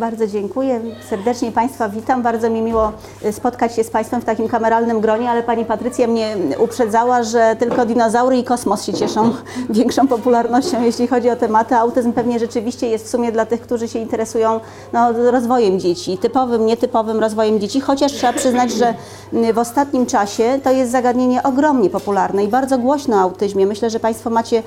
Bardzo 0.00 0.26
dziękuję. 0.26 0.80
Serdecznie 1.10 1.52
Państwa 1.52 1.88
witam. 1.88 2.22
Bardzo 2.22 2.50
mi 2.50 2.62
miło 2.62 2.92
y, 3.24 3.32
spotkać 3.32 3.74
się 3.74 3.84
z 3.84 3.90
Państwem 3.90 4.20
w 4.20 4.24
takim 4.24 4.48
kameralnym 4.48 5.00
gronie, 5.00 5.30
ale 5.30 5.42
Pani 5.42 5.64
Patrycja 5.64 6.06
mnie 6.06 6.36
uprzedzała, 6.58 7.22
że 7.22 7.56
tylko 7.58 7.86
dinozaury 7.86 8.38
i 8.38 8.44
kosmos 8.44 8.84
się 8.84 8.92
cieszą 8.92 9.32
większą 9.70 10.08
popularnością, 10.08 10.82
jeśli 10.82 11.06
chodzi 11.06 11.30
o 11.30 11.36
tematy. 11.36 11.74
Autyzm 11.74 12.12
pewnie 12.12 12.38
rzeczywiście 12.38 12.88
jest 12.88 13.04
w 13.04 13.08
sumie 13.08 13.32
dla 13.32 13.46
tych, 13.46 13.60
którzy 13.60 13.88
się 13.88 13.98
interesują 13.98 14.60
no, 14.92 15.12
rozwojem 15.30 15.80
dzieci, 15.80 16.18
typowym, 16.18 16.66
nietypowym 16.66 17.20
rozwojem 17.20 17.60
dzieci, 17.60 17.80
chociaż 17.80 18.12
trzeba 18.12 18.32
przyznać, 18.32 18.72
że 18.72 18.94
y, 19.34 19.52
w 19.52 19.58
ostatnim 19.58 20.06
czasie 20.06 20.60
to 20.64 20.70
jest 20.70 20.92
zagadnienie 20.92 21.42
ogromnie 21.42 21.90
popularne 21.90 22.44
i 22.44 22.48
bardzo 22.48 22.78
głośno 22.78 23.16
o 23.16 23.20
autyzmie. 23.20 23.66
Myślę, 23.66 23.90
że 23.90 24.00
Państwo 24.00 24.30
macie 24.30 24.62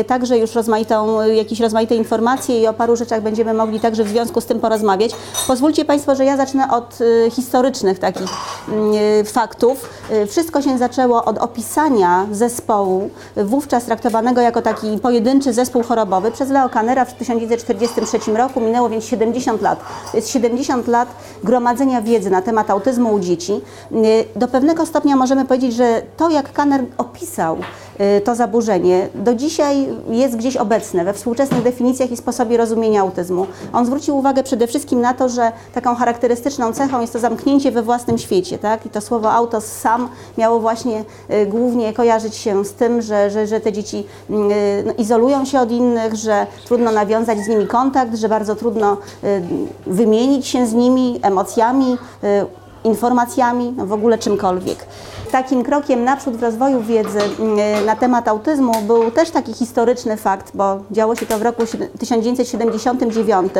y, 0.00 0.04
także 0.04 0.38
już 0.38 0.54
rozmaitą, 0.54 1.20
y, 1.20 1.34
jakieś 1.34 1.60
rozmaite 1.60 1.94
informacje 1.94 2.60
i 2.60 2.66
o 2.66 2.72
paru 2.72 2.96
rzeczach 2.96 3.22
będziemy 3.22 3.54
mogli 3.54 3.80
także 3.80 4.04
w 4.04 4.08
związku 4.08 4.40
z 4.40 4.46
tym 4.46 4.60
porozmawiać. 4.60 4.71
Pozwólcie 5.46 5.84
Państwo, 5.84 6.14
że 6.14 6.24
ja 6.24 6.36
zacznę 6.36 6.70
od 6.70 7.00
y, 7.00 7.30
historycznych 7.30 7.98
takich 7.98 8.30
y, 9.20 9.24
faktów. 9.24 9.90
Y, 10.12 10.26
Wszystko 10.26 10.62
się 10.62 10.78
zaczęło 10.78 11.24
od 11.24 11.38
opisania 11.38 12.26
zespołu, 12.32 13.10
wówczas 13.36 13.84
traktowanego 13.84 14.40
jako 14.40 14.62
taki 14.62 14.98
pojedynczy 14.98 15.52
zespół 15.52 15.82
chorobowy 15.82 16.30
przez 16.30 16.50
Leo 16.50 16.68
Kannera 16.68 17.04
w 17.04 17.14
1943 17.14 18.18
roku. 18.36 18.60
Minęło 18.60 18.88
więc 18.88 19.04
70 19.04 19.62
lat. 19.62 19.80
To 20.10 20.16
jest 20.16 20.28
70 20.28 20.88
lat 20.88 21.08
gromadzenia 21.44 22.02
wiedzy 22.02 22.30
na 22.30 22.42
temat 22.42 22.70
autyzmu 22.70 23.14
u 23.14 23.20
dzieci. 23.20 23.60
Do 24.36 24.48
pewnego 24.48 24.86
stopnia 24.86 25.16
możemy 25.16 25.44
powiedzieć, 25.44 25.74
że 25.74 26.02
to 26.16 26.30
jak 26.30 26.52
Kanner 26.52 26.84
opisał 26.98 27.58
to 28.24 28.34
zaburzenie 28.34 29.08
do 29.14 29.34
dzisiaj 29.34 29.88
jest 30.10 30.36
gdzieś 30.36 30.56
obecne 30.56 31.04
we 31.04 31.12
współczesnych 31.12 31.62
definicjach 31.62 32.10
i 32.10 32.16
sposobie 32.16 32.56
rozumienia 32.56 33.00
autyzmu. 33.00 33.46
On 33.72 33.86
zwrócił 33.86 34.16
uwagę 34.16 34.42
przede 34.42 34.61
wszystkim 34.66 35.00
na 35.00 35.14
to, 35.14 35.28
że 35.28 35.52
taką 35.74 35.94
charakterystyczną 35.94 36.72
cechą 36.72 37.00
jest 37.00 37.12
to 37.12 37.18
zamknięcie 37.18 37.70
we 37.70 37.82
własnym 37.82 38.18
świecie, 38.18 38.58
tak? 38.58 38.86
I 38.86 38.90
to 38.90 39.00
słowo 39.00 39.32
autos 39.32 39.64
sam 39.64 40.08
miało 40.38 40.60
właśnie 40.60 41.04
y, 41.30 41.46
głównie 41.46 41.92
kojarzyć 41.92 42.34
się 42.34 42.64
z 42.64 42.72
tym, 42.72 43.02
że, 43.02 43.30
że, 43.30 43.46
że 43.46 43.60
te 43.60 43.72
dzieci 43.72 44.04
y, 44.30 44.34
no, 44.86 44.92
izolują 44.98 45.44
się 45.44 45.60
od 45.60 45.70
innych, 45.70 46.14
że 46.14 46.46
trudno 46.64 46.92
nawiązać 46.92 47.38
z 47.38 47.48
nimi 47.48 47.66
kontakt, 47.66 48.16
że 48.16 48.28
bardzo 48.28 48.56
trudno 48.56 48.96
y, 49.24 49.42
wymienić 49.86 50.46
się 50.46 50.66
z 50.66 50.72
nimi 50.72 51.20
emocjami, 51.22 51.98
informacjami, 52.84 53.74
w 53.78 53.92
ogóle 53.92 54.18
czymkolwiek. 54.18 54.86
Takim 55.32 55.64
krokiem 55.64 56.04
naprzód 56.04 56.36
w 56.36 56.42
rozwoju 56.42 56.82
wiedzy 56.82 57.18
mm, 57.38 57.84
na 57.86 57.96
temat 57.96 58.28
autyzmu 58.28 58.72
był 58.86 59.10
też 59.10 59.30
taki 59.30 59.52
historyczny 59.52 60.16
fakt, 60.16 60.50
bo 60.54 60.78
działo 60.90 61.16
się 61.16 61.26
to 61.26 61.38
w 61.38 61.42
roku 61.42 61.62
1979. 61.98 63.52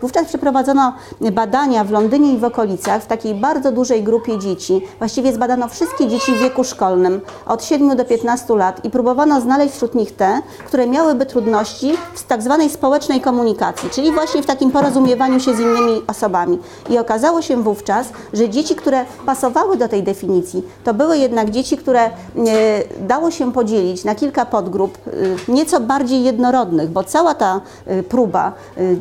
Wówczas 0.00 0.26
przeprowadzono 0.26 0.92
badania 1.32 1.84
w 1.84 1.90
Londynie 1.90 2.32
i 2.32 2.38
w 2.38 2.44
okolicach 2.44 3.02
w 3.02 3.06
takiej 3.06 3.34
bardzo 3.34 3.72
dużej 3.72 4.02
grupie 4.02 4.38
dzieci. 4.38 4.80
Właściwie 4.98 5.32
zbadano 5.32 5.68
wszystkie 5.68 6.08
dzieci 6.08 6.32
w 6.32 6.38
wieku 6.38 6.64
szkolnym 6.64 7.20
od 7.46 7.64
7 7.64 7.96
do 7.96 8.04
15 8.04 8.54
lat 8.56 8.84
i 8.84 8.90
próbowano 8.90 9.40
znaleźć 9.40 9.74
wśród 9.74 9.94
nich 9.94 10.16
te, 10.16 10.42
które 10.66 10.86
miałyby 10.86 11.26
trudności 11.26 11.94
w 12.14 12.22
tak 12.22 12.42
zwanej 12.42 12.70
społecznej 12.70 13.20
komunikacji, 13.20 13.90
czyli 13.90 14.12
właśnie 14.12 14.42
w 14.42 14.46
takim 14.46 14.70
porozumiewaniu 14.70 15.40
się 15.40 15.54
z 15.54 15.60
innymi 15.60 16.02
osobami. 16.06 16.58
I 16.90 16.98
okazało 16.98 17.42
się 17.42 17.62
wówczas, 17.62 18.08
że 18.32 18.48
dzieci, 18.48 18.61
które 18.62 19.04
pasowały 19.26 19.76
do 19.76 19.88
tej 19.88 20.02
definicji, 20.02 20.62
to 20.84 20.94
były 20.94 21.18
jednak 21.18 21.50
dzieci, 21.50 21.76
które 21.76 22.00
e, 22.04 22.10
dało 23.00 23.30
się 23.30 23.52
podzielić 23.52 24.04
na 24.04 24.14
kilka 24.14 24.46
podgrup, 24.46 24.98
e, 25.48 25.52
nieco 25.52 25.80
bardziej 25.80 26.24
jednorodnych, 26.24 26.90
bo 26.90 27.04
cała 27.04 27.34
ta 27.34 27.60
e, 27.86 28.02
próba 28.02 28.52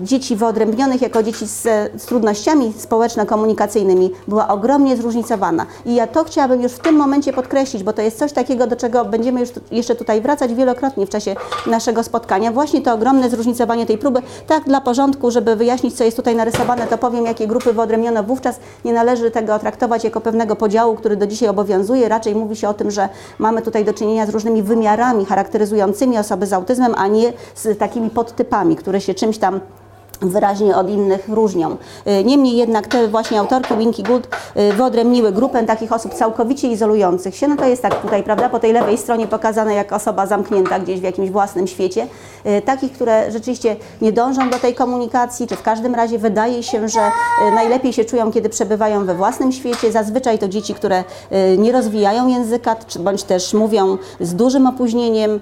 dzieci 0.01 0.35
wyodrębnionych 0.35 1.01
jako 1.01 1.23
dzieci 1.23 1.47
z, 1.47 1.61
z 2.01 2.05
trudnościami 2.05 2.73
społeczno-komunikacyjnymi 2.77 4.11
była 4.27 4.47
ogromnie 4.47 4.97
zróżnicowana. 4.97 5.65
I 5.85 5.95
ja 5.95 6.07
to 6.07 6.23
chciałabym 6.23 6.61
już 6.61 6.71
w 6.71 6.79
tym 6.79 6.95
momencie 6.95 7.33
podkreślić, 7.33 7.83
bo 7.83 7.93
to 7.93 8.01
jest 8.01 8.17
coś 8.17 8.33
takiego, 8.33 8.67
do 8.67 8.75
czego 8.75 9.05
będziemy 9.05 9.39
już 9.39 9.49
jeszcze 9.71 9.95
tutaj 9.95 10.21
wracać 10.21 10.53
wielokrotnie 10.53 11.05
w 11.05 11.09
czasie 11.09 11.35
naszego 11.67 12.03
spotkania. 12.03 12.51
Właśnie 12.51 12.81
to 12.81 12.93
ogromne 12.93 13.29
zróżnicowanie 13.29 13.85
tej 13.85 13.97
próby. 13.97 14.21
Tak 14.47 14.63
dla 14.63 14.81
porządku, 14.81 15.31
żeby 15.31 15.55
wyjaśnić, 15.55 15.95
co 15.95 16.03
jest 16.03 16.17
tutaj 16.17 16.35
narysowane, 16.35 16.87
to 16.87 16.97
powiem, 16.97 17.25
jakie 17.25 17.47
grupy 17.47 17.73
wyodrębniono 17.73 18.23
wówczas. 18.23 18.59
Nie 18.85 18.93
należy 18.93 19.31
tego 19.31 19.50
traktować 19.59 20.03
jako 20.03 20.21
pewnego 20.21 20.55
podziału, 20.55 20.95
który 20.95 21.15
do 21.15 21.27
dzisiaj 21.27 21.49
obowiązuje. 21.49 22.09
Raczej 22.09 22.35
mówi 22.35 22.55
się 22.55 22.69
o 22.69 22.73
tym, 22.73 22.91
że 22.91 23.09
mamy 23.39 23.61
tutaj 23.61 23.85
do 23.85 23.93
czynienia 23.93 24.25
z 24.25 24.29
różnymi 24.29 24.63
wymiarami 24.63 25.25
charakteryzującymi 25.25 26.17
osoby 26.17 26.47
z 26.47 26.53
autyzmem, 26.53 26.93
a 26.97 27.07
nie 27.07 27.33
z 27.55 27.77
takimi 27.77 28.09
podtypami, 28.09 28.75
które 28.75 29.01
się 29.01 29.13
czymś 29.13 29.37
tam 29.37 29.59
wyraźnie 30.21 30.75
od 30.75 30.89
innych 30.89 31.29
różnią. 31.29 31.77
Y, 32.07 32.23
Niemniej 32.23 32.57
jednak 32.57 32.87
te 32.87 33.07
właśnie 33.07 33.39
autorki 33.39 33.75
Winky 33.75 34.03
Good 34.03 34.27
y, 34.57 34.73
wyodrębniły 34.73 35.31
grupę 35.31 35.63
takich 35.63 35.91
osób 35.91 36.13
całkowicie 36.13 36.67
izolujących 36.67 37.35
się. 37.35 37.47
No 37.47 37.55
to 37.55 37.65
jest 37.65 37.81
tak 37.81 38.01
tutaj, 38.01 38.23
prawda, 38.23 38.49
po 38.49 38.59
tej 38.59 38.73
lewej 38.73 38.97
stronie 38.97 39.27
pokazane 39.27 39.73
jak 39.73 39.93
osoba 39.93 40.25
zamknięta 40.25 40.79
gdzieś 40.79 40.99
w 40.99 41.03
jakimś 41.03 41.29
własnym 41.29 41.67
świecie. 41.67 42.07
Y, 42.45 42.61
Takich, 42.61 42.91
które 42.91 43.31
rzeczywiście 43.31 43.75
nie 44.01 44.11
dążą 44.11 44.49
do 44.49 44.59
tej 44.59 44.75
komunikacji, 44.75 45.47
czy 45.47 45.55
w 45.55 45.61
każdym 45.61 45.95
razie 45.95 46.19
wydaje 46.19 46.63
się, 46.63 46.89
że 46.89 46.99
najlepiej 47.55 47.93
się 47.93 48.05
czują, 48.05 48.31
kiedy 48.31 48.49
przebywają 48.49 49.05
we 49.05 49.15
własnym 49.15 49.51
świecie. 49.51 49.91
Zazwyczaj 49.91 50.39
to 50.39 50.47
dzieci, 50.47 50.73
które 50.73 51.03
nie 51.57 51.71
rozwijają 51.71 52.27
języka, 52.27 52.75
bądź 52.99 53.23
też 53.23 53.53
mówią 53.53 53.97
z 54.19 54.33
dużym 54.33 54.67
opóźnieniem. 54.67 55.39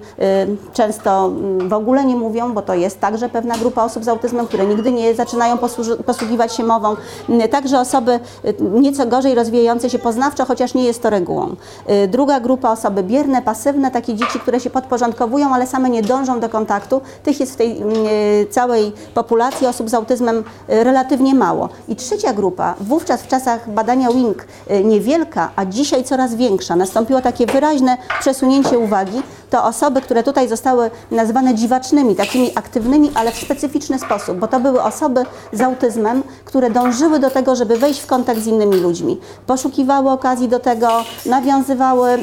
Często 0.72 1.26
mm, 1.26 1.68
w 1.68 1.72
ogóle 1.72 2.04
nie 2.04 2.16
mówią, 2.16 2.54
bo 2.54 2.62
to 2.62 2.74
jest 2.74 3.00
także 3.00 3.28
pewna 3.28 3.54
grupa 3.58 3.84
osób 3.84 4.04
z 4.04 4.08
autyzmem, 4.08 4.46
które 4.46 4.66
nigdy 4.70 4.92
nie 4.92 5.14
zaczynają 5.14 5.58
posługiwać 6.06 6.54
się 6.54 6.64
mową. 6.64 6.96
Mm, 7.28 7.48
Także 7.48 7.80
osoby 7.80 8.20
y, 8.44 8.54
nieco 8.60 9.06
gorzej 9.06 9.34
rozwijające 9.34 9.90
się 9.90 9.98
poznawczo, 9.98 10.44
chociaż 10.44 10.74
nie 10.74 10.84
jest 10.84 11.02
to 11.02 11.10
regułą. 11.10 11.56
Y, 12.04 12.08
Druga 12.08 12.40
grupa 12.40 12.70
osoby 12.70 13.02
bierne, 13.02 13.42
pasywne, 13.42 13.90
takie 13.90 14.14
dzieci, 14.14 14.38
które 14.40 14.60
się 14.60 14.70
podporządkowują, 14.70 15.54
ale 15.54 15.66
same 15.66 15.90
nie 15.90 16.02
dążą 16.02 16.40
do 16.40 16.48
kontaktu. 16.48 17.00
Tych 17.22 17.40
jest 17.40 17.52
w 17.52 17.56
tej 17.56 17.82
mm, 17.82 17.94
y, 18.06 18.46
całej 18.50 18.92
populacji 19.14 19.66
osób 19.66 19.90
z 19.90 19.94
autyzmem 19.94 20.38
y, 20.70 20.84
relatywnie 20.84 21.34
mało. 21.34 21.68
I 21.88 21.96
trzecia 21.96 22.32
grupa, 22.32 22.74
wówczas 22.80 23.22
w 23.22 23.28
czasach 23.28 23.70
badania 23.70 24.08
WINK 24.12 24.46
y, 24.70 24.84
niewielka, 24.84 25.50
a 25.56 25.64
dzisiaj 25.64 26.04
coraz 26.04 26.34
większa, 26.34 26.76
nastąpiło 26.76 27.20
takie 27.20 27.46
wyraźne 27.46 27.96
przesunięcie 28.20 28.78
uwagi, 28.78 29.22
to 29.50 29.64
osoby, 29.64 30.00
które 30.00 30.22
tutaj 30.22 30.48
zostały 30.48 30.90
nazwane 31.10 31.54
dziwacznymi, 31.54 32.16
takimi 32.16 32.50
aktywnymi, 32.54 33.10
ale 33.14 33.32
w 33.32 33.36
specyficzny 33.36 33.98
sposób, 33.98 34.38
bo 34.38 34.48
to 34.48 34.59
były 34.60 34.82
osoby 34.82 35.24
z 35.52 35.60
autyzmem, 35.60 36.22
które 36.44 36.70
dążyły 36.70 37.18
do 37.18 37.30
tego, 37.30 37.56
żeby 37.56 37.76
wejść 37.76 38.00
w 38.00 38.06
kontakt 38.06 38.40
z 38.40 38.46
innymi 38.46 38.76
ludźmi. 38.76 39.20
Poszukiwały 39.46 40.10
okazji 40.10 40.48
do 40.48 40.58
tego, 40.58 40.88
nawiązywały 41.26 42.10
y, 42.10 42.18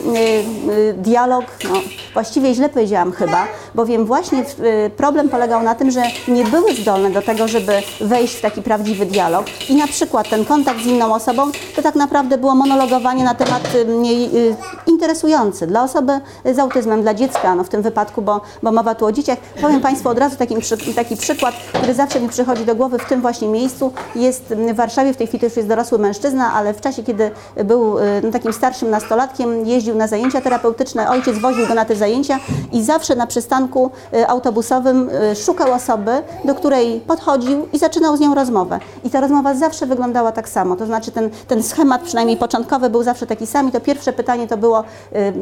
y, 0.71 0.93
dialog, 0.97 1.45
no, 1.63 1.75
właściwie 2.13 2.53
źle 2.53 2.69
powiedziałam 2.69 3.11
chyba, 3.11 3.45
bowiem 3.75 4.05
właśnie 4.05 4.39
y, 4.39 4.89
problem 4.97 5.29
polegał 5.29 5.63
na 5.63 5.75
tym, 5.75 5.91
że 5.91 6.03
nie 6.27 6.43
były 6.43 6.73
zdolne 6.75 7.09
do 7.09 7.21
tego, 7.21 7.47
żeby 7.47 7.71
wejść 8.01 8.35
w 8.35 8.41
taki 8.41 8.61
prawdziwy 8.61 9.05
dialog 9.05 9.45
i 9.69 9.75
na 9.75 9.87
przykład 9.87 10.29
ten 10.29 10.45
kontakt 10.45 10.81
z 10.83 10.85
inną 10.85 11.13
osobą 11.13 11.51
to 11.75 11.81
tak 11.81 11.95
naprawdę 11.95 12.37
było 12.37 12.55
monologowanie 12.55 13.23
na 13.23 13.35
temat 13.35 13.75
y, 13.75 13.85
mniej 13.85 14.37
y, 14.37 14.55
interesujący 14.87 15.67
dla 15.67 15.83
osoby 15.83 16.19
z 16.45 16.59
autyzmem, 16.59 17.01
dla 17.01 17.13
dziecka, 17.13 17.55
no 17.55 17.63
w 17.63 17.69
tym 17.69 17.81
wypadku, 17.81 18.21
bo, 18.21 18.41
bo 18.63 18.71
mowa 18.71 18.95
tu 18.95 19.05
o 19.05 19.11
dzieciach. 19.11 19.37
Powiem 19.61 19.81
Państwu 19.81 20.09
od 20.09 20.19
razu 20.19 20.35
przy- 20.59 20.93
taki 20.95 21.17
przykład, 21.17 21.55
który 21.73 21.93
zawsze 21.93 22.19
mi 22.27 22.31
przychodzi 22.31 22.65
do 22.65 22.75
głowy 22.75 22.99
w 22.99 23.05
tym 23.05 23.21
właśnie 23.21 23.47
miejscu. 23.47 23.93
Jest 24.15 24.43
w 24.43 24.75
Warszawie, 24.75 25.13
w 25.13 25.17
tej 25.17 25.27
chwili 25.27 25.45
już 25.45 25.55
jest 25.55 25.69
dorosły 25.69 25.99
mężczyzna, 25.99 26.53
ale 26.53 26.73
w 26.73 26.81
czasie, 26.81 27.03
kiedy 27.03 27.31
był 27.65 27.99
y, 27.99 28.01
no, 28.23 28.31
takim 28.31 28.53
starszym 28.53 28.89
nastolatkiem, 28.89 29.65
jeździł 29.65 29.95
na 29.95 30.07
zajęcia 30.07 30.41
terapeutyczne, 30.41 31.09
ojciec 31.09 31.38
woził 31.38 31.68
go 31.68 31.74
na 31.74 31.85
te 31.85 31.95
zajęcia 31.95 32.39
i 32.71 32.83
zawsze 32.83 33.15
na 33.15 33.27
przystanku 33.27 33.91
y, 34.13 34.27
autobusowym 34.27 35.09
y, 35.09 35.35
szukał 35.35 35.71
osoby, 35.71 36.12
do 36.45 36.56
której 36.56 37.00
podchodził 37.00 37.68
i 37.74 37.77
zaczynał 37.77 38.18
z 38.18 38.19
nią 38.19 38.35
rozmowę. 38.35 38.79
I 39.03 39.09
ta 39.09 39.21
rozmowa 39.21 39.53
zawsze 39.53 39.85
wyglądała 39.85 40.31
tak 40.31 40.50
samo, 40.50 40.75
to 40.75 40.85
znaczy 40.85 41.12
ten, 41.12 41.29
ten 41.47 41.63
schemat, 41.63 42.01
przynajmniej 42.01 42.38
początkowy, 42.38 42.89
był 42.89 43.03
zawsze 43.03 43.27
taki 43.27 43.47
sam 43.47 43.69
i 43.69 43.71
to 43.71 43.79
pierwsze 43.79 44.13
pytanie 44.13 44.47
to 44.47 44.57
było 44.57 44.83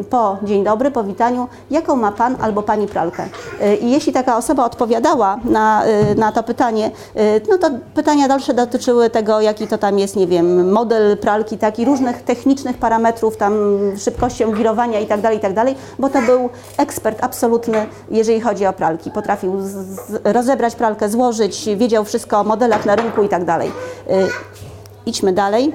po 0.09 0.37
dzień 0.43 0.63
dobry, 0.63 0.91
po 0.91 1.03
witaniu, 1.03 1.47
jaką 1.71 1.95
ma 1.95 2.11
pan 2.11 2.35
albo 2.41 2.61
pani 2.63 2.87
pralkę. 2.87 3.27
I 3.81 3.91
jeśli 3.91 4.13
taka 4.13 4.37
osoba 4.37 4.65
odpowiadała 4.65 5.37
na, 5.45 5.83
na 6.17 6.31
to 6.31 6.43
pytanie, 6.43 6.74
y, 6.83 7.41
no 7.49 7.57
to 7.57 7.69
pytania 7.93 8.27
dalsze 8.27 8.53
dotyczyły 8.53 9.09
tego, 9.09 9.41
jaki 9.41 9.67
to 9.67 9.77
tam 9.77 9.99
jest, 9.99 10.15
nie 10.15 10.27
wiem, 10.27 10.71
model 10.71 11.17
pralki, 11.17 11.57
tak, 11.57 11.79
i 11.79 11.85
różnych 11.85 12.23
technicznych 12.23 12.77
parametrów, 12.77 13.37
tam 13.37 13.53
szybkością 13.97 14.51
wirowania 14.51 14.99
i 14.99 15.05
tak 15.07 15.21
dalej, 15.21 15.37
i 15.37 15.41
tak 15.41 15.53
dalej, 15.53 15.75
bo 15.99 16.09
to 16.09 16.21
był 16.21 16.49
ekspert 16.77 17.23
absolutny, 17.23 17.85
jeżeli 18.11 18.41
chodzi 18.41 18.65
o 18.65 18.73
pralki. 18.73 19.11
Potrafił 19.11 19.61
z, 19.61 19.65
z, 19.65 20.21
rozebrać 20.23 20.75
pralkę, 20.75 21.09
złożyć, 21.09 21.69
wiedział 21.77 22.05
wszystko 22.05 22.39
o 22.39 22.43
modelach 22.43 22.85
na 22.85 22.95
rynku 22.95 23.23
i 23.23 23.29
tak 23.29 23.45
dalej. 23.45 23.71
Y, 24.09 24.11
Idźmy 25.05 25.33
dalej. 25.33 25.73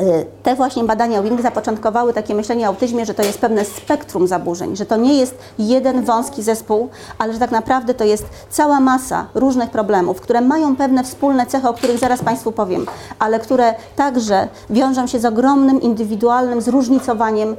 Y, 0.00 0.26
Te 0.42 0.54
właśnie 0.54 0.84
badania 0.84 1.22
Wing 1.22 1.42
zapoczątkowały 1.42 2.12
takie 2.12 2.34
myślenie 2.34 2.64
o 2.64 2.68
autyzmie, 2.68 3.06
że 3.06 3.14
to 3.14 3.22
jest 3.22 3.38
pewne 3.38 3.64
spektrum 3.64 4.28
zaburzeń, 4.28 4.76
że 4.76 4.86
to 4.86 4.96
nie 4.96 5.14
jest 5.14 5.34
jeden 5.58 6.04
wąski 6.04 6.42
zespół, 6.42 6.88
ale 7.18 7.32
że 7.32 7.38
tak 7.38 7.50
naprawdę 7.50 7.94
to 7.94 8.04
jest 8.04 8.26
cała 8.50 8.80
masa 8.80 9.26
różnych 9.34 9.70
problemów, 9.70 10.20
które 10.20 10.40
mają 10.40 10.76
pewne 10.76 11.04
wspólne 11.04 11.46
cechy, 11.46 11.68
o 11.68 11.74
których 11.74 11.98
zaraz 11.98 12.22
Państwu 12.22 12.52
powiem, 12.52 12.86
ale 13.18 13.40
które 13.40 13.74
także 13.96 14.48
wiążą 14.70 15.06
się 15.06 15.18
z 15.18 15.24
ogromnym 15.24 15.82
indywidualnym 15.82 16.60
zróżnicowaniem 16.60 17.52
y, 17.52 17.56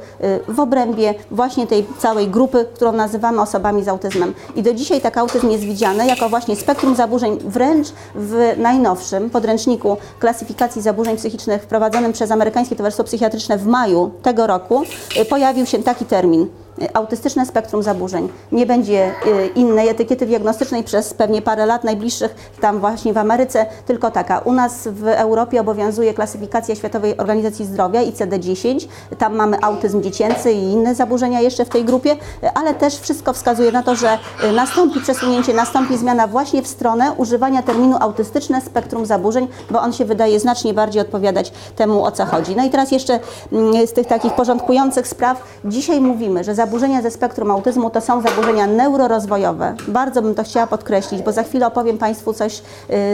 w 0.47 0.59
obrębie 0.59 1.13
właśnie 1.31 1.67
tej 1.67 1.85
całej 1.99 2.27
grupy, 2.27 2.65
którą 2.73 2.91
nazywamy 2.91 3.41
osobami 3.41 3.83
z 3.83 3.87
autyzmem. 3.87 4.33
I 4.55 4.63
do 4.63 4.73
dzisiaj 4.73 5.01
tak 5.01 5.17
autyzm 5.17 5.49
jest 5.49 5.63
widziany 5.63 6.07
jako 6.07 6.29
właśnie 6.29 6.55
spektrum 6.55 6.95
zaburzeń, 6.95 7.39
wręcz 7.45 7.87
w 8.15 8.53
najnowszym 8.57 9.29
podręczniku 9.29 9.97
klasyfikacji 10.19 10.81
zaburzeń 10.81 11.17
psychicznych 11.17 11.61
wprowadzonym 11.61 12.13
przez 12.13 12.24
Amerykańskie 12.31 12.75
Towarzystwo 12.75 13.03
Psychiatryczne 13.03 13.57
w 13.57 13.65
maju 13.65 14.11
tego 14.21 14.47
roku 14.47 14.83
y, 15.21 15.25
pojawił 15.25 15.65
się 15.65 15.83
taki 15.83 16.05
termin. 16.05 16.47
Autystyczne 16.93 17.45
spektrum 17.45 17.83
zaburzeń. 17.83 18.29
Nie 18.51 18.65
będzie 18.65 19.11
y, 19.27 19.47
innej 19.47 19.89
etykiety 19.89 20.25
diagnostycznej 20.25 20.83
przez 20.83 21.13
pewnie 21.13 21.41
parę 21.41 21.65
lat 21.65 21.83
najbliższych, 21.83 22.35
tam 22.61 22.79
właśnie 22.79 23.13
w 23.13 23.17
Ameryce, 23.17 23.65
tylko 23.85 24.11
taka. 24.11 24.39
U 24.39 24.53
nas 24.53 24.87
w 24.87 25.07
Europie 25.07 25.61
obowiązuje 25.61 26.13
klasyfikacja 26.13 26.75
Światowej 26.75 27.17
Organizacji 27.17 27.65
Zdrowia 27.65 28.01
ICD-10. 28.01 28.87
Tam 29.17 29.35
mamy 29.35 29.57
autyzm 29.61 30.01
dziecięcy 30.01 30.51
i 30.51 30.71
inne 30.71 30.95
zaburzenia 30.95 31.41
jeszcze 31.41 31.65
w 31.65 31.69
tej 31.69 31.85
grupie, 31.85 32.11
y, 32.11 32.17
ale 32.53 32.73
też 32.73 32.99
wszystko 32.99 33.33
wskazuje 33.33 33.71
na 33.71 33.83
to, 33.83 33.95
że 33.95 34.17
y, 34.43 34.51
nastąpi 34.51 34.99
przesunięcie, 34.99 35.53
nastąpi 35.53 35.97
zmiana 35.97 36.27
właśnie 36.27 36.61
w 36.61 36.67
stronę 36.67 37.11
używania 37.17 37.61
terminu 37.63 37.97
autystyczne 37.99 38.61
spektrum 38.61 39.05
zaburzeń, 39.05 39.47
bo 39.71 39.81
on 39.81 39.93
się 39.93 40.05
wydaje 40.05 40.39
znacznie 40.39 40.73
bardziej 40.73 41.01
odpowiadać 41.01 41.51
temu, 41.75 42.05
o 42.05 42.11
co 42.11 42.25
chodzi. 42.25 42.55
No 42.55 42.65
i 42.65 42.69
teraz 42.69 42.91
jeszcze 42.91 43.19
mm, 43.51 43.87
z 43.87 43.93
tych 43.93 44.07
takich 44.07 44.33
porządkujących 44.33 45.07
spraw, 45.07 45.43
dzisiaj 45.65 46.01
mówimy, 46.01 46.43
że 46.43 46.55
ze 47.01 47.11
spektrum 47.11 47.51
autyzmu 47.51 47.89
to 47.89 48.01
są 48.01 48.21
zaburzenia 48.21 48.67
neurorozwojowe. 48.67 49.75
Bardzo 49.87 50.21
bym 50.21 50.35
to 50.35 50.43
chciała 50.43 50.67
podkreślić, 50.67 51.21
bo 51.21 51.31
za 51.31 51.43
chwilę 51.43 51.67
opowiem 51.67 51.97
Państwu 51.97 52.33
coś 52.33 52.61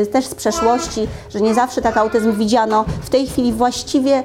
y, 0.03 0.05
też 0.05 0.25
z 0.25 0.35
przeszłości, 0.35 1.07
że 1.29 1.41
nie 1.41 1.53
zawsze 1.53 1.81
tak 1.81 1.97
autyzm 1.97 2.33
widziano. 2.33 2.85
W 3.01 3.09
tej 3.09 3.27
chwili 3.27 3.53
właściwie, 3.53 4.19
y, 4.19 4.23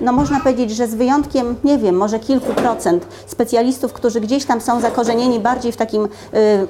no 0.00 0.12
można 0.12 0.40
powiedzieć, 0.40 0.70
że 0.70 0.86
z 0.86 0.94
wyjątkiem, 0.94 1.56
nie 1.64 1.78
wiem, 1.78 1.96
może 1.96 2.18
kilku 2.18 2.54
procent 2.54 3.06
specjalistów, 3.26 3.92
którzy 3.92 4.20
gdzieś 4.20 4.44
tam 4.44 4.60
są 4.60 4.80
zakorzenieni 4.80 5.40
bardziej 5.40 5.72
w 5.72 5.76
takim 5.76 6.04
y, 6.04 6.08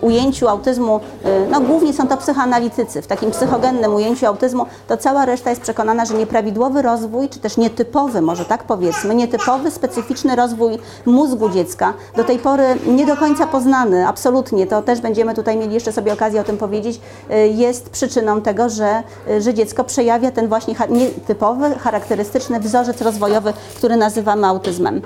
ujęciu 0.00 0.48
autyzmu, 0.48 1.00
y, 1.26 1.50
no 1.50 1.60
głównie 1.60 1.92
są 1.92 2.08
to 2.08 2.16
psychoanalitycy, 2.16 3.02
w 3.02 3.06
takim 3.06 3.30
psychogennym 3.30 3.94
ujęciu 3.94 4.26
autyzmu, 4.26 4.66
to 4.88 4.96
cała 4.96 5.24
reszta 5.24 5.50
jest 5.50 5.62
przekonana, 5.62 6.04
że 6.04 6.14
nieprawidłowy 6.14 6.82
rozwój, 6.82 7.28
czy 7.28 7.38
też 7.38 7.56
nietypowy, 7.56 8.20
może 8.22 8.44
tak 8.44 8.64
powiedzmy, 8.64 9.14
nietypowy, 9.14 9.70
specyficzny 9.70 10.36
rozwój 10.36 10.78
mózgu 11.06 11.48
dziecka, 11.48 11.93
do 12.16 12.24
tej 12.24 12.38
pory 12.38 12.64
nie 12.86 13.06
do 13.06 13.16
końca 13.16 13.46
poznany, 13.46 14.08
absolutnie, 14.08 14.66
to 14.66 14.82
też 14.82 15.00
będziemy 15.00 15.34
tutaj 15.34 15.56
mieli 15.56 15.74
jeszcze 15.74 15.92
sobie 15.92 16.12
okazję 16.12 16.40
o 16.40 16.44
tym 16.44 16.56
powiedzieć, 16.56 17.00
y, 17.30 17.48
jest 17.48 17.90
przyczyną 17.90 18.40
tego, 18.40 18.68
że, 18.68 19.02
y, 19.30 19.40
że 19.42 19.54
dziecko 19.54 19.84
przejawia 19.84 20.30
ten 20.30 20.48
właśnie 20.48 20.74
nietypowy, 20.90 21.74
charakterystyczny 21.74 22.60
wzorzec 22.60 23.02
rozwojowy, 23.02 23.52
który 23.76 23.96
nazywamy 23.96 24.46
autyzmem. 24.46 24.96
Y, 24.96 25.00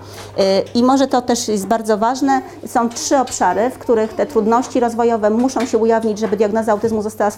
I 0.75 0.82
może 0.82 1.06
to 1.06 1.23
też 1.23 1.49
jest 1.49 1.67
bardzo 1.67 1.99
ważne, 1.99 2.43
są 2.67 2.88
trzy 2.88 3.19
obszary, 3.19 3.70
w 3.70 3.79
których 3.79 4.12
te 4.12 4.26
trudności 4.26 4.81
rozwojowe 4.81 5.31
muszą 5.31 5.67
się 5.67 5.79
ujawnić, 5.79 6.19
żeby 6.19 6.37
diagnoza 6.37 6.73
autyzmu 6.73 7.02
została 7.02 7.31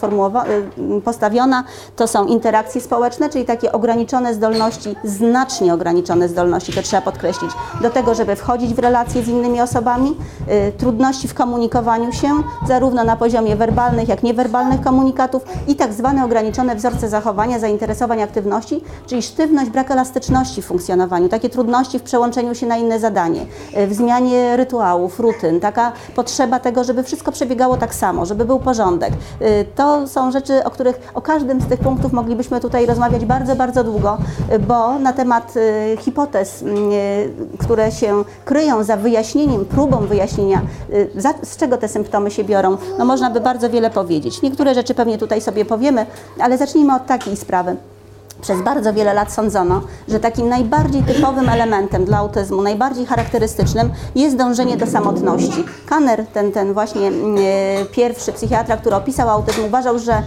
postawiona. 1.05 1.65
To 1.97 2.07
są 2.07 2.27
interakcje 2.27 2.81
społeczne, 2.81 3.29
czyli 3.29 3.45
takie 3.45 3.73
ograniczone 3.73 4.35
zdolności, 4.35 4.97
znacznie 5.05 5.75
ograniczone 5.75 6.29
zdolności, 6.29 6.73
to 6.73 6.83
trzeba 6.83 7.03
podkreślić, 7.03 7.51
do 7.83 7.91
tego, 7.91 8.15
żeby 8.15 8.37
wchodzić 8.37 8.75
w 8.75 8.79
relacje 8.79 9.23
z 9.23 9.29
innymi 9.29 9.40
osobami, 9.49 10.17
y, 10.69 10.73
trudności 10.79 11.29
w 11.29 11.35
komunikowaniu 11.35 12.13
się, 12.13 12.29
zarówno 12.69 13.05
na 13.05 13.17
poziomie 13.17 13.57
werbalnych, 13.57 14.09
jak 14.09 14.23
niewerbalnych 14.23 14.81
komunikatów 14.81 15.43
i 15.69 15.75
tak 15.77 15.93
zwane 15.93 16.25
ograniczone 16.25 16.77
wzorce 16.77 17.09
zachowania, 17.09 17.59
zainteresowań, 17.59 18.23
aktywności, 18.23 18.85
czyli 19.07 19.23
sztywność, 19.23 19.71
brak 19.71 19.91
elastyczności 19.91 20.63
w 20.63 20.67
funkcjonowaniu, 20.67 21.29
takie 21.29 21.49
trudności 21.49 21.99
w 21.99 22.03
przełączeniu 22.03 22.55
się 22.55 22.67
na 22.67 22.77
inne 22.77 22.99
zadanie, 23.01 23.41
y, 23.77 23.87
w 23.87 23.95
zmianie 23.95 24.57
rytuałów, 24.57 25.21
rutyn, 25.21 25.61
taka 25.61 25.93
potrzeba 26.17 26.59
tego, 26.59 26.85
żeby 26.85 27.03
wszystko 27.03 27.33
przebiegało 27.33 27.77
tak 27.77 27.95
samo, 27.95 28.27
żeby 28.27 28.45
był 28.45 28.59
porządek. 28.59 29.13
Y, 29.43 29.67
To 29.75 30.09
są 30.09 30.31
rzeczy, 30.31 30.65
o 30.65 30.71
których, 30.71 31.11
o 31.15 31.23
każdym 31.23 31.61
z 31.61 31.67
tych 31.67 31.81
punktów 31.81 32.13
moglibyśmy 32.13 32.61
tutaj 32.61 32.87
rozmawiać 32.87 33.25
bardzo, 33.25 33.57
bardzo 33.57 33.85
długo, 33.85 34.19
bo 34.69 34.99
na 34.99 35.13
temat 35.13 35.55
hipotez, 35.99 36.65
które 37.59 37.93
się 37.93 38.25
kryją 38.45 38.85
za 38.85 38.97
wyjaśnieniem, 38.97 39.30
próbą 39.71 40.07
wyjaśnienia, 40.07 40.63
y, 40.91 41.11
z 41.43 41.57
czego 41.57 41.77
te 41.77 41.89
symptomy 41.89 42.31
się 42.31 42.45
biorą, 42.45 42.77
no 42.99 43.05
można 43.05 43.31
by 43.31 43.41
bardzo 43.41 43.71
wiele 43.71 43.91
powiedzieć. 43.91 44.43
Niektóre 44.43 44.75
rzeczy 44.75 44.95
pewnie 44.95 45.19
tutaj 45.19 45.41
sobie 45.41 45.65
powiemy, 45.65 46.07
ale 46.41 46.59
zacznijmy 46.59 46.95
od 46.95 47.07
takiej 47.07 47.37
sprawy. 47.37 47.77
Przez 48.43 48.63
bardzo 48.63 48.93
wiele 48.93 49.15
lat 49.15 49.33
sądzono, 49.33 49.81
że 50.09 50.21
takim 50.21 50.49
najbardziej 50.49 51.03
typowym 51.03 51.49
elementem 51.49 52.05
dla 52.05 52.19
autyzmu, 52.19 52.63
najbardziej 52.63 53.07
charakterystycznym 53.07 53.91
jest 54.15 54.37
dążenie 54.37 54.77
do 54.77 54.87
samotności. 54.87 55.65
Kanner, 55.87 56.27
ten, 56.27 56.53
ten 56.53 56.73
właśnie 56.73 57.07
mm, 57.09 57.37
e, 57.39 57.85
pierwszy 57.85 58.33
psychiatra, 58.33 58.77
który 58.77 58.97
opisał 58.97 59.29
autyzm, 59.29 59.65
uważał, 59.65 59.99
że 59.99 60.13
e, 60.13 60.23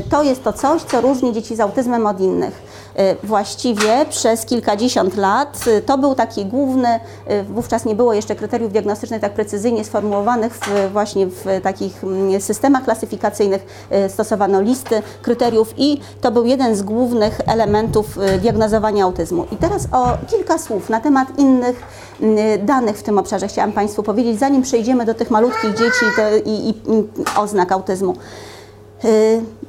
to 0.00 0.22
jest 0.22 0.44
to 0.44 0.52
coś, 0.52 0.82
co 0.82 1.00
różni 1.00 1.32
dzieci 1.32 1.56
z 1.56 1.60
autyzmem 1.60 2.06
od 2.06 2.20
innych. 2.20 2.62
E, 2.94 3.14
Właściwie 3.22 4.06
przez 4.10 4.46
kilkadziesiąt 4.46 5.16
lat 5.16 5.64
e, 5.66 5.82
to 5.82 5.98
był 5.98 6.14
taki 6.14 6.46
główny, 6.46 6.88
e, 7.26 7.42
wówczas 7.42 7.84
nie 7.84 7.94
było 7.94 8.14
jeszcze 8.14 8.36
kryteriów 8.36 8.72
diagnostycznych 8.72 9.20
tak 9.20 9.32
precyzyjnie 9.32 9.84
sformułowanych 9.84 10.54
w, 10.54 10.92
właśnie 10.92 11.26
w 11.26 11.44
takich 11.62 12.04
mm, 12.04 12.40
systemach 12.40 12.84
klasyfikacyjnych. 12.84 13.88
Stosowano 14.08 14.60
listy 14.60 15.02
kryteriów 15.22 15.74
i 15.76 16.00
to 16.20 16.30
był 16.30 16.44
jeden 16.44 16.76
z 16.76 16.82
głównych 16.82 17.40
elementów 17.46 18.18
diagnozowania 18.42 19.04
autyzmu. 19.04 19.46
I 19.52 19.56
teraz 19.56 19.88
o 19.92 20.16
kilka 20.30 20.58
słów 20.58 20.90
na 20.90 21.00
temat 21.00 21.38
innych 21.38 21.82
mm, 22.20 22.66
danych 22.66 22.96
w 22.96 23.02
tym 23.02 23.18
obszarze 23.18 23.48
chciałam 23.48 23.72
Państwu 23.72 24.02
powiedzieć, 24.02 24.38
zanim 24.38 24.62
przejdziemy 24.62 25.04
do 25.04 25.14
tych 25.14 25.30
malutkich 25.30 25.70
dzieci 25.70 26.04
i, 26.44 26.68
i, 26.68 26.70
i 26.70 27.04
oznak 27.36 27.72
autyzmu. 27.72 28.14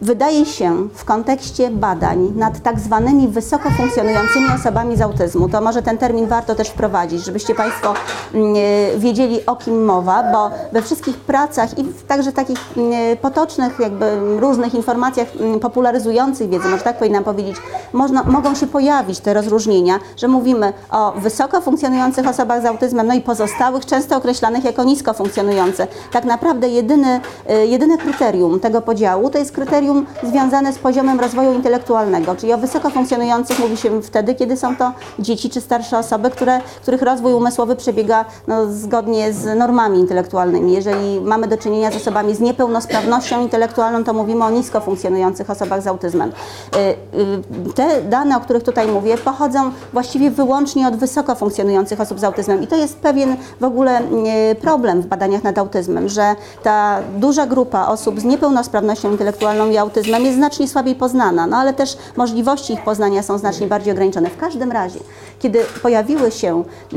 Wydaje 0.02 0.46
się 0.46 0.88
w 0.94 1.06
kontekście 1.06 1.72
badań 1.72 2.32
nad 2.36 2.62
tak 2.62 2.80
zwanymi 2.80 3.28
wysoko 3.28 3.70
funkcjonującymi 3.70 4.46
osobami 4.60 4.98
z 4.98 5.02
autyzmu, 5.02 5.50
to 5.50 5.62
może 5.62 5.82
ten 5.82 5.98
termin 5.98 6.28
warto 6.28 6.56
też 6.56 6.70
wprowadzić, 6.70 7.26
żebyście 7.26 7.56
Państwo 7.56 7.94
mm, 8.34 8.56
y, 8.56 9.00
wiedzieli 9.00 9.46
o 9.46 9.56
kim 9.56 9.86
mowa, 9.86 10.24
bo 10.32 10.52
we 10.72 10.82
wszystkich 10.82 11.18
pracach 11.18 11.80
i 11.80 11.84
także 12.08 12.32
takich 12.32 12.58
mm, 12.78 13.18
potocznych 13.18 13.80
jakby 13.80 14.06
różnych 14.40 14.74
informacjach 14.74 15.28
mm, 15.40 15.60
popularyzujących 15.60 16.50
wiedzę, 16.50 16.70
może 16.70 16.84
tak 16.84 16.98
powinnam 16.98 17.24
powiedzieć, 17.24 17.56
można, 17.94 18.24
mogą 18.24 18.56
się 18.56 18.68
pojawić 18.68 19.20
te 19.20 19.34
rozróżnienia, 19.34 20.00
że 20.18 20.28
mówimy 20.28 20.74
o 20.92 21.12
wysoko 21.12 21.62
funkcjonujących 21.62 22.28
osobach 22.28 22.62
z 22.62 22.66
autyzmem, 22.66 23.08
no 23.08 23.14
i 23.14 23.22
pozostałych, 23.22 23.86
często 23.86 24.18
określanych 24.18 24.64
jako 24.64 24.84
nisko 24.84 25.14
funkcjonujące. 25.14 25.88
Tak 26.12 26.26
naprawdę 26.26 26.70
jedyny, 26.70 27.22
y, 27.50 27.68
jedyne 27.68 27.98
kryterium 27.98 28.60
tego 28.60 28.82
podziału 28.82 29.30
to 29.30 29.38
jest 29.38 29.52
kryterium 29.52 29.85
związane 30.24 30.74
z 30.74 30.80
poziomem 30.80 31.20
rozwoju 31.20 31.54
intelektualnego, 31.54 32.36
czyli 32.36 32.54
o 32.54 32.58
wysoko 32.58 32.90
funkcjonujących 32.90 33.60
mówi 33.60 33.78
się 33.78 34.02
wtedy, 34.02 34.36
kiedy 34.36 34.58
są 34.58 34.76
to 34.76 34.92
dzieci 35.20 35.50
czy 35.50 35.62
starsze 35.62 35.98
osoby, 35.98 36.30
które, 36.30 36.62
których 36.82 37.02
rozwój 37.02 37.34
umysłowy 37.34 37.76
przebiega 37.76 38.26
no, 38.48 38.74
zgodnie 38.74 39.34
z 39.34 39.58
normami 39.58 40.00
intelektualnymi. 40.00 40.74
Jeżeli 40.74 41.22
mamy 41.22 41.48
do 41.48 41.58
czynienia 41.58 41.92
z 41.92 41.96
osobami 41.96 42.36
z 42.36 42.40
niepełnosprawnością 42.40 43.42
intelektualną, 43.42 44.04
to 44.04 44.14
mówimy 44.14 44.46
o 44.46 44.50
nisko 44.50 44.82
funkcjonujących 44.82 45.50
osobach 45.50 45.82
z 45.82 45.88
autyzmem. 45.88 46.30
Y, 46.30 46.80
y, 47.70 47.74
Te 47.76 48.02
dane, 48.02 48.38
o 48.38 48.40
których 48.40 48.64
tutaj 48.64 48.88
mówię, 48.88 49.18
pochodzą 49.18 49.72
właściwie 49.94 50.32
wyłącznie 50.32 50.88
od 50.88 50.96
wysoko 50.96 51.36
funkcjonujących 51.36 52.02
osób 52.02 52.20
z 52.20 52.24
autyzmem 52.24 52.64
i 52.64 52.68
to 52.68 52.76
jest 52.76 52.98
pewien 52.98 53.38
w 53.60 53.64
ogóle 53.64 54.02
y, 54.02 54.56
problem 54.56 55.02
w 55.02 55.06
badaniach 55.06 55.44
nad 55.44 55.58
autyzmem, 55.58 56.10
że 56.10 56.36
ta 56.64 57.00
duża 57.18 57.46
grupa 57.46 57.88
osób 57.88 58.20
z 58.20 58.24
niepełnosprawnością 58.24 59.12
intelektualną 59.12 59.70
i 59.76 59.78
autyzmem 59.78 60.26
jest 60.26 60.38
znacznie 60.38 60.68
słabiej 60.68 60.96
poznana, 60.96 61.48
no 61.48 61.58
ale 61.58 61.74
też 61.74 61.98
możliwości 62.16 62.74
ich 62.74 62.84
poznania 62.84 63.24
są 63.24 63.38
znacznie 63.38 63.68
bardziej 63.68 63.94
ograniczone. 63.94 64.30
W 64.30 64.38
każdym 64.38 64.72
razie, 64.72 65.00
kiedy 65.40 65.60
pojawiły 65.82 66.32
się 66.32 66.64
y, 66.94 66.96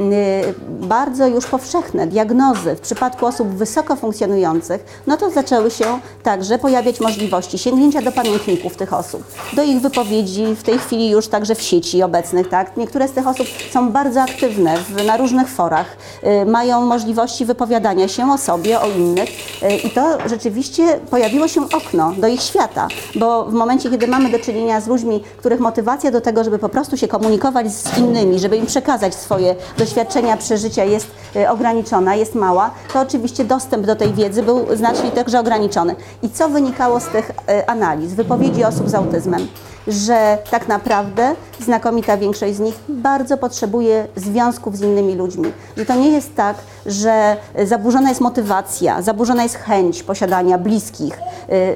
bardzo 0.69 1.27
już 1.27 1.47
powszechne 1.47 2.07
diagnozy 2.07 2.75
w 2.75 2.81
przypadku 2.81 3.27
osób 3.27 3.49
wysoko 3.49 3.97
funkcjonujących, 3.97 5.03
no 5.07 5.17
to 5.17 5.31
zaczęły 5.31 5.71
się 5.71 6.01
także 6.23 6.59
pojawiać 6.59 7.01
możliwości 7.01 7.59
sięgnięcia 7.59 8.03
do 8.03 8.13
pamiętników 8.13 8.77
tych 8.77 8.93
osób, 8.93 9.25
do 9.53 9.63
ich 9.63 9.81
wypowiedzi 9.81 10.47
w 10.55 10.63
tej 10.63 10.79
chwili 10.79 11.11
już 11.11 11.29
także 11.29 11.55
w 11.55 11.63
sieci 11.63 12.03
obecnych, 12.03 12.49
tak? 12.49 12.77
Niektóre 12.77 13.09
z 13.09 13.13
tych 13.13 13.27
osób 13.27 13.47
są 13.71 13.93
bardzo 13.93 14.23
aktywne 14.23 14.77
w, 14.79 15.07
na 15.07 15.17
różnych 15.17 15.49
forach, 15.49 15.97
y, 16.43 16.47
mają 16.47 16.81
możliwości 16.81 17.45
wypowiadania 17.45 18.09
się 18.09 18.33
o 18.33 18.39
sobie, 18.39 18.81
o 18.81 18.87
innych 18.89 19.29
y, 19.63 19.77
i 19.77 19.91
to 19.91 20.29
rzeczywiście 20.29 21.01
pojawiło 21.11 21.49
się 21.49 21.65
okno 21.65 21.89
okno 21.89 22.13
do 22.19 22.29
ich 22.29 22.43
świata, 22.43 22.68
bo 23.15 23.45
w 23.45 23.53
momencie, 23.53 23.91
kiedy 23.91 24.07
mamy 24.07 24.31
do 24.31 24.39
czynienia 24.39 24.81
z 24.81 24.89
ludźmi, 24.89 25.25
których 25.37 25.61
motywacja 25.61 26.11
do 26.11 26.21
tego, 26.21 26.45
żeby 26.45 26.59
po 26.59 26.69
prostu 26.69 26.97
się 26.97 27.09
komunikować 27.09 27.73
z 27.73 27.99
innymi, 27.99 28.39
żeby 28.39 28.57
im 28.57 28.67
przekazać 28.67 29.15
swoje 29.15 29.57
doświadczenia, 29.79 30.37
przeżycia 30.37 30.85
jest 30.85 31.07
y, 31.37 31.51
ograniczona, 31.51 32.15
jest 32.15 32.35
mała, 32.35 32.71
to 32.93 33.01
oczywiście 33.01 33.45
dostęp 33.45 33.87
do 33.87 33.97
tej 33.97 34.13
wiedzy 34.13 34.43
był 34.43 34.77
znacznie 34.77 35.11
także 35.11 35.41
ograniczony. 35.41 35.97
I 36.23 36.31
co 36.31 36.49
wynikało 36.49 37.01
z 37.01 37.07
tych 37.07 37.31
y, 37.31 37.67
analiz, 37.67 38.15
wypowiedzi 38.15 38.65
osób 38.65 38.89
z 38.89 38.95
autyzmem? 38.95 39.49
Że 39.89 40.39
tak 40.51 40.69
naprawdę 40.69 41.35
znakomita 41.61 42.17
większość 42.17 42.55
z 42.55 42.61
nich 42.61 42.75
bardzo 42.89 43.37
potrzebuje 43.37 44.07
związków 44.17 44.77
z 44.77 44.81
innymi 44.81 45.15
ludźmi. 45.15 45.53
Że 45.77 45.87
to 45.87 45.95
nie 45.95 46.11
jest 46.11 46.35
tak, 46.35 46.57
że 46.87 47.37
zaburzona 47.65 48.09
jest 48.09 48.21
motywacja, 48.21 49.03
zaburzona 49.03 49.43
jest 49.43 49.57
chęć 49.57 50.03
posiadania 50.03 50.59
bliskich, 50.59 51.19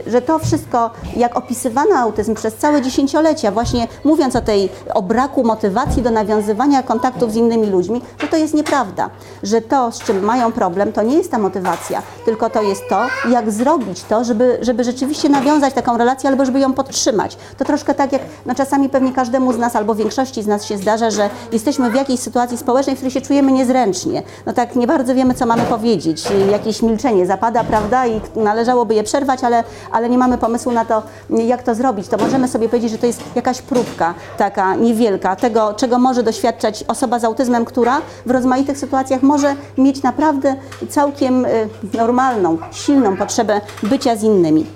y, 0.06 0.10
że 0.10 0.22
to 0.22 0.38
wszystko, 0.38 0.90
jak 1.16 1.36
opisywano 1.36 1.96
autyzm 1.96 2.34
przez 2.34 2.56
całe 2.56 2.82
dziesięciolecia, 2.82 3.50
właśnie 3.50 3.88
mówiąc 4.04 4.36
o 4.36 4.40
tej, 4.40 4.68
o 4.94 5.02
braku 5.02 5.44
motywacji 5.44 6.02
do 6.02 6.10
nawiązywania 6.10 6.82
kontaktów 6.82 7.32
z 7.32 7.36
innymi 7.36 7.66
ludźmi, 7.66 8.02
że 8.18 8.28
to 8.28 8.36
jest 8.36 8.54
nieprawda. 8.54 9.10
Że 9.42 9.60
to, 9.60 9.92
z 9.92 9.98
czym 9.98 10.24
mają 10.24 10.52
problem, 10.52 10.92
to 10.92 11.02
nie 11.02 11.16
jest 11.16 11.30
ta 11.30 11.38
motywacja, 11.38 12.02
tylko 12.24 12.50
to 12.50 12.62
jest 12.62 12.88
to, 12.88 13.06
jak 13.30 13.50
zrobić 13.50 14.02
to, 14.04 14.24
żeby, 14.24 14.58
żeby 14.60 14.84
rzeczywiście 14.84 15.28
nawiązać 15.28 15.74
taką 15.74 15.98
relację 15.98 16.30
albo 16.30 16.44
żeby 16.44 16.60
ją 16.60 16.72
podtrzymać. 16.72 17.36
To 17.58 17.64
troszkę 17.64 17.94
tak 17.94 18.01
jak 18.12 18.22
no 18.46 18.54
czasami 18.54 18.88
pewnie 18.88 19.12
każdemu 19.12 19.52
z 19.52 19.58
nas 19.58 19.76
albo 19.76 19.94
większości 19.94 20.42
z 20.42 20.46
nas 20.46 20.64
się 20.64 20.78
zdarza, 20.78 21.10
że 21.10 21.30
jesteśmy 21.52 21.90
w 21.90 21.94
jakiejś 21.94 22.20
sytuacji 22.20 22.58
społecznej, 22.58 22.96
w 22.96 22.98
której 22.98 23.12
się 23.12 23.20
czujemy 23.20 23.52
niezręcznie. 23.52 24.22
No 24.46 24.52
tak 24.52 24.76
nie 24.76 24.86
bardzo 24.86 25.14
wiemy, 25.14 25.34
co 25.34 25.46
mamy 25.46 25.62
powiedzieć. 25.62 26.24
Jakieś 26.50 26.82
milczenie 26.82 27.26
zapada, 27.26 27.64
prawda, 27.64 28.06
i 28.06 28.20
należałoby 28.36 28.94
je 28.94 29.02
przerwać, 29.02 29.44
ale, 29.44 29.64
ale 29.92 30.08
nie 30.08 30.18
mamy 30.18 30.38
pomysłu 30.38 30.72
na 30.72 30.84
to, 30.84 31.02
jak 31.30 31.62
to 31.62 31.74
zrobić. 31.74 32.08
To 32.08 32.16
możemy 32.16 32.48
sobie 32.48 32.68
powiedzieć, 32.68 32.90
że 32.90 32.98
to 32.98 33.06
jest 33.06 33.22
jakaś 33.34 33.62
próbka 33.62 34.14
taka 34.38 34.74
niewielka 34.74 35.36
tego, 35.36 35.74
czego 35.74 35.98
może 35.98 36.22
doświadczać 36.22 36.84
osoba 36.88 37.18
z 37.18 37.24
autyzmem, 37.24 37.64
która 37.64 38.00
w 38.26 38.30
rozmaitych 38.30 38.78
sytuacjach 38.78 39.22
może 39.22 39.54
mieć 39.78 40.02
naprawdę 40.02 40.56
całkiem 40.88 41.44
y, 41.44 41.68
normalną, 41.94 42.58
silną 42.72 43.16
potrzebę 43.16 43.60
bycia 43.82 44.16
z 44.16 44.22
innymi. 44.22 44.66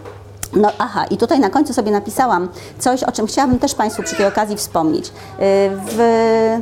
No 0.53 0.73
aha, 0.79 1.05
i 1.11 1.17
tutaj 1.17 1.41
na 1.41 1.51
końcu 1.51 1.75
sobie 1.75 1.91
napisałam 1.91 2.49
coś, 2.79 3.03
o 3.03 3.13
czym 3.13 3.27
chciałabym 3.27 3.59
też 3.59 3.75
Państwu 3.75 4.03
przy 4.03 4.17
tej 4.17 4.27
okazji 4.27 4.57
wspomnieć. 4.57 5.07
Y, 5.07 5.13
w, 5.87 5.99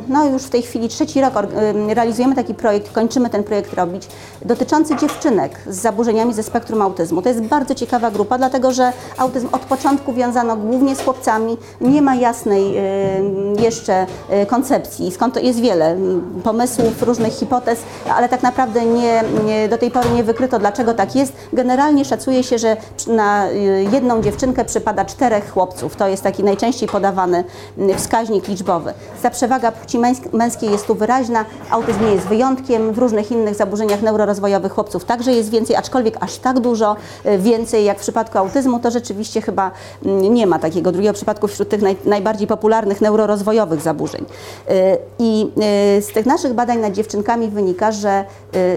no 0.09 0.25
już 0.25 0.43
w 0.43 0.50
tej 0.50 0.62
chwili 0.62 0.88
trzeci 0.88 1.21
rok 1.21 1.35
y, 1.37 1.95
realizujemy 1.95 2.35
taki 2.35 2.55
projekt, 2.55 2.93
kończymy 2.93 3.31
ten 3.31 3.45
projekt 3.45 3.75
robić, 3.75 4.09
dotyczący 4.45 4.97
dziewczynek 4.97 5.61
z 5.67 5.76
zaburzeniami 5.76 6.35
ze 6.35 6.43
spektrum 6.43 6.83
autyzmu. 6.83 7.23
To 7.23 7.29
jest 7.29 7.41
bardzo 7.41 7.75
ciekawa 7.75 8.11
grupa, 8.11 8.38
dlatego 8.38 8.73
że 8.73 8.93
autyzm 9.19 9.49
od 9.53 9.61
początku 9.61 10.12
wiązano 10.12 10.57
głównie 10.57 10.97
z 10.97 11.00
chłopcami, 11.00 11.57
nie 11.81 12.03
ma 12.03 12.14
jasnej 12.14 12.79
y, 12.79 13.62
jeszcze 13.62 14.07
koncepcji, 14.49 15.12
skąd 15.12 15.35
to 15.35 15.41
jest 15.41 15.61
wiele 15.61 15.97
pomysłów, 16.45 17.03
różnych 17.03 17.33
hipotez, 17.33 17.79
ale 18.17 18.29
tak 18.29 18.43
naprawdę 18.43 18.87
nie, 18.87 19.23
nie, 19.47 19.69
do 19.69 19.79
tej 19.79 19.91
pory 19.91 20.11
nie 20.11 20.25
wykryto, 20.25 20.59
dlaczego 20.59 20.95
tak 20.95 21.17
jest. 21.17 21.33
Generalnie 21.53 22.05
szacuje 22.05 22.43
się, 22.43 22.59
że 22.59 22.76
na 23.07 23.49
jedną 23.93 24.23
dziewczynkę 24.23 24.64
przypada 24.64 25.04
czterech 25.04 25.52
chłopców. 25.52 25.97
To 25.97 26.09
jest 26.09 26.23
taki 26.23 26.45
najczęściej 26.45 26.88
podawany 26.88 27.45
mm, 27.78 27.99
wskaźnik 27.99 28.49
liczbowy. 28.49 28.95
Ta 29.23 29.31
przewaga 29.31 29.73
płci 29.73 29.99
męskiej 30.33 30.71
jest 30.71 30.87
tu 30.87 30.95
wyraźna. 30.95 31.45
Autyzm 31.71 32.07
nie 32.07 32.12
jest 32.12 32.26
wyjątkiem. 32.26 32.93
W 32.93 32.99
różnych 32.99 33.31
innych 33.31 33.54
zaburzeniach 33.54 34.02
neurorozwojowych 34.02 34.73
chłopców 34.73 35.04
także 35.04 35.33
jest 35.33 35.50
więcej, 35.50 35.76
aczkolwiek 35.76 36.16
aż 36.21 36.38
tak 36.38 36.61
dużo 36.61 36.97
y, 37.26 37.38
więcej 37.38 37.85
jak 37.85 37.99
w 37.99 38.00
przypadku 38.00 38.38
autyzmu, 38.38 38.78
to 38.78 38.90
rzeczywiście 38.90 39.43
chyba 39.43 39.71
mm, 40.04 40.35
nie 40.35 40.47
ma 40.47 40.59
takiego 40.59 40.93
drugiego 40.93 41.14
przypadku 41.14 41.49
wśród 41.49 41.69
tych 41.69 41.83
naj, 41.83 41.97
najbardziej 42.04 42.47
popularnych 42.47 43.00
neurorozwojowych 43.00 43.81
zaburzeń. 43.81 44.25
Y, 44.71 44.99
I 45.19 45.50
y, 45.99 46.02
z 46.02 46.07
tych 46.07 46.26
naszych 46.26 46.52
badań 46.52 46.78
nad 46.78 46.93
dziewczynkami 46.93 47.49
wynika, 47.49 47.93
że 47.93 48.25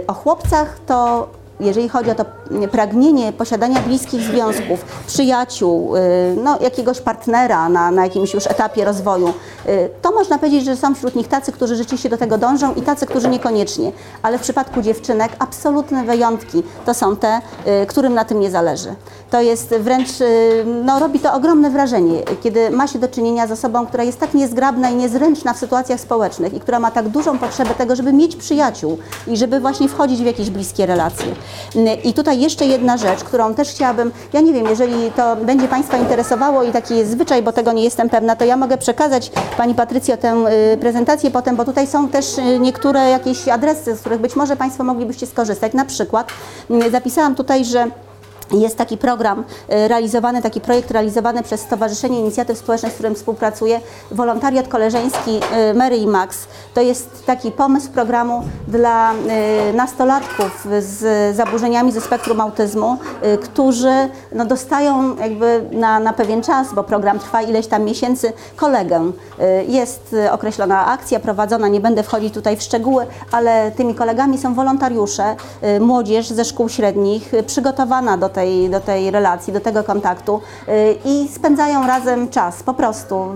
o 0.08 0.14
chłopcach 0.14 0.80
to 0.88 1.28
jeżeli 1.60 1.90
chodzi 1.90 2.12
o 2.12 2.16
to 2.16 2.26
pragnienie 2.72 3.34
posiadania 3.34 3.82
bliskich 3.82 4.22
związków, 4.22 4.86
przyjaciół, 5.08 5.96
y, 5.96 6.00
no, 6.44 6.60
jakiegoś 6.62 7.02
partnera 7.02 7.70
na, 7.70 7.92
na 7.92 8.04
jakimś 8.04 8.34
już 8.34 8.48
etapie 8.48 8.86
rozwoju, 8.86 9.28
y, 9.30 9.90
to 10.02 10.12
można 10.12 10.38
powiedzieć, 10.38 10.66
że 10.66 10.78
są 10.78 10.96
wśród 10.96 11.16
nich 11.16 11.28
tacy, 11.28 11.52
którzy 11.52 11.76
rzeczywiście 11.76 12.10
do 12.10 12.18
tego 12.18 12.38
dążą 12.38 12.74
i 12.74 12.82
tacy, 12.82 13.06
którzy 13.06 13.30
niekoniecznie. 13.30 13.92
Ale 14.22 14.38
w 14.38 14.42
przypadku 14.42 14.82
dziewczynek 14.82 15.32
absolutne 15.40 16.04
wyjątki 16.04 16.64
to 16.86 16.94
są 16.94 17.16
te, 17.16 17.42
y, 17.84 17.86
którym 17.86 18.14
na 18.14 18.26
tym 18.26 18.40
nie 18.40 18.52
zależy. 18.52 18.96
To 19.30 19.42
jest 19.42 19.70
wręcz, 19.70 20.10
no, 20.86 21.00
robi 21.00 21.20
to 21.20 21.34
ogromne 21.34 21.70
wrażenie, 21.70 22.22
kiedy 22.44 22.72
ma 22.72 22.88
się 22.88 23.00
do 23.00 23.08
czynienia 23.08 23.48
z 23.48 23.52
osobą, 23.52 23.88
która 23.88 24.04
jest 24.04 24.20
tak 24.20 24.34
niezgrabna 24.34 24.90
i 24.90 24.96
niezręczna 24.96 25.54
w 25.54 25.58
sytuacjach 25.58 26.00
społecznych 26.00 26.54
i 26.54 26.60
która 26.60 26.80
ma 26.80 26.92
tak 26.92 27.10
dużą 27.10 27.40
potrzebę 27.40 27.70
tego, 27.70 27.96
żeby 27.96 28.14
mieć 28.14 28.36
przyjaciół 28.36 28.98
i 29.28 29.38
żeby 29.38 29.60
właśnie 29.60 29.90
wchodzić 29.90 30.22
w 30.22 30.26
jakieś 30.26 30.50
bliskie 30.50 30.86
relacje. 30.86 31.36
I 32.04 32.14
tutaj 32.14 32.40
jeszcze 32.40 32.66
jedna 32.66 32.98
rzecz, 32.98 33.24
którą 33.24 33.54
też 33.54 33.70
chciałabym, 33.70 34.12
ja 34.34 34.42
nie 34.42 34.54
wiem, 34.54 34.66
jeżeli 34.68 35.12
to 35.12 35.36
będzie 35.36 35.68
Państwa 35.68 35.98
interesowało 35.98 36.64
i 36.64 36.72
taki 36.72 36.98
jest 36.98 37.12
zwyczaj, 37.12 37.44
bo 37.44 37.52
tego 37.52 37.72
nie 37.72 37.84
jestem 37.84 38.10
pewna, 38.10 38.36
to 38.36 38.46
ja 38.46 38.58
mogę 38.58 38.78
przekazać 38.78 39.32
Pani 39.58 39.76
Patrycjo 39.76 40.18
tę 40.18 40.46
y, 40.74 40.78
prezentację 40.78 41.32
potem, 41.32 41.56
bo 41.56 41.66
tutaj 41.66 41.88
są 41.88 42.08
też 42.08 42.38
y, 42.38 42.60
niektóre 42.60 43.10
jakieś 43.10 43.48
adresy, 43.48 43.96
z 43.96 44.00
których 44.00 44.22
być 44.22 44.36
może 44.36 44.56
Państwo 44.56 44.84
moglibyście 44.84 45.28
skorzystać. 45.28 45.74
Na 45.74 45.86
przykład 45.86 46.32
y, 46.72 46.92
zapisałam 46.92 47.36
tutaj, 47.36 47.66
że 47.66 47.88
jest 48.52 48.78
taki 48.78 48.98
program 48.98 49.40
y, 49.40 49.88
realizowany, 49.88 50.42
taki 50.42 50.62
projekt 50.62 50.92
realizowany 50.92 51.44
przez 51.44 51.62
Stowarzyszenie 51.62 52.20
Inicjatyw 52.20 52.58
Społecznych, 52.58 52.92
z 52.92 52.96
którym 52.96 53.16
współpracuję, 53.16 53.82
Wolontariat 54.12 54.68
Koleżeński 54.68 55.40
y, 55.72 55.74
Mary 55.74 55.98
i 55.98 56.08
Max. 56.08 56.48
To 56.74 56.82
jest 56.82 57.26
taki 57.26 57.52
pomysł 57.52 57.90
programu 57.90 58.44
dla 58.68 59.14
y, 59.14 59.74
nastolatków 59.74 60.68
z 60.80 61.36
zaburzeniami 61.36 61.92
ze 61.92 62.02
spektrum 62.02 62.42
autyzmu, 62.42 62.98
którzy 63.42 64.10
no, 64.32 64.46
dostają 64.46 65.16
jakby 65.16 65.70
na, 65.72 66.00
na 66.00 66.14
pewien 66.14 66.44
czas, 66.44 66.74
bo 66.74 66.84
program 66.84 67.20
trwa 67.20 67.42
ileś 67.42 67.68
tam 67.68 67.84
miesięcy, 67.84 68.34
kolegę. 68.56 69.12
Jest 69.68 70.16
określona 70.32 70.86
akcja 70.86 71.20
prowadzona, 71.20 71.68
nie 71.68 71.80
będę 71.80 72.04
wchodzić 72.04 72.34
tutaj 72.34 72.58
w 72.58 72.62
szczegóły, 72.62 73.06
ale 73.32 73.72
tymi 73.72 73.96
kolegami 73.96 74.38
są 74.38 74.54
wolontariusze, 74.54 75.36
młodzież 75.80 76.30
ze 76.30 76.46
szkół 76.46 76.70
średnich, 76.70 77.32
przygotowana 77.48 78.18
do 78.18 78.30
tej, 78.38 78.70
do 78.70 78.80
tej 78.80 79.12
relacji, 79.12 79.54
do 79.54 79.60
tego 79.60 79.84
kontaktu 79.84 80.42
y, 80.68 80.96
i 81.06 81.30
spędzają 81.36 81.88
razem 81.88 82.30
czas 82.30 82.64
po 82.64 82.74
prostu. 82.74 83.28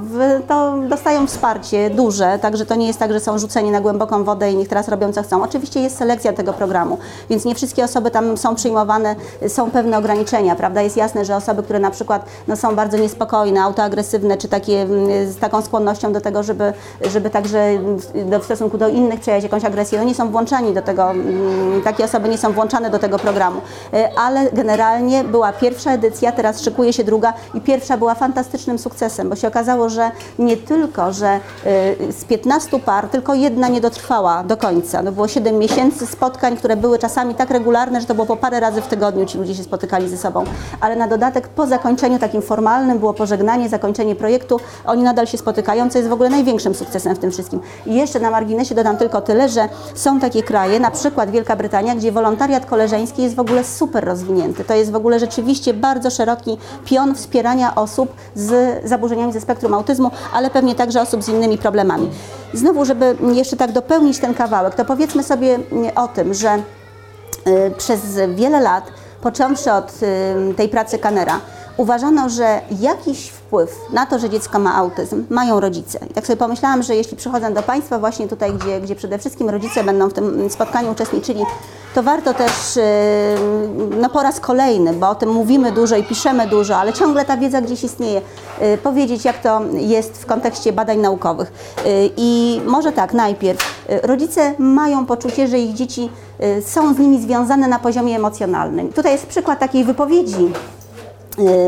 To 0.48 0.74
dostają 0.89 1.27
wsparcie 1.27 1.89
duże, 1.89 2.39
także 2.41 2.65
to 2.65 2.75
nie 2.75 2.88
jest 2.88 3.00
tak, 3.00 3.13
że 3.13 3.20
są 3.20 3.39
rzuceni 3.39 3.72
na 3.72 3.81
głęboką 3.81 4.24
wodę 4.24 4.51
i 4.51 4.55
niech 4.55 4.67
teraz 4.67 4.88
robią 4.88 5.13
co 5.13 5.24
chcą. 5.24 5.43
Oczywiście 5.43 5.79
jest 5.79 5.98
selekcja 5.98 6.34
tego 6.34 6.53
programu, 6.53 6.98
więc 7.29 7.46
nie 7.46 7.55
wszystkie 7.55 7.84
osoby 7.84 8.12
tam 8.12 8.38
są 8.38 8.55
przyjmowane, 8.55 9.15
są 9.48 9.72
pewne 9.72 9.98
ograniczenia, 9.98 10.55
prawda? 10.55 10.81
Jest 10.81 10.98
jasne, 10.98 11.25
że 11.25 11.36
osoby, 11.36 11.63
które 11.63 11.79
na 11.79 11.91
przykład 11.91 12.25
no, 12.48 12.55
są 12.55 12.75
bardzo 12.75 12.98
niespokojne, 12.98 13.62
autoagresywne, 13.62 14.38
czy 14.38 14.48
takie 14.48 14.88
z 15.25 15.38
taką 15.38 15.62
skłonnością 15.62 16.13
do 16.13 16.22
tego, 16.22 16.43
żeby, 16.43 16.74
żeby 17.12 17.29
także 17.29 17.79
do, 18.25 18.39
w 18.39 18.46
stosunku 18.46 18.77
do 18.77 18.89
innych 18.89 19.20
przejawiać 19.20 19.43
jakąś 19.43 19.65
agresję, 19.65 20.00
no 20.00 20.03
nie 20.03 20.15
są 20.15 20.31
włączani 20.31 20.74
do 20.74 20.81
tego, 20.81 21.13
takie 21.84 22.03
osoby 22.03 22.29
nie 22.29 22.38
są 22.38 22.51
włączane 22.51 22.89
do 22.89 23.00
tego 23.00 23.20
programu, 23.20 23.62
y, 23.93 24.17
ale 24.17 24.51
generalnie 24.51 24.90
generalnie 24.91 25.24
była 25.24 25.53
pierwsza 25.53 25.91
edycja, 25.91 26.31
teraz 26.31 26.62
szykuje 26.62 26.93
się 26.93 27.03
druga 27.03 27.33
i 27.53 27.62
pierwsza 27.62 27.98
była 27.98 28.15
fantastycznym 28.15 28.79
sukcesem, 28.79 29.29
bo 29.29 29.36
się 29.36 29.48
okazało, 29.48 29.89
że 29.89 30.12
nie 30.39 30.57
tylko, 30.57 31.13
że 31.13 31.39
y, 32.10 32.13
z 32.13 32.24
15 32.24 32.79
par 32.79 33.07
tylko 33.07 33.33
jedna 33.33 33.67
nie 33.67 33.81
dotrwała 33.81 34.43
do 34.43 34.57
końca. 34.57 35.01
No 35.01 35.12
było 35.12 35.27
7 35.27 35.57
miesięcy 35.57 36.07
spotkań, 36.07 36.57
które 36.57 36.75
były 36.75 37.00
czasami 37.00 37.36
tak 37.36 37.51
regularne, 37.51 38.01
że 38.01 38.07
to 38.07 38.15
było 38.15 38.27
po 38.27 38.38
parę 38.38 38.60
razy 38.60 38.81
w 38.81 38.88
tygodniu 38.88 39.25
ci 39.25 39.38
ludzie 39.38 39.55
się 39.55 39.63
spotykali 39.63 40.10
ze 40.10 40.17
sobą. 40.17 40.43
Ale 40.81 40.95
na 40.95 41.07
dodatek 41.07 41.48
po 41.48 41.67
zakończeniu 41.67 42.19
takim 42.19 42.41
formalnym 42.41 43.00
było 43.00 43.13
pożegnanie, 43.13 43.69
zakończenie 43.69 44.15
projektu. 44.15 44.60
Oni 44.86 45.03
nadal 45.03 45.27
się 45.27 45.38
spotykają, 45.38 45.89
co 45.89 45.98
jest 45.98 46.10
w 46.10 46.13
ogóle 46.13 46.29
największym 46.29 46.75
sukcesem 46.75 47.15
w 47.15 47.19
tym 47.19 47.31
wszystkim. 47.31 47.60
I 47.86 47.95
jeszcze 47.95 48.19
na 48.19 48.31
marginesie 48.31 48.75
dodam 48.75 48.98
tylko 48.98 49.21
tyle, 49.21 49.50
że 49.50 49.69
są 49.95 50.19
takie 50.19 50.43
kraje, 50.43 50.79
na 50.79 50.91
przykład 50.91 51.31
Wielka 51.31 51.55
Brytania, 51.55 51.95
gdzie 51.95 52.12
wolontariat 52.12 52.65
koleżeński 52.65 53.24
jest 53.24 53.36
w 53.36 53.39
ogóle 53.39 53.63
super 53.63 54.05
rozwinięty. 54.05 54.63
To 54.63 54.74
jest 54.74 54.81
jest 54.82 54.92
w 54.92 54.96
ogóle 54.96 55.20
rzeczywiście 55.20 55.74
bardzo 55.74 56.10
szeroki 56.10 56.58
pion 56.86 57.16
wspierania 57.16 57.76
osób 57.76 58.14
z 58.36 58.82
zaburzeniami 58.90 59.34
ze 59.34 59.42
spektrum 59.42 59.74
autyzmu, 59.74 60.12
ale 60.34 60.50
pewnie 60.50 60.76
także 60.76 61.02
osób 61.02 61.24
z 61.24 61.30
innymi 61.30 61.58
problemami. 61.58 62.10
Znowu, 62.54 62.86
żeby 62.86 63.16
jeszcze 63.34 63.58
tak 63.58 63.72
dopełnić 63.72 64.20
ten 64.20 64.34
kawałek, 64.34 64.76
to 64.76 64.86
powiedzmy 64.86 65.24
sobie 65.24 65.60
o 65.96 66.08
tym, 66.08 66.34
że 66.34 66.56
y, 67.48 67.72
przez 67.78 68.02
wiele 68.36 68.60
lat, 68.60 68.84
począwszy 69.22 69.72
od 69.72 69.94
tej 70.56 70.70
pracy 70.70 71.00
Kanera, 71.00 71.40
uważano, 71.82 72.30
że 72.30 72.62
jakiś 72.80 73.30
wpływ 73.30 73.76
na 73.94 74.06
to, 74.06 74.20
że 74.20 74.30
dziecko 74.30 74.60
ma 74.60 74.76
autyzm, 74.76 75.26
mają 75.30 75.60
rodzice. 75.60 76.00
I 76.10 76.14
tak 76.14 76.28
sobie 76.28 76.38
pomyślałam, 76.38 76.84
że 76.84 76.96
jeśli 76.96 77.18
przychodzę 77.18 77.52
do 77.52 77.62
Państwa 77.62 78.00
właśnie 78.00 78.28
tutaj, 78.28 78.54
gdzie, 78.54 78.82
gdzie 78.82 78.96
przede 78.96 79.18
wszystkim 79.18 79.50
rodzice 79.50 79.84
będą 79.84 80.10
w 80.10 80.14
tym 80.14 80.50
spotkaniu 80.50 80.92
uczestniczyli, 80.92 81.44
to 81.96 82.04
warto 82.04 82.34
też 82.34 82.76
yy, 82.76 82.84
no 84.02 84.10
po 84.10 84.24
raz 84.24 84.40
kolejny, 84.40 84.94
bo 84.94 85.10
o 85.10 85.16
tym 85.16 85.30
mówimy 85.30 85.72
dużo 85.72 85.98
i 85.98 86.04
piszemy 86.04 86.48
dużo, 86.48 86.78
ale 86.78 86.94
ciągle 86.94 87.26
ta 87.26 87.38
wiedza 87.38 87.62
gdzieś 87.62 87.84
istnieje, 87.84 88.22
yy, 88.62 88.78
powiedzieć 88.78 89.26
jak 89.26 89.42
to 89.42 89.62
jest 89.74 90.18
w 90.18 90.26
kontekście 90.26 90.74
badań 90.74 90.98
naukowych. 90.98 91.52
Yy, 91.86 91.92
I 92.18 92.62
może 92.66 92.92
tak, 92.92 93.14
najpierw, 93.14 93.86
rodzice 94.04 94.54
mają 94.60 95.06
poczucie, 95.06 95.48
że 95.48 95.60
ich 95.60 95.74
dzieci 95.74 96.10
są 96.66 96.94
z 96.94 96.98
nimi 96.98 97.22
związane 97.22 97.68
na 97.68 97.80
poziomie 97.80 98.16
emocjonalnym. 98.16 98.94
Tutaj 98.94 99.12
jest 99.12 99.26
przykład 99.26 99.60
takiej 99.60 99.84
wypowiedzi 99.84 100.46
y, 100.46 100.81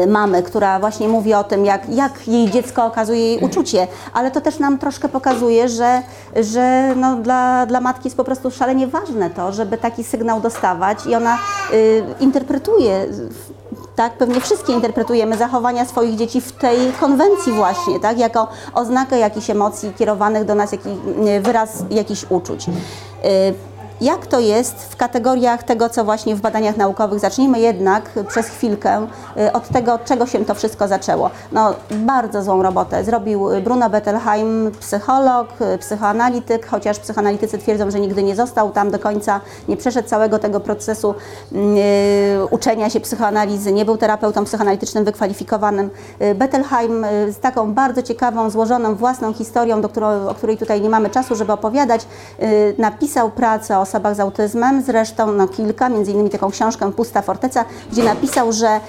mamy, 0.07 0.43
która 0.43 0.79
właśnie 0.79 1.07
mówi 1.07 1.33
o 1.33 1.43
tym, 1.43 1.65
jak, 1.65 1.89
jak 1.89 2.27
jej 2.27 2.51
dziecko 2.51 2.85
okazuje 2.85 3.19
jej 3.19 3.39
uczucie, 3.39 3.87
ale 4.13 4.31
to 4.31 4.41
też 4.41 4.59
nam 4.59 4.77
troszkę 4.77 5.09
pokazuje, 5.09 5.69
że, 5.69 6.01
że 6.35 6.93
no 6.95 7.15
dla, 7.15 7.65
dla 7.65 7.81
matki 7.81 8.03
jest 8.03 8.17
po 8.17 8.23
prostu 8.23 8.51
szalenie 8.51 8.87
ważne 8.87 9.29
to, 9.29 9.51
żeby 9.51 9.77
taki 9.77 10.03
sygnał 10.03 10.41
dostawać 10.41 11.05
i 11.05 11.15
ona 11.15 11.37
y, 11.73 12.03
interpretuje 12.19 13.07
tak, 13.95 14.17
pewnie 14.17 14.41
wszystkie 14.41 14.73
interpretujemy 14.73 15.37
zachowania 15.37 15.85
swoich 15.85 16.15
dzieci 16.15 16.41
w 16.41 16.51
tej 16.51 16.77
konwencji 16.99 17.53
właśnie, 17.53 17.99
tak, 17.99 18.19
jako 18.19 18.47
oznakę 18.73 19.19
jakichś 19.19 19.49
emocji 19.49 19.93
kierowanych 19.93 20.45
do 20.45 20.55
nas, 20.55 20.71
jaki, 20.71 20.89
y, 20.89 21.41
wyraz 21.41 21.83
jakichś 21.89 22.25
uczuć. 22.29 22.67
Y, 22.67 22.71
jak 24.01 24.27
to 24.27 24.39
jest 24.39 24.75
w 24.75 24.95
kategoriach 24.95 25.63
tego, 25.63 25.89
co 25.89 26.03
właśnie 26.03 26.35
w 26.35 26.41
badaniach 26.41 26.77
naukowych? 26.77 27.19
Zacznijmy 27.19 27.59
jednak 27.59 28.09
przez 28.27 28.47
chwilkę 28.47 29.07
y, 29.38 29.51
od 29.51 29.67
tego, 29.67 29.93
od 29.93 30.05
czego 30.05 30.25
się 30.25 30.45
to 30.45 30.55
wszystko 30.55 30.88
zaczęło. 30.88 31.29
No, 31.51 31.73
bardzo 31.91 32.43
złą 32.43 32.63
robotę 32.63 33.03
zrobił 33.03 33.47
Bruno 33.63 33.89
Bettelheim, 33.89 34.71
psycholog, 34.79 35.47
y, 35.62 35.77
psychoanalityk, 35.77 36.67
chociaż 36.67 37.00
psychoanalitycy 37.00 37.57
twierdzą, 37.57 37.91
że 37.91 38.00
nigdy 38.00 38.23
nie 38.23 38.35
został 38.35 38.71
tam 38.71 38.91
do 38.91 39.00
końca, 39.00 39.41
nie 39.67 39.77
przeszedł 39.77 40.09
całego 40.09 40.39
tego 40.39 40.59
procesu 40.59 41.15
yy, 41.51 41.62
uczenia 42.51 42.89
się 42.89 43.00
psychoanalizy, 43.00 43.73
nie 43.73 43.85
był 43.85 43.97
terapeutą 43.97 44.45
psychoanalitycznym 44.45 45.03
wykwalifikowanym. 45.03 45.89
Y, 46.21 46.35
Bettelheim 46.35 47.03
y, 47.03 47.31
z 47.31 47.39
taką 47.39 47.73
bardzo 47.73 48.03
ciekawą, 48.03 48.50
złożoną 48.50 48.95
własną 48.95 49.33
historią, 49.33 49.81
do 49.81 49.89
o 50.29 50.33
której 50.33 50.57
tutaj 50.57 50.81
nie 50.81 50.89
mamy 50.89 51.09
czasu, 51.09 51.35
żeby 51.35 51.51
opowiadać, 51.53 52.05
y, 52.41 52.75
napisał 52.77 53.31
pracę 53.31 53.79
osobach 53.83 54.15
z 54.15 54.19
autyzmem, 54.19 54.81
zresztą 54.81 55.31
no, 55.31 55.47
kilka, 55.47 55.89
między 55.89 56.11
innymi 56.11 56.29
taką 56.29 56.51
książkę 56.51 56.91
Pusta 56.91 57.21
Forteca, 57.21 57.65
gdzie 57.91 58.03
napisał, 58.03 58.51
że 58.51 58.79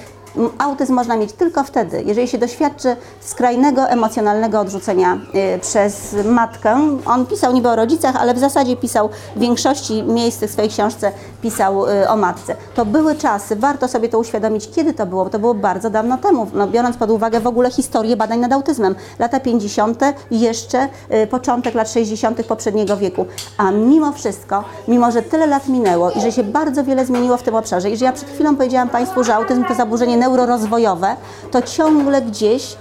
autyzm 0.58 0.94
można 0.94 1.16
mieć 1.16 1.32
tylko 1.32 1.64
wtedy, 1.64 2.02
jeżeli 2.06 2.28
się 2.28 2.38
doświadczy 2.38 2.96
skrajnego 3.20 3.88
emocjonalnego 3.88 4.60
odrzucenia 4.60 5.18
y, 5.56 5.58
przez 5.58 6.16
matkę. 6.24 6.98
On 7.06 7.26
pisał 7.26 7.52
niby 7.52 7.68
o 7.68 7.76
rodzicach, 7.76 8.16
ale 8.16 8.34
w 8.34 8.38
zasadzie 8.38 8.76
pisał 8.76 9.08
w 9.36 9.40
większości 9.40 10.02
miejsc 10.02 10.44
w 10.44 10.50
swojej 10.50 10.70
książce 10.70 11.12
pisał 11.42 11.88
y, 11.88 12.08
o 12.08 12.16
matce. 12.16 12.56
To 12.74 12.84
były 12.84 13.14
czasy, 13.14 13.56
warto 13.56 13.88
sobie 13.88 14.08
to 14.08 14.18
uświadomić, 14.18 14.70
kiedy 14.70 14.94
to 14.94 15.06
było, 15.06 15.24
bo 15.24 15.30
to 15.30 15.38
było 15.38 15.54
bardzo 15.54 15.90
dawno 15.90 16.18
temu, 16.18 16.46
no, 16.54 16.66
biorąc 16.66 16.96
pod 16.96 17.10
uwagę 17.10 17.40
w 17.40 17.46
ogóle 17.46 17.70
historię 17.70 18.16
badań 18.16 18.38
nad 18.38 18.52
autyzmem. 18.52 18.94
Lata 19.18 19.40
50., 19.40 20.00
jeszcze 20.30 20.88
y, 21.22 21.26
początek 21.26 21.74
lat 21.74 21.90
60. 21.90 22.46
poprzedniego 22.46 22.96
wieku. 22.96 23.26
A 23.58 23.70
mimo 23.70 24.12
wszystko, 24.12 24.64
mimo 24.88 25.10
że 25.10 25.22
tyle 25.22 25.46
lat 25.46 25.68
minęło 25.68 26.10
i 26.10 26.20
że 26.20 26.32
się 26.32 26.42
bardzo 26.42 26.84
wiele 26.84 27.06
zmieniło 27.06 27.36
w 27.36 27.42
tym 27.42 27.54
obszarze 27.54 27.90
i 27.90 27.96
że 27.96 28.04
ja 28.04 28.12
przed 28.12 28.30
chwilą 28.30 28.56
powiedziałam 28.56 28.88
Państwu, 28.88 29.24
że 29.24 29.34
autyzm 29.34 29.64
to 29.64 29.74
zaburzenie 29.74 30.16
neurorozwojowe, 30.24 31.16
to 31.50 31.62
ciągle 31.62 32.22
gdzieś 32.22 32.76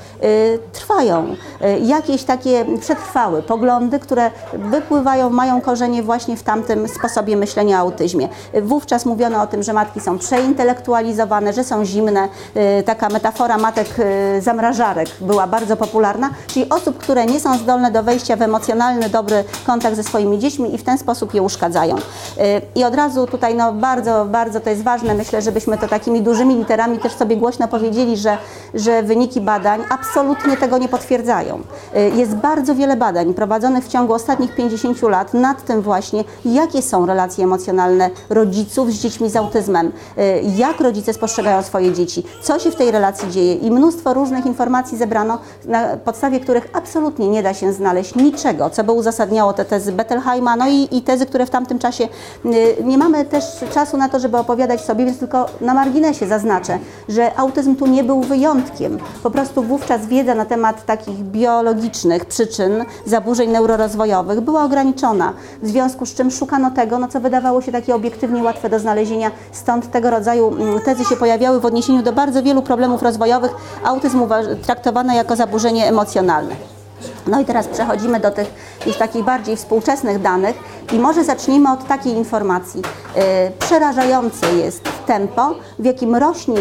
trwają 0.72 1.36
y, 1.62 1.80
jakieś 1.80 2.24
takie 2.24 2.65
przetrwałe 2.80 3.42
poglądy, 3.42 4.00
które 4.00 4.32
wypływają, 4.53 5.30
mają 5.30 5.62
korzenie 5.62 6.03
właśnie 6.03 6.38
w 6.38 6.44
tamtym 6.44 6.88
sposobie 6.88 7.38
myślenia 7.38 7.77
o 7.77 7.80
autyzmie. 7.80 8.30
Y, 8.56 8.62
Wówczas 8.62 9.06
mówiono 9.06 9.42
o 9.42 9.48
tym, 9.48 9.63
że 9.63 9.74
matki 9.74 10.00
są 10.00 10.18
przeintelektualizowane, 10.20 11.53
że 11.53 11.63
są 11.63 11.86
zimne. 11.86 12.27
Y, 12.80 12.84
Taka 12.84 13.10
metafora 13.10 13.58
matek 13.58 13.88
y, 14.00 14.42
zamrażarek 14.42 15.10
była 15.22 15.48
bardzo 15.48 15.77
popularna, 15.77 16.30
czyli 16.48 16.70
osób, 16.70 16.98
które 16.98 17.25
nie 17.25 17.39
są 17.39 17.58
zdolne 17.58 17.92
do 17.92 18.03
wejścia 18.03 18.36
w 18.36 18.42
emocjonalny, 18.42 19.10
dobry 19.10 19.44
kontakt 19.65 19.96
ze 19.96 20.03
swoimi 20.03 20.39
dziećmi 20.39 20.75
i 20.75 20.77
w 20.77 20.84
ten 20.84 20.98
sposób 20.98 21.34
je 21.34 21.42
uszkadzają. 21.42 21.96
Y, 21.98 22.01
I 22.75 22.84
od 22.84 22.96
razu 22.96 23.27
tutaj 23.27 23.56
no 23.56 23.74
bardzo, 23.74 24.25
bardzo 24.25 24.60
to 24.60 24.70
jest 24.70 24.84
ważne, 24.84 25.13
myślę, 25.13 25.42
żebyśmy 25.42 25.77
to 25.77 25.88
takimi 25.88 26.22
dużymi 26.22 26.55
literami 26.55 27.00
też 27.00 27.14
sobie 27.14 27.38
głośno 27.38 27.68
powiedzieli, 27.68 28.18
że, 28.18 28.38
że 28.74 29.03
wyniki 29.03 29.42
badań 29.42 29.83
absolutnie 29.90 30.13
tego 30.60 30.78
nie 30.78 30.88
potwierdzają. 30.90 31.60
Y, 31.96 32.12
Jest 32.16 32.36
bardzo 32.36 32.76
wiele 32.76 32.96
badań 32.98 33.34
prowadzonych 33.34 33.86
w 33.86 33.88
ciągu 33.88 34.14
ostatnich 34.14 34.56
50 34.56 35.02
lat 35.02 35.34
nad 35.34 35.66
tym 35.66 35.82
właśnie, 35.82 36.24
jakie 36.46 36.82
są 36.82 37.06
relacje 37.06 37.44
emocjonalne 37.44 38.10
rodziców 38.30 38.92
z 38.92 39.00
dziećmi 39.00 39.30
z 39.30 39.36
autyzmem, 39.36 39.88
y, 39.88 40.22
jak 40.58 40.80
rodzice 40.82 41.14
spostrzegają 41.14 41.62
swoje 41.62 41.94
dzieci, 41.94 42.24
co 42.42 42.60
się 42.60 42.72
w 42.72 42.76
tej 42.76 42.92
relacji 42.92 43.32
dzieje 43.32 43.56
i 43.56 43.72
mnóstwo 43.72 44.14
różnych 44.14 44.46
informacji 44.46 44.98
zebrano, 44.98 45.38
na 45.66 45.98
podstawie 45.98 46.40
których 46.40 46.70
absolutnie 46.74 47.28
nie 47.28 47.44
da 47.44 47.54
się 47.54 47.74
znaleźć 47.74 48.16
niczego, 48.16 48.70
co 48.70 48.84
by 48.84 48.92
uzasadniało 48.92 49.54
te 49.54 49.66
tezy 49.66 49.92
Bettelheima, 49.92 50.56
no 50.56 50.68
i, 50.70 50.88
i 50.92 51.02
tezy, 51.02 51.26
które 51.26 51.46
w 51.46 51.50
tamtym 51.50 51.80
czasie 51.80 52.04
y, 52.46 52.84
nie 52.84 52.98
mamy 52.98 53.26
też 53.26 53.44
czasu 53.74 53.98
na 53.98 54.10
to, 54.10 54.20
żeby 54.20 54.38
opowiadać 54.38 54.82
sobie, 54.82 55.06
więc 55.06 55.20
tylko 55.20 55.46
na 55.62 55.74
marginesie 55.74 56.28
zaznaczę, 56.28 56.80
że 57.10 57.38
autyzm 57.38 57.76
tu 57.76 57.88
nie 57.88 58.04
był 58.04 58.22
wyjątkiem. 58.22 58.98
Po 59.24 59.32
prostu 59.32 59.64
wówczas 59.64 60.02
wiedza 60.07 60.35
na 60.35 60.46
temat 60.46 60.85
takich 60.85 61.16
biologicznych 61.16 62.25
przyczyn 62.25 62.85
zaburzeń 63.05 63.51
neurorozwojowych 63.51 64.42
była 64.42 64.63
ograniczona, 64.63 65.33
w 65.61 65.68
związku 65.68 66.05
z 66.05 66.13
czym 66.13 66.31
szukano 66.31 66.72
tego, 66.72 67.00
no 67.00 67.07
co 67.07 67.20
wydawało 67.20 67.61
się 67.61 67.72
takie 67.72 67.96
obiektywnie 67.96 68.44
łatwe 68.44 68.70
do 68.70 68.79
znalezienia, 68.79 69.31
stąd 69.51 69.92
tego 69.92 70.09
rodzaju 70.09 70.48
mm, 70.48 70.79
tezy 70.79 71.05
się 71.05 71.16
pojawiały 71.16 71.59
w 71.59 71.66
odniesieniu 71.66 72.03
do 72.03 72.13
bardzo 72.13 72.44
wielu 72.44 72.61
problemów 72.61 73.03
rozwojowych. 73.03 73.51
Autyzm 73.83 74.22
traktowano 74.61 75.13
jako 75.13 75.35
zaburzenie 75.35 75.87
emocjonalne. 75.87 76.73
No 77.27 77.42
i 77.42 77.46
teraz 77.46 77.68
przechodzimy 77.68 78.20
do 78.20 78.31
tych 78.31 78.48
już 78.85 78.98
takich 78.98 79.24
bardziej 79.24 79.55
współczesnych 79.55 80.22
danych 80.22 80.55
i 80.94 81.00
może 81.00 81.24
zacznijmy 81.24 81.72
od 81.72 81.87
takiej 81.87 82.13
informacji. 82.13 82.81
Yy, 83.16 83.22
przerażające 83.59 84.53
jest 84.53 84.83
tempo, 85.05 85.55
w 85.79 85.85
jakim 85.85 86.16
rośnie 86.16 86.55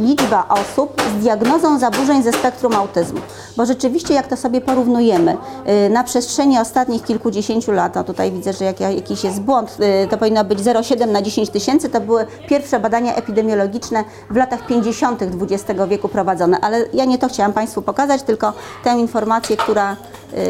liczba 0.00 0.48
osób 0.48 1.02
z 1.18 1.22
diagnozą 1.22 1.78
zaburzeń 1.78 2.22
ze 2.22 2.32
spektrum 2.32 2.74
autyzmu. 2.74 3.20
Bo 3.58 3.66
rzeczywiście, 3.66 4.14
jak 4.14 4.26
to 4.26 4.36
sobie 4.36 4.60
porównujemy, 4.60 5.36
yy, 5.66 5.90
na 5.90 6.04
przestrzeni 6.04 6.58
ostatnich 6.58 7.02
kilkudziesięciu 7.04 7.72
lat, 7.72 7.96
a 7.96 8.04
tutaj 8.04 8.32
widzę, 8.32 8.52
że 8.52 8.64
jak, 8.64 8.80
jakiś 8.80 9.24
jest 9.24 9.40
błąd, 9.40 9.76
yy, 9.78 10.08
to 10.10 10.18
powinno 10.18 10.44
być 10.44 10.58
0,7 10.58 11.08
na 11.08 11.22
10 11.22 11.50
tysięcy, 11.50 11.88
to 11.88 12.00
były 12.00 12.26
pierwsze 12.48 12.80
badania 12.80 13.14
epidemiologiczne 13.14 14.04
w 14.30 14.36
latach 14.36 14.66
50. 14.66 15.22
XX 15.22 15.80
wieku 15.88 16.08
prowadzone. 16.08 16.58
Ale 16.60 16.84
ja 16.92 17.04
nie 17.04 17.18
to 17.18 17.28
chciałam 17.28 17.52
Państwu 17.52 17.82
pokazać, 17.82 18.22
tylko 18.22 18.52
tę 18.84 18.98
informację, 18.98 19.56
która 19.56 19.96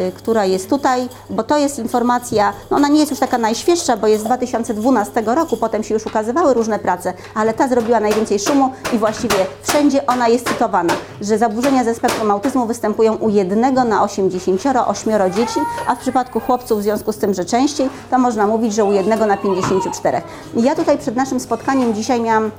y, 0.07 0.11
która 0.11 0.45
jest 0.45 0.69
tutaj, 0.69 1.09
bo 1.29 1.43
to 1.43 1.57
jest 1.57 1.79
informacja, 1.79 2.53
no 2.71 2.77
ona 2.77 2.87
nie 2.87 2.99
jest 2.99 3.11
już 3.11 3.19
taka 3.19 3.37
najświeższa, 3.37 3.97
bo 3.97 4.07
jest 4.07 4.23
z 4.23 4.25
2012 4.25 5.23
roku, 5.25 5.57
potem 5.57 5.83
się 5.83 5.93
już 5.93 6.05
ukazywały 6.05 6.53
różne 6.53 6.79
prace, 6.79 7.13
ale 7.35 7.53
ta 7.53 7.67
zrobiła 7.67 7.99
najwięcej 7.99 8.39
szumu 8.39 8.73
i 8.93 8.97
właściwie 8.97 9.35
wszędzie 9.63 10.05
ona 10.05 10.27
jest 10.27 10.47
cytowana, 10.47 10.93
że 11.21 11.37
zaburzenia 11.37 11.83
ze 11.83 11.95
spektrum 11.95 12.31
autyzmu 12.31 12.65
występują 12.65 12.98
u 13.19 13.29
jednego 13.29 13.83
na 13.83 14.03
88 14.03 15.13
dzieci, 15.35 15.59
a 15.87 15.95
w 15.95 15.99
przypadku 15.99 16.39
chłopców 16.39 16.79
w 16.79 16.83
związku 16.83 17.11
z 17.11 17.17
tym, 17.17 17.33
że 17.33 17.45
częściej, 17.45 17.89
to 18.09 18.19
można 18.19 18.47
mówić, 18.47 18.73
że 18.73 18.83
u 18.83 18.93
jednego 18.93 19.25
na 19.25 19.37
54. 19.37 20.21
I 20.55 20.63
ja 20.63 20.75
tutaj 20.75 20.97
przed 20.97 21.15
naszym 21.15 21.39
spotkaniem 21.39 21.93
dzisiaj 21.93 22.21
miałam 22.21 22.51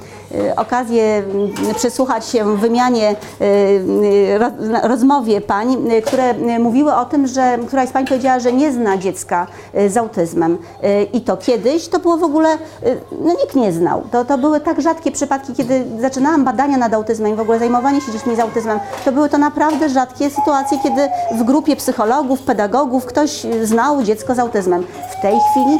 okazję 0.56 1.22
y, 1.70 1.74
przysłuchać 1.74 2.26
się 2.26 2.56
wymianie, 2.56 3.10
y, 3.40 3.44
y, 3.44 4.38
roz, 4.38 4.52
rozmowie 4.82 5.40
pań, 5.40 5.90
y, 5.92 6.02
które 6.02 6.30
y, 6.30 6.58
mówiły 6.58 6.94
o 6.94 7.04
tym, 7.04 7.26
że 7.26 7.58
któraś 7.66 7.88
z 7.88 7.92
pań 7.92 8.06
powiedziała, 8.06 8.40
że 8.40 8.52
nie 8.52 8.72
zna 8.72 8.98
dziecka 8.98 9.46
y, 9.78 9.90
z 9.90 9.96
autyzmem. 9.96 10.58
Y, 10.84 11.02
I 11.12 11.20
to 11.20 11.36
kiedyś 11.36 11.88
to 11.88 11.98
było 11.98 12.16
w 12.16 12.22
ogóle, 12.24 12.54
y, 12.54 13.00
no 13.20 13.32
nikt 13.32 13.54
nie 13.56 13.72
znał. 13.72 14.02
To, 14.12 14.24
to 14.24 14.38
były 14.38 14.60
tak 14.60 14.80
rzadkie 14.80 15.12
przypadki, 15.12 15.54
kiedy 15.54 15.84
zaczynałam 16.00 16.44
badania 16.44 16.76
nad 16.76 16.94
autyzmem 16.94 17.32
i 17.32 17.34
w 17.34 17.40
ogóle 17.40 17.58
zajmowanie 17.58 18.00
się 18.00 18.12
dziećmi 18.12 18.36
z 18.36 18.40
autyzmem, 18.40 18.80
to 19.04 19.12
były 19.12 19.28
to 19.28 19.38
naprawdę 19.38 19.88
rzadkie 19.88 20.30
sytuacje, 20.30 20.78
kiedy 20.82 21.08
w 21.34 21.42
grupie 21.42 21.76
psychologów, 21.76 22.40
pedagogów 22.42 23.06
ktoś 23.06 23.44
y, 23.44 23.66
znał 23.66 24.02
dziecko 24.02 24.34
z 24.34 24.38
autyzmem. 24.38 24.84
W 25.18 25.22
tej 25.22 25.38
chwili 25.50 25.78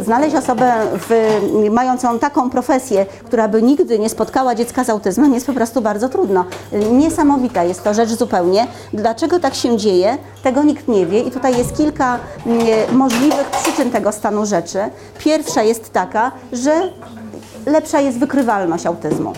y, 0.00 0.04
znaleźć 0.04 0.36
osobę 0.36 0.72
w, 0.94 1.40
mającą 1.70 2.18
taką 2.18 2.50
profesję, 2.50 3.06
która 3.24 3.48
by 3.48 3.62
nigdy 3.78 3.98
nie 3.98 4.08
spotkała 4.08 4.54
dziecka 4.54 4.84
z 4.84 4.90
autyzmem 4.90 5.34
jest 5.34 5.46
po 5.46 5.52
prostu 5.52 5.80
bardzo 5.80 6.08
trudno. 6.08 6.44
Niesamowita 6.92 7.64
jest 7.64 7.84
to 7.84 7.94
rzecz 7.94 8.08
zupełnie. 8.08 8.66
Dlaczego 8.92 9.40
tak 9.40 9.54
się 9.54 9.76
dzieje, 9.76 10.18
tego 10.42 10.62
nikt 10.62 10.88
nie 10.88 11.06
wie 11.06 11.20
i 11.20 11.30
tutaj 11.30 11.58
jest 11.58 11.76
kilka 11.76 12.18
y, 12.46 12.92
możliwych 12.92 13.50
przyczyn 13.50 13.90
tego 13.90 14.12
stanu 14.12 14.46
rzeczy. 14.46 14.78
Pierwsza 15.18 15.62
jest 15.62 15.92
taka, 15.92 16.32
że 16.52 16.92
lepsza 17.66 18.00
jest 18.00 18.18
wykrywalność 18.18 18.86
autyzmu. 18.86 19.32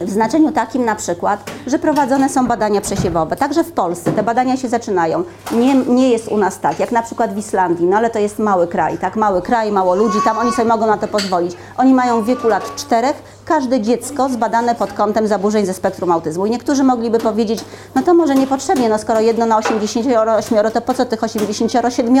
W 0.00 0.10
znaczeniu 0.10 0.52
takim 0.52 0.84
na 0.84 0.94
przykład, 0.94 1.50
że 1.66 1.78
prowadzone 1.78 2.28
są 2.28 2.46
badania 2.46 2.80
przesiewowe. 2.80 3.36
Także 3.36 3.64
w 3.64 3.72
Polsce 3.72 4.12
te 4.12 4.22
badania 4.22 4.56
się 4.56 4.68
zaczynają. 4.68 5.24
Nie, 5.52 5.74
nie 5.74 6.10
jest 6.10 6.28
u 6.28 6.36
nas 6.36 6.60
tak, 6.60 6.80
jak 6.80 6.92
na 6.92 7.02
przykład 7.02 7.34
w 7.34 7.38
Islandii, 7.38 7.86
no 7.86 7.96
ale 7.96 8.10
to 8.10 8.18
jest 8.18 8.38
mały 8.38 8.66
kraj, 8.66 8.98
tak? 8.98 9.16
Mały 9.16 9.42
kraj, 9.42 9.72
mało 9.72 9.94
ludzi, 9.94 10.18
tam 10.24 10.38
oni 10.38 10.52
sobie 10.52 10.68
mogą 10.68 10.86
na 10.86 10.96
to 10.96 11.08
pozwolić. 11.08 11.56
Oni 11.76 11.94
mają 11.94 12.22
w 12.22 12.26
wieku 12.26 12.48
lat 12.48 12.76
czterech 12.76 13.22
każde 13.48 13.80
dziecko 13.80 14.28
zbadane 14.28 14.74
pod 14.74 14.92
kątem 14.92 15.26
zaburzeń 15.26 15.66
ze 15.66 15.74
spektrum 15.74 16.12
autyzmu. 16.12 16.46
I 16.46 16.50
niektórzy 16.50 16.84
mogliby 16.84 17.18
powiedzieć, 17.18 17.64
no 17.94 18.02
to 18.02 18.14
może 18.14 18.34
niepotrzebnie, 18.34 18.88
no 18.88 18.98
skoro 18.98 19.20
jedno 19.20 19.46
na 19.46 19.56
88, 19.56 20.58
to 20.74 20.80
po 20.80 20.94
co 20.94 21.04
tych 21.04 21.24
87 21.24 22.16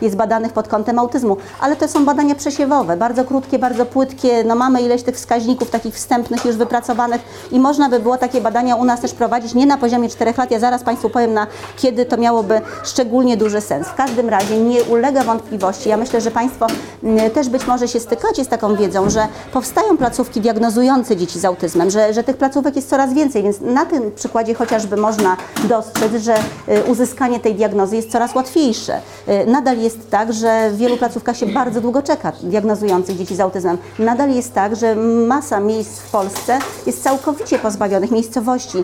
jest 0.00 0.16
badanych 0.16 0.52
pod 0.52 0.68
kątem 0.68 0.98
autyzmu? 0.98 1.36
Ale 1.60 1.76
to 1.76 1.88
są 1.88 2.04
badania 2.04 2.34
przesiewowe, 2.34 2.96
bardzo 2.96 3.24
krótkie, 3.24 3.58
bardzo 3.58 3.86
płytkie, 3.86 4.44
no 4.44 4.54
mamy 4.54 4.82
ileś 4.82 5.02
tych 5.02 5.16
wskaźników 5.16 5.70
takich 5.70 5.94
wstępnych 5.94 6.44
już 6.44 6.56
wypracowanych 6.56 7.20
i 7.52 7.60
można 7.60 7.88
by 7.88 8.00
było 8.00 8.16
takie 8.16 8.40
badania 8.40 8.76
u 8.76 8.84
nas 8.84 9.00
też 9.00 9.12
prowadzić, 9.12 9.54
nie 9.54 9.66
na 9.66 9.78
poziomie 9.78 10.08
4 10.08 10.34
lat, 10.38 10.50
ja 10.50 10.58
zaraz 10.58 10.82
Państwu 10.82 11.10
powiem, 11.10 11.34
na 11.34 11.46
kiedy 11.76 12.04
to 12.04 12.16
miałoby 12.16 12.60
szczególnie 12.84 13.36
duży 13.36 13.60
sens. 13.60 13.88
W 13.88 13.94
każdym 13.94 14.28
razie 14.28 14.58
nie 14.60 14.84
ulega 14.84 15.24
wątpliwości, 15.24 15.88
ja 15.88 15.96
myślę, 15.96 16.20
że 16.20 16.30
Państwo 16.30 16.66
mm, 17.02 17.30
też 17.30 17.48
być 17.48 17.66
może 17.66 17.88
się 17.88 18.00
stykacie 18.00 18.44
z 18.44 18.48
taką 18.48 18.76
wiedzą, 18.76 19.10
że 19.10 19.28
powstają 19.52 19.96
placówki 19.96 20.40
diagnozujące 20.66 21.16
dzieci 21.16 21.38
z 21.38 21.44
autyzmem, 21.44 21.90
że, 21.90 22.14
że 22.14 22.24
tych 22.24 22.36
placówek 22.36 22.76
jest 22.76 22.88
coraz 22.88 23.14
więcej, 23.14 23.42
więc 23.42 23.60
na 23.60 23.84
tym 23.86 24.12
przykładzie 24.12 24.54
chociażby 24.54 24.96
można 24.96 25.36
dostrzec, 25.68 26.22
że 26.22 26.34
y, 26.68 26.84
uzyskanie 26.84 27.40
tej 27.40 27.54
diagnozy 27.54 27.96
jest 27.96 28.10
coraz 28.10 28.34
łatwiejsze. 28.34 29.00
Y, 29.28 29.46
Nadal 29.46 29.78
jest 29.78 30.10
tak, 30.10 30.32
że 30.32 30.70
w 30.70 30.76
wielu 30.76 30.96
placówkach 30.96 31.36
się 31.36 31.46
bardzo 31.46 31.80
długo 31.80 32.02
czeka 32.02 32.32
diagnozujących 32.42 33.16
dzieci 33.16 33.36
z 33.36 33.40
autyzmem. 33.40 33.78
Nadal 33.98 34.30
jest 34.30 34.54
tak, 34.54 34.76
że 34.76 34.96
masa 35.26 35.60
miejsc 35.60 35.98
w 35.98 36.10
Polsce 36.10 36.58
jest 36.86 37.02
całkowicie 37.02 37.58
pozbawionych 37.58 38.10
miejscowości, 38.10 38.78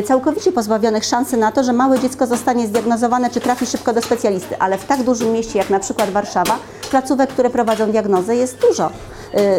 y, 0.00 0.02
całkowicie 0.02 0.52
pozbawionych 0.52 1.04
szansy 1.04 1.36
na 1.36 1.52
to, 1.52 1.64
że 1.64 1.72
małe 1.72 1.98
dziecko 1.98 2.26
zostanie 2.26 2.66
zdiagnozowane 2.66 3.30
czy 3.30 3.40
trafi 3.40 3.66
szybko 3.66 3.92
do 3.92 4.02
specjalisty. 4.02 4.58
Ale 4.58 4.78
w 4.78 4.84
tak 4.84 5.02
dużym 5.02 5.32
mieście 5.32 5.58
jak 5.58 5.70
na 5.70 5.78
przykład 5.78 6.10
Warszawa, 6.10 6.58
placówek, 6.90 7.30
które 7.30 7.50
prowadzą 7.50 7.90
diagnozę 7.90 8.36
jest 8.36 8.58
dużo. 8.58 8.90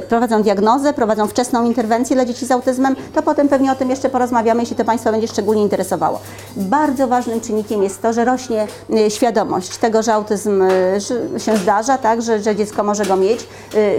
Prowadzą 0.09 0.43
diagnozę, 0.43 0.93
prowadzą 0.93 1.27
wczesną 1.27 1.58
interwencję 1.63 2.15
dla 2.15 2.25
dzieci 2.25 2.45
z 2.45 2.51
autyzmem, 2.51 2.95
to 3.15 3.21
potem 3.21 3.49
pewnie 3.49 3.71
o 3.71 3.75
tym 3.75 3.89
jeszcze 3.89 4.09
porozmawiamy, 4.09 4.61
jeśli 4.61 4.75
to 4.75 4.85
Państwa 4.85 5.11
będzie 5.11 5.27
szczególnie 5.27 5.61
interesowało. 5.61 6.19
Bardzo 6.55 7.07
ważnym 7.07 7.41
czynnikiem 7.41 7.83
jest 7.83 8.01
to, 8.01 8.13
że 8.13 8.25
rośnie 8.25 8.67
y, 8.89 9.11
świadomość 9.11 9.77
tego, 9.77 10.03
że 10.03 10.13
autyzm 10.13 10.61
y, 10.61 11.39
się 11.39 11.57
zdarza, 11.57 11.97
tak, 11.97 12.21
że, 12.21 12.39
że 12.39 12.55
dziecko 12.55 12.83
może 12.83 13.05
go 13.05 13.15
mieć, 13.15 13.47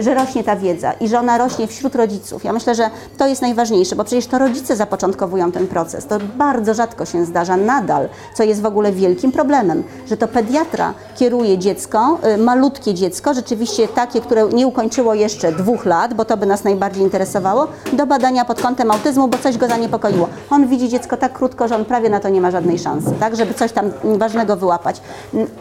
że 0.01 0.15
rośnie 0.15 0.45
ta 0.45 0.57
wiedza 0.57 0.93
i 0.93 1.09
że 1.09 1.19
ona 1.19 1.39
rośnie 1.39 1.67
wśród 1.67 1.95
rodziców. 1.95 2.45
Ja 2.45 2.53
myślę, 2.53 2.75
że 2.75 2.91
to 3.19 3.27
jest 3.27 3.43
najważniejsze, 3.43 3.97
bo 3.97 4.05
przecież 4.05 4.27
to 4.27 4.39
rodzice 4.39 4.77
zapoczątkowują 4.77 5.53
ten 5.53 5.67
proces. 5.67 6.07
To 6.07 6.19
bardzo 6.37 6.75
rzadko 6.75 7.07
się 7.07 7.25
zdarza 7.25 7.57
nadal, 7.57 8.09
co 8.35 8.43
jest 8.43 8.63
w 8.63 8.67
ogóle 8.67 8.93
wielkim 8.93 9.33
problemem, 9.33 9.83
że 10.07 10.17
to 10.17 10.29
pediatra 10.29 10.95
kieruje 11.17 11.59
dziecko, 11.59 12.19
malutkie 12.39 12.95
dziecko, 12.95 13.35
rzeczywiście 13.35 13.89
takie, 13.89 14.21
które 14.21 14.49
nie 14.49 14.67
ukończyło 14.67 15.15
jeszcze 15.15 15.53
dwóch 15.53 15.85
lat, 15.85 16.15
bo 16.15 16.25
to 16.25 16.37
by 16.37 16.47
nas 16.47 16.65
najbardziej 16.65 17.03
interesowało, 17.03 17.50
do 17.93 18.07
badania 18.07 18.45
pod 18.45 18.63
kątem 18.63 18.91
autyzmu, 18.91 19.29
bo 19.29 19.39
coś 19.39 19.57
go 19.59 19.69
zaniepokoiło. 19.69 20.29
On 20.51 20.67
widzi 20.67 20.89
dziecko 20.89 21.17
tak 21.17 21.33
krótko, 21.33 21.69
że 21.69 21.77
on 21.77 21.85
prawie 21.85 22.11
na 22.11 22.21
to 22.21 22.29
nie 22.29 22.41
ma 22.41 22.51
żadnej 22.51 22.79
szansy, 22.79 23.11
tak, 23.21 23.37
żeby 23.37 23.55
coś 23.55 23.73
tam 23.73 23.91
ważnego 24.05 24.57
wyłapać. 24.57 25.01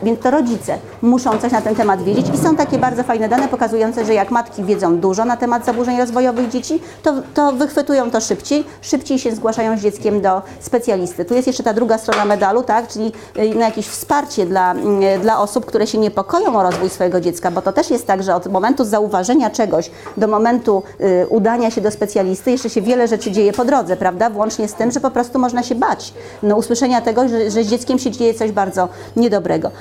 Więc 0.04 0.20
to 0.20 0.32
rodzice 0.32 0.78
muszą 1.02 1.38
coś 1.38 1.52
na 1.52 1.62
ten 1.62 1.76
temat 1.76 2.02
wiedzieć 2.04 2.26
i 2.34 2.38
są 2.38 2.56
takie 2.56 2.78
bardzo 2.78 3.04
fajne 3.04 3.30
dane 3.30 3.48
pokazujące, 3.48 4.06
że 4.06 4.14
jak 4.14 4.32
matki 4.32 4.64
wiedzą 4.64 4.98
dużo 4.98 5.26
na 5.26 5.38
temat 5.38 5.66
zaburzeń 5.66 5.98
rozwojowych 5.98 6.50
dzieci, 6.50 6.82
to, 7.04 7.14
to 7.34 7.52
wychwytują 7.52 8.12
to 8.12 8.22
szybciej, 8.22 8.64
szybciej 8.82 9.20
się 9.20 9.32
zgłaszają 9.32 9.78
z 9.78 9.82
dzieckiem 9.82 10.22
do 10.22 10.42
specjalisty. 10.60 11.26
Tu 11.26 11.34
jest 11.34 11.48
jeszcze 11.48 11.64
ta 11.64 11.74
druga 11.74 11.98
strona 11.98 12.26
medalu, 12.26 12.64
tak, 12.64 12.88
czyli 12.88 13.12
no, 13.56 13.62
jakieś 13.62 13.88
wsparcie 13.88 14.46
dla, 14.46 14.76
dla 15.22 15.40
osób, 15.40 15.66
które 15.66 15.88
się 15.88 15.98
niepokoją 15.98 16.56
o 16.56 16.64
rozwój 16.64 16.90
swojego 16.90 17.22
dziecka, 17.22 17.52
bo 17.52 17.62
to 17.62 17.74
też 17.74 17.90
jest 17.90 18.08
tak, 18.08 18.24
że 18.24 18.36
od 18.36 18.48
momentu 18.48 18.86
zauważenia 18.86 19.50
czegoś, 19.50 19.92
do 20.18 20.28
momentu 20.28 20.84
y, 21.02 21.28
udania 21.30 21.72
się 21.72 21.79
do 21.82 21.92
specjalisty 21.92 22.52
jeszcze 22.52 22.70
się 22.70 22.82
wiele 22.82 23.08
rzeczy 23.08 23.32
dzieje 23.32 23.54
po 23.54 23.66
drodze, 23.66 23.98
prawda? 23.98 24.30
Włącznie 24.30 24.68
z 24.68 24.74
tym, 24.74 24.92
że 24.92 25.00
po 25.00 25.12
prostu 25.12 25.40
można 25.40 25.64
się 25.64 25.76
bać 25.76 26.14
no, 26.44 26.56
usłyszenia 26.56 27.02
tego, 27.02 27.28
że, 27.28 27.52
że 27.52 27.64
z 27.64 27.68
dzieckiem 27.68 28.00
się 28.00 28.12
dzieje 28.12 28.34
coś 28.34 28.52
bardzo 28.52 28.90
niedobrego. 29.16 29.72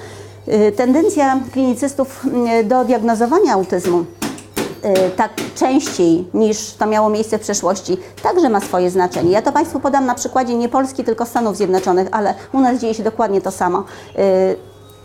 Y, 0.49 0.73
tendencja 0.73 1.41
klinicystów 1.53 2.27
y, 2.61 2.65
do 2.65 2.85
diagnozowania 2.85 3.53
autyzmu 3.53 4.05
tak 5.17 5.31
częściej 5.55 6.27
niż 6.35 6.73
to 6.73 6.87
miało 6.87 7.09
miejsce 7.09 7.39
w 7.39 7.41
przeszłości, 7.41 7.97
także 8.23 8.49
ma 8.49 8.61
swoje 8.61 8.91
znaczenie. 8.91 9.31
Ja 9.31 9.43
to 9.43 9.53
Państwu 9.53 9.81
podam 9.81 10.07
na 10.07 10.15
przykładzie 10.15 10.55
nie 10.55 10.69
Polski, 10.69 11.05
tylko 11.05 11.27
Stanów 11.27 11.57
Zjednoczonych, 11.57 12.09
ale 12.11 12.35
u 12.53 12.61
nas 12.61 12.81
dzieje 12.81 12.95
się 12.95 13.03
dokładnie 13.03 13.41
to 13.41 13.51
samo. 13.51 13.85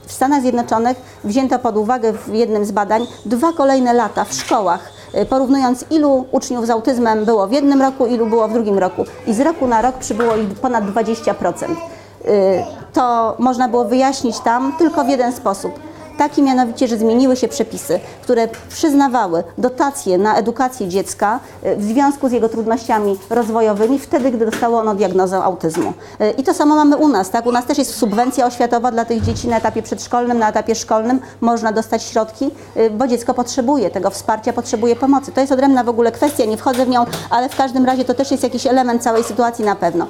W 0.08 0.12
Stanach 0.14 0.42
Zjednoczonych 0.42 0.98
wzięto 1.24 1.60
pod 1.60 1.78
uwagę 1.78 2.14
w 2.14 2.34
jednym 2.34 2.66
z 2.66 2.72
badań 2.72 3.08
dwa 3.26 3.54
kolejne 3.54 3.94
lata 3.94 4.26
w 4.26 4.34
szkołach, 4.34 4.80
y, 4.90 5.03
porównując 5.30 5.86
ilu 5.90 6.26
uczniów 6.32 6.68
z 6.68 6.70
autyzmem 6.70 7.26
było 7.26 7.48
w 7.48 7.52
jednym 7.52 7.82
roku, 7.82 8.06
ilu 8.06 8.26
było 8.26 8.48
w 8.48 8.54
drugim 8.54 8.80
roku. 8.80 9.06
I 9.28 9.34
z 9.34 9.40
roku 9.40 9.68
na 9.68 9.82
rok 9.82 9.98
przybyło 9.98 10.36
ich 10.36 10.50
ponad 10.50 10.84
20%. 10.84 11.72
Y, 11.72 12.64
to 12.94 13.36
można 13.40 13.68
było 13.68 13.86
wyjaśnić 13.86 14.40
tam 14.40 14.74
tylko 14.78 15.04
w 15.04 15.10
jeden 15.10 15.34
sposób 15.34 15.80
Taki 16.18 16.44
mianowicie, 16.44 16.88
że 16.88 16.98
zmieniły 16.98 17.36
się 17.36 17.48
przepisy, 17.48 18.00
które 18.22 18.48
przyznawały 18.70 19.44
dotacje 19.58 20.18
na 20.18 20.38
edukację 20.38 20.88
dziecka 20.88 21.40
e, 21.64 21.76
w 21.76 21.84
związku 21.84 22.30
z 22.30 22.32
jego 22.32 22.50
trudnościami 22.50 23.20
rozwojowymi 23.30 24.00
wtedy, 24.00 24.32
gdy 24.32 24.46
dostało 24.46 24.80
ono 24.80 24.96
diagnozę 24.96 25.44
autyzmu. 25.44 25.94
E, 26.20 26.32
I 26.32 26.44
to 26.44 26.54
samo 26.54 26.76
mamy 26.76 26.98
u 26.98 27.08
nas, 27.08 27.30
tak? 27.30 27.46
U 27.46 27.52
nas 27.52 27.66
też 27.66 27.78
jest 27.78 27.96
subwencja 27.96 28.46
oświatowa 28.46 28.92
dla 28.92 29.06
tych 29.06 29.22
dzieci 29.22 29.48
na 29.48 29.58
etapie 29.58 29.82
przedszkolnym, 29.82 30.40
na 30.40 30.50
etapie 30.50 30.76
szkolnym. 30.76 31.20
Można 31.42 31.72
dostać 31.72 32.04
środki, 32.04 32.52
e, 32.76 32.90
bo 32.90 33.08
dziecko 33.08 33.34
potrzebuje 33.34 33.90
tego 33.90 34.10
wsparcia, 34.10 34.54
potrzebuje 34.54 34.96
pomocy. 34.96 35.32
To 35.32 35.42
jest 35.42 35.54
odrębna 35.54 35.84
w 35.84 35.90
ogóle 35.90 36.12
kwestia, 36.12 36.46
nie 36.46 36.58
wchodzę 36.58 36.86
w 36.86 36.90
nią, 36.90 37.06
ale 37.30 37.50
w 37.50 37.56
każdym 37.56 37.86
razie 37.86 38.06
to 38.06 38.14
też 38.14 38.32
jest 38.32 38.44
jakiś 38.44 38.68
element 38.68 39.04
całej 39.04 39.24
sytuacji 39.24 39.66
na 39.66 39.76
pewno. 39.76 40.08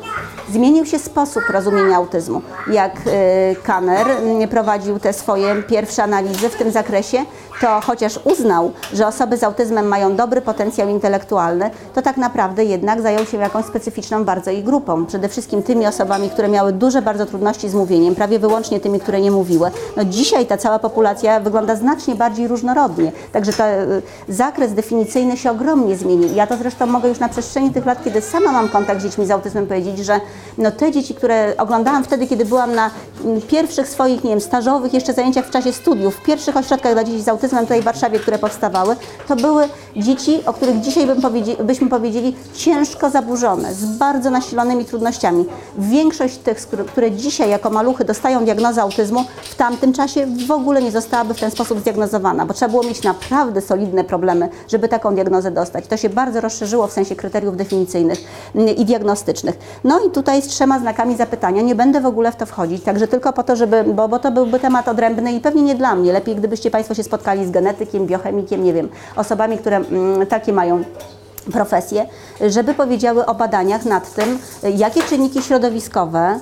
Zmienił 0.51 0.85
się 0.85 0.99
sposób 0.99 1.43
rozumienia 1.49 1.95
autyzmu. 1.95 2.41
Jak 2.71 2.95
Kanner 3.63 4.07
prowadził 4.49 4.99
te 4.99 5.13
swoje 5.13 5.63
pierwsze 5.63 5.92
pierwsze 5.93 6.03
analizy 6.03 6.49
w 6.49 6.55
tym 6.55 6.71
zakresie, 6.71 7.17
to 7.61 7.81
chociaż 7.81 8.19
uznał, 8.23 8.71
że 8.93 9.07
osoby 9.07 9.37
z 9.37 9.43
autyzmem 9.43 9.87
mają 9.87 10.15
dobry 10.15 10.41
potencjał 10.41 10.89
intelektualny, 10.89 11.69
to 11.93 12.01
tak 12.01 12.17
naprawdę 12.17 12.65
jednak 12.65 13.01
zajął 13.01 13.25
się 13.25 13.37
jakąś 13.37 13.65
specyficzną 13.65 14.23
bardzo 14.23 14.51
ich 14.51 14.63
grupą. 14.63 15.05
Przede 15.05 15.29
wszystkim 15.29 15.63
tymi 15.63 15.87
osobami, 15.87 16.29
które 16.29 16.47
miały 16.47 16.71
duże 16.73 17.01
bardzo 17.01 17.25
trudności 17.25 17.69
z 17.69 17.73
mówieniem, 17.73 18.15
prawie 18.15 18.39
wyłącznie 18.39 18.79
tymi, 18.79 18.99
które 18.99 19.21
nie 19.21 19.31
mówiły. 19.31 19.71
No 19.97 20.05
dzisiaj 20.05 20.45
ta 20.45 20.57
cała 20.57 20.79
populacja 20.79 21.39
wygląda 21.39 21.75
znacznie 21.75 22.15
bardziej 22.15 22.47
różnorodnie, 22.47 23.11
także 23.31 23.53
ten 23.53 24.01
zakres 24.29 24.73
definicyjny 24.73 25.37
się 25.37 25.51
ogromnie 25.51 25.95
zmienił. 25.95 26.29
Ja 26.35 26.47
to 26.47 26.57
zresztą 26.57 26.85
mogę 26.85 27.09
już 27.09 27.19
na 27.19 27.29
przestrzeni 27.29 27.71
tych 27.71 27.85
lat, 27.85 28.03
kiedy 28.03 28.21
sama 28.21 28.51
mam 28.51 28.69
kontakt 28.69 28.99
z 29.01 29.03
dziećmi 29.03 29.25
z 29.25 29.31
autyzmem, 29.31 29.67
powiedzieć, 29.67 29.97
że 29.97 30.19
no 30.57 30.71
te 30.71 30.91
dzieci, 30.91 31.15
które 31.15 31.53
oglądałam 31.57 32.03
wtedy, 32.03 32.27
kiedy 32.27 32.45
byłam 32.45 32.75
na 32.75 32.89
pierwszych 33.47 33.89
swoich, 33.89 34.23
nie 34.23 34.29
wiem, 34.29 34.41
stażowych 34.41 34.93
jeszcze 34.93 35.13
zajęciach 35.13 35.45
w 35.45 35.49
czasie 35.49 35.73
studiów, 35.83 36.15
w 36.15 36.21
pierwszych 36.21 36.57
ośrodkach 36.57 36.93
dla 36.93 37.03
dzieci 37.03 37.21
z 37.21 37.27
autyzmem 37.27 37.63
tutaj 37.65 37.81
w 37.81 37.83
Warszawie, 37.83 38.19
które 38.19 38.39
powstawały, 38.39 38.95
to 39.27 39.35
były 39.35 39.67
dzieci, 39.95 40.45
o 40.45 40.53
których 40.53 40.79
dzisiaj 40.79 41.07
bym 41.07 41.21
powiedzieli, 41.21 41.63
byśmy 41.63 41.89
powiedzieli 41.89 42.35
ciężko 42.53 43.09
zaburzone, 43.09 43.73
z 43.73 43.85
bardzo 43.85 44.29
nasilonymi 44.29 44.85
trudnościami. 44.85 45.45
Większość 45.77 46.37
tych, 46.37 46.67
które 46.87 47.11
dzisiaj 47.11 47.49
jako 47.49 47.69
maluchy 47.69 48.05
dostają 48.05 48.45
diagnozę 48.45 48.81
autyzmu, 48.81 49.25
w 49.43 49.55
tamtym 49.55 49.93
czasie 49.93 50.27
w 50.47 50.51
ogóle 50.51 50.81
nie 50.81 50.91
zostałaby 50.91 51.33
w 51.33 51.39
ten 51.39 51.51
sposób 51.51 51.79
zdiagnozowana, 51.79 52.45
bo 52.45 52.53
trzeba 52.53 52.69
było 52.69 52.83
mieć 52.83 53.03
naprawdę 53.03 53.61
solidne 53.61 54.03
problemy, 54.03 54.49
żeby 54.67 54.87
taką 54.87 55.15
diagnozę 55.15 55.51
dostać. 55.51 55.87
To 55.87 55.97
się 55.97 56.09
bardzo 56.09 56.41
rozszerzyło 56.41 56.87
w 56.87 56.91
sensie 56.91 57.15
kryteriów 57.15 57.57
definicyjnych 57.57 58.19
mm, 58.55 58.75
i 58.75 58.85
diagnostycznych. 58.85 59.57
No 59.83 59.99
i 60.07 60.11
tutaj 60.11 60.41
z 60.41 60.47
trzema 60.47 60.79
znakami 60.79 61.15
zapytania, 61.15 61.61
nie 61.61 61.75
będę 61.75 62.01
w 62.01 62.05
ogóle 62.05 62.31
w 62.31 62.35
to 62.35 62.45
wchodzić, 62.45 62.83
także 62.83 63.07
tylko 63.07 63.33
po 63.33 63.43
to, 63.43 63.55
żeby, 63.55 63.83
bo, 63.83 64.07
bo 64.07 64.19
to 64.19 64.31
byłby 64.31 64.59
temat 64.59 64.87
odrębny 64.87 65.33
i 65.33 65.39
pewnie 65.39 65.61
nie 65.61 65.72
dla 65.75 65.95
mnie. 65.95 66.13
Lepiej, 66.13 66.35
gdybyście 66.35 66.71
Państwo 66.71 66.95
się 66.95 67.03
spotkali 67.03 67.45
z 67.45 67.51
genetykiem, 67.51 68.07
biochemikiem, 68.07 68.63
nie 68.63 68.73
wiem, 68.73 68.89
osobami, 69.15 69.57
które 69.57 69.77
mm, 69.77 70.27
takie 70.27 70.53
mają 70.53 70.83
profesje, 71.51 72.05
żeby 72.47 72.73
powiedziały 72.73 73.25
o 73.25 73.35
badaniach 73.35 73.85
nad 73.85 74.13
tym, 74.13 74.39
jakie 74.75 75.03
czynniki 75.03 75.41
środowiskowe, 75.41 76.39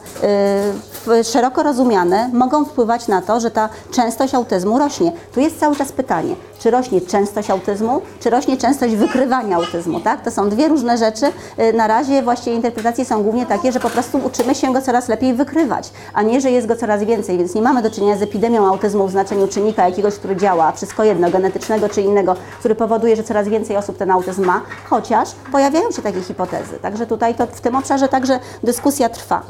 y, 1.07 1.23
szeroko 1.23 1.63
rozumiane, 1.63 2.29
mogą 2.33 2.65
wpływać 2.65 3.07
na 3.07 3.21
to, 3.21 3.39
że 3.39 3.51
ta 3.51 3.69
częstość 3.91 4.35
autyzmu 4.35 4.79
rośnie. 4.79 5.11
Tu 5.33 5.39
jest 5.39 5.59
cały 5.59 5.75
czas 5.75 5.91
pytanie, 5.91 6.35
czy 6.59 6.71
rośnie 6.71 7.01
częstość 7.01 7.49
autyzmu, 7.49 8.01
czy 8.19 8.29
rośnie 8.29 8.57
częstość 8.57 8.95
wykrywania 8.95 9.55
autyzmu, 9.55 9.99
tak? 9.99 10.23
To 10.23 10.31
są 10.31 10.49
dwie 10.49 10.67
różne 10.67 10.97
rzeczy. 10.97 11.25
Y, 11.59 11.73
na 11.73 11.87
razie 11.87 12.21
właściwie 12.21 12.55
interpretacje 12.55 13.05
są 13.05 13.23
głównie 13.23 13.45
takie, 13.45 13.71
że 13.71 13.79
po 13.79 13.89
prostu 13.89 14.17
uczymy 14.25 14.55
się 14.55 14.73
go 14.73 14.81
coraz 14.81 15.07
lepiej 15.07 15.33
wykrywać, 15.33 15.89
a 16.13 16.21
nie, 16.21 16.41
że 16.41 16.51
jest 16.51 16.67
go 16.67 16.75
coraz 16.75 17.03
więcej, 17.03 17.37
więc 17.37 17.55
nie 17.55 17.61
mamy 17.61 17.81
do 17.81 17.91
czynienia 17.91 18.17
z 18.17 18.21
epidemią 18.21 18.67
autyzmu 18.67 19.07
w 19.07 19.11
znaczeniu 19.11 19.47
czynnika 19.47 19.89
jakiegoś, 19.89 20.15
który 20.15 20.35
działa, 20.35 20.71
wszystko 20.71 21.03
jedno, 21.03 21.29
genetycznego 21.29 21.89
czy 21.89 22.01
innego, 22.01 22.35
który 22.59 22.75
powoduje, 22.75 23.15
że 23.15 23.23
coraz 23.23 23.47
więcej 23.47 23.77
osób 23.77 23.97
ten 23.97 24.11
autyzm 24.11 24.45
ma, 24.45 24.61
chociaż 24.91 25.30
pojawiają 25.51 25.91
się 25.91 26.01
takie 26.01 26.21
hipotezy. 26.21 26.80
Także 26.82 27.08
tutaj 27.08 27.36
to 27.36 27.47
w 27.47 27.62
tym 27.62 27.75
obszarze 27.75 28.08
także 28.08 28.39
dyskusja 28.63 29.10
trwa. 29.10 29.43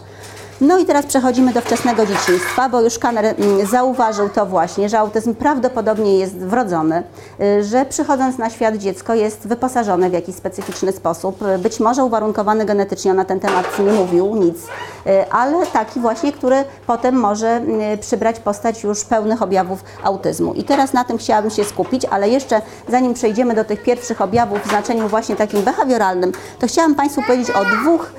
No 0.62 0.78
i 0.78 0.86
teraz 0.86 1.06
przechodzimy 1.06 1.54
do 1.54 1.62
wczesnego 1.62 2.06
dzieciństwa, 2.06 2.70
bo 2.70 2.82
już 2.82 3.00
Kanner 3.00 3.26
mm, 3.26 3.66
zauważył 3.66 4.30
to 4.30 4.46
właśnie, 4.46 4.90
że 4.90 5.00
autyzm 5.00 5.36
prawdopodobnie 5.36 6.20
jest 6.20 6.38
wrodzony, 6.38 7.04
y, 7.42 7.64
że 7.64 7.86
przychodząc 7.86 8.38
na 8.38 8.50
świat 8.50 8.76
dziecko 8.76 9.14
jest 9.14 9.48
wyposażone 9.48 10.10
w 10.10 10.14
jakiś 10.14 10.36
specyficzny 10.36 10.92
sposób, 10.92 11.42
y, 11.42 11.58
być 11.58 11.80
może 11.80 12.04
uwarunkowany 12.04 12.66
genetycznie, 12.66 13.12
on 13.12 13.18
na 13.18 13.26
ten 13.26 13.40
temat 13.40 13.80
nie 13.80 13.92
mówił 13.92 14.36
nic, 14.36 14.58
y, 14.58 15.32
ale 15.32 15.66
taki 15.66 16.00
właśnie, 16.00 16.32
który 16.32 16.64
potem 16.88 17.16
może 17.16 17.62
przybrać 18.02 18.40
postać 18.40 18.84
już 18.84 19.04
pełnych 19.06 19.42
objawów 19.42 19.84
autyzmu. 20.04 20.54
I 20.54 20.64
teraz 20.64 20.94
na 20.94 21.04
tym 21.04 21.18
chciałabym 21.18 21.52
się 21.52 21.64
skupić, 21.64 22.06
ale 22.06 22.30
jeszcze 22.30 22.62
zanim 22.90 23.14
przejdziemy 23.14 23.54
do 23.54 23.64
tych 23.64 23.84
pierwszych 23.84 24.22
objawów 24.22 24.64
w 24.64 24.70
znaczeniu 24.70 25.08
właśnie 25.08 25.36
takim 25.36 25.62
behawioralnym, 25.62 26.32
to 26.60 26.68
chciałam 26.68 26.96
Państwu 26.96 27.22
powiedzieć 27.22 27.50
o 27.50 27.66
dwóch 27.66 28.12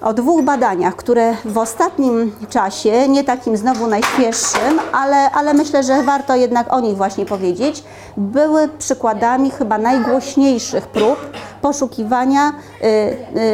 o 0.00 0.14
dwóch 0.14 0.44
badaniach, 0.44 0.96
które 0.96 1.34
w 1.44 1.58
ostatnim 1.58 2.32
czasie, 2.48 3.08
nie 3.08 3.24
takim 3.24 3.56
znowu 3.56 3.86
najświeższym, 3.86 4.80
ale, 4.92 5.30
ale 5.30 5.54
myślę, 5.54 5.82
że 5.82 6.02
warto 6.02 6.36
jednak 6.36 6.72
o 6.72 6.80
nich 6.80 6.96
właśnie 6.96 7.26
powiedzieć, 7.26 7.84
były 8.16 8.68
przykładami 8.68 9.50
chyba 9.50 9.78
najgłośniejszych 9.78 10.86
prób 10.86 11.18
poszukiwania 11.62 12.48
y, 12.48 12.86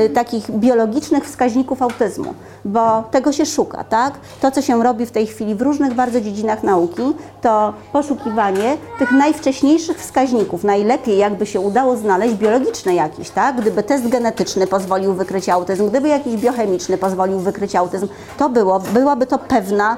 y, 0.04 0.10
takich 0.10 0.50
biologicznych 0.50 1.24
wskaźników 1.24 1.82
autyzmu, 1.82 2.34
bo 2.64 3.02
tego 3.10 3.32
się 3.32 3.46
szuka, 3.46 3.84
tak? 3.84 4.14
To, 4.40 4.50
co 4.50 4.62
się 4.62 4.82
robi 4.82 5.06
w 5.06 5.10
tej 5.10 5.26
chwili 5.26 5.54
w 5.54 5.62
różnych 5.62 5.94
bardzo 5.94 6.20
dziedzinach 6.20 6.62
nauki, 6.62 7.14
to 7.42 7.72
poszukiwanie 7.92 8.76
tych 8.98 9.12
najwcześniejszych 9.12 9.98
wskaźników. 9.98 10.64
Najlepiej 10.64 11.18
jakby 11.18 11.46
się 11.46 11.60
udało 11.60 11.96
znaleźć 11.96 12.34
biologiczne 12.34 12.94
jakieś, 12.94 13.30
tak? 13.30 13.60
Gdyby 13.60 13.82
test 13.82 14.08
genetyczny 14.08 14.66
pozwolił 14.66 15.14
wykryć 15.14 15.48
autyzm, 15.48 15.88
gdyby 15.88 16.08
jakiś 16.08 16.36
biochemiczny 16.36 16.98
pozwolił 16.98 17.38
wykryć 17.38 17.76
autyzm, 17.76 18.08
to 18.38 18.48
było, 18.48 18.80
byłaby 18.80 19.26
to 19.26 19.38
pewna, 19.38 19.96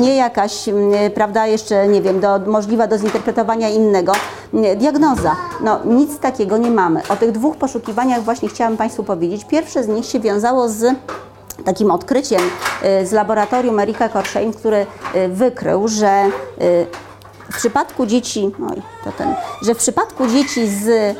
nie 0.00 0.16
jakaś, 0.16 0.64
prawda, 1.14 1.46
jeszcze 1.46 1.88
nie 1.88 2.02
wiem, 2.02 2.20
do, 2.20 2.40
możliwa 2.46 2.86
do 2.86 2.98
zinterpretowania 2.98 3.68
innego 3.68 4.12
diagnoza. 4.76 5.36
No 5.60 5.80
nic 5.84 6.18
takiego 6.18 6.58
nie 6.58 6.70
mamy. 6.70 7.02
O 7.14 7.16
tych 7.16 7.32
dwóch 7.32 7.56
poszukiwaniach 7.56 8.22
właśnie 8.22 8.48
chciałam 8.48 8.76
Państwu 8.76 9.04
powiedzieć. 9.04 9.44
Pierwsze 9.44 9.84
z 9.84 9.88
nich 9.88 10.06
się 10.06 10.20
wiązało 10.20 10.68
z 10.68 10.96
takim 11.64 11.90
odkryciem 11.90 12.40
y, 13.02 13.06
z 13.06 13.12
laboratorium 13.12 13.80
Erika 13.80 14.08
Korsheim, 14.08 14.52
który 14.52 14.86
wykrył, 15.28 15.88
że 15.88 16.24
y, 16.62 16.86
w 17.52 17.56
przypadku 17.56 18.06
dzieci, 18.06 18.50
oj, 18.70 18.82
to 19.04 19.12
ten, 19.12 19.34
że 19.62 19.74
w 19.74 19.78
przypadku 19.78 20.26
dzieci 20.26 20.68
z 20.68 21.16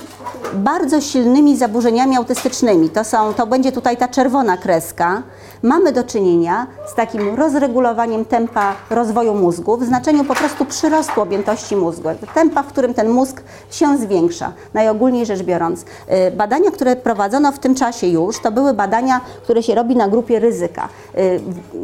bardzo 0.54 1.00
silnymi 1.00 1.56
zaburzeniami 1.56 2.16
autystycznymi, 2.16 2.90
to, 2.90 3.04
są, 3.04 3.34
to 3.34 3.46
będzie 3.46 3.72
tutaj 3.72 3.96
ta 3.96 4.08
czerwona 4.08 4.56
kreska, 4.56 5.22
mamy 5.62 5.92
do 5.92 6.04
czynienia 6.04 6.66
z 6.92 6.94
takim 6.94 7.34
rozregulowaniem 7.34 8.24
tempa 8.24 8.74
rozwoju 8.90 9.34
mózgu 9.34 9.76
w 9.76 9.84
znaczeniu 9.84 10.24
po 10.24 10.34
prostu 10.34 10.64
przyrostu 10.64 11.22
objętości 11.22 11.76
mózgu, 11.76 12.08
tempa, 12.34 12.62
w 12.62 12.66
którym 12.66 12.94
ten 12.94 13.08
mózg 13.08 13.42
się 13.70 13.98
zwiększa, 13.98 14.52
najogólniej 14.74 15.26
rzecz 15.26 15.42
biorąc. 15.42 15.82
Y, 15.82 15.84
badania, 16.30 16.70
które 16.70 16.96
prowadzono 16.96 17.52
w 17.52 17.58
tym 17.58 17.74
czasie 17.74 18.06
już, 18.06 18.38
to 18.38 18.52
były 18.52 18.74
badania, 18.74 19.20
które 19.42 19.62
się 19.62 19.74
robi 19.74 19.96
na 19.96 20.08
grupie 20.08 20.38
ryzyka. 20.38 20.88
Y, 21.18 21.40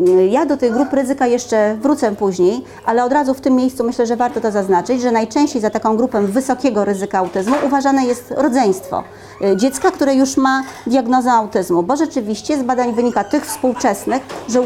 y, 0.09 0.27
ja 0.27 0.46
do 0.46 0.57
tych 0.57 0.73
grup 0.73 0.92
ryzyka 0.92 1.27
jeszcze 1.27 1.77
wrócę 1.81 2.16
później, 2.16 2.64
ale 2.87 3.05
od 3.05 3.12
razu 3.12 3.35
w 3.35 3.40
tym 3.40 3.57
miejscu 3.57 3.85
myślę, 3.85 4.07
że 4.07 4.16
warto 4.16 4.40
to 4.40 4.51
zaznaczyć, 4.51 5.01
że 5.01 5.12
najczęściej 5.12 5.62
za 5.62 5.70
taką 5.70 5.96
grupę 5.96 6.23
wysokiego 6.23 6.85
ryzyka 6.85 7.18
autyzmu 7.18 7.55
uważane 7.66 8.07
jest 8.07 8.31
rodzeństwo. 8.31 8.50
Y, 9.43 9.57
dziecka, 9.57 9.91
które 9.91 10.15
już 10.15 10.37
ma 10.37 10.63
diagnozę 10.87 11.33
autyzmu, 11.33 11.83
bo 11.83 11.97
rzeczywiście 11.97 12.59
z 12.59 12.63
badań 12.63 12.95
wynika 12.95 13.25
tych 13.25 13.47
współczesnych, 13.47 14.23
że 14.49 14.61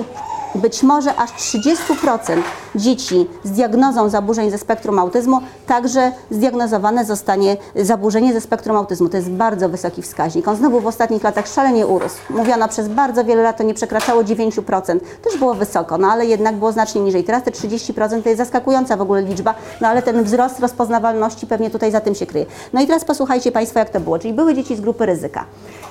być 0.55 0.83
może 0.83 1.17
aż 1.17 1.31
30% 1.31 2.43
dzieci 2.75 3.27
z 3.45 3.51
diagnozą 3.51 4.09
zaburzeń 4.09 4.51
ze 4.51 4.59
spektrum 4.59 4.99
autyzmu 4.99 5.41
także 5.67 6.13
zdiagnozowane 6.31 7.05
zostanie 7.05 7.57
zaburzenie 7.77 8.33
ze 8.33 8.41
spektrum 8.41 8.77
autyzmu. 8.77 9.09
To 9.09 9.17
jest 9.17 9.31
bardzo 9.31 9.69
wysoki 9.69 10.03
wskaźnik. 10.03 10.49
On 10.49 10.57
znowu 10.57 10.81
w 10.81 10.87
ostatnich 10.87 11.23
latach 11.23 11.49
szalenie 11.49 11.87
urósł. 11.87 12.17
Mówiono 12.31 12.69
przez 12.69 12.89
bardzo 12.89 13.25
wiele 13.25 13.43
lat 13.43 13.57
to 13.57 13.63
nie 13.63 13.75
przekraczało 13.75 14.23
9%. 14.23 15.01
Też 15.23 15.39
było 15.39 15.55
wysoko, 15.55 15.99
no 15.99 16.09
ale 16.09 16.27
jednak 16.27 16.57
było 16.57 16.73
znacznie 16.73 17.01
niżej. 17.01 17.25
Teraz 17.25 17.43
te 17.43 17.51
30% 17.51 18.23
to 18.23 18.29
jest 18.29 18.39
zaskakująca 18.39 18.97
w 18.97 19.01
ogóle 19.01 19.23
liczba, 19.23 19.55
no 19.81 19.89
ale 19.89 20.03
ten 20.03 20.25
wzrost 20.25 20.61
rozpoznawalności 20.61 21.47
pewnie 21.47 21.71
tutaj 21.71 21.93
za 21.93 22.01
tym 22.01 22.15
się 22.15 22.27
kryje. 22.27 22.47
No 22.73 22.83
i 22.83 22.87
teraz 22.87 23.05
posłuchajcie 23.05 23.53
Państwo, 23.53 23.79
jak 23.79 23.91
to 23.91 24.01
było. 24.01 24.19
Czyli 24.19 24.35
były 24.35 24.55
dzieci 24.55 24.77
z 24.77 24.81
grupy 24.81 25.07
ryzyka. 25.07 25.45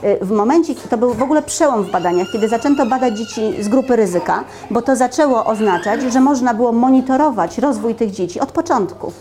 Y, 0.04 0.18
w 0.22 0.32
momencie, 0.32 0.76
to 0.76 0.98
był 0.98 1.14
w 1.14 1.24
ogóle 1.24 1.42
przełom 1.42 1.84
w 1.84 1.92
badaniach, 1.92 2.28
kiedy 2.32 2.48
zaczęto 2.48 2.86
badać 2.86 3.18
dzieci 3.18 3.64
z 3.64 3.68
grupy 3.68 3.96
ryzyka, 3.96 4.44
bo 4.72 4.82
to 4.82 4.96
zaczęło 4.96 5.46
oznaczać, 5.46 6.02
że 6.02 6.20
można 6.20 6.54
było 6.54 6.72
monitorować 6.72 7.58
rozwój 7.58 7.96
tych 7.96 8.12
dzieci 8.12 8.40
od 8.40 8.52
początku. 8.52 9.08
Y, 9.08 9.12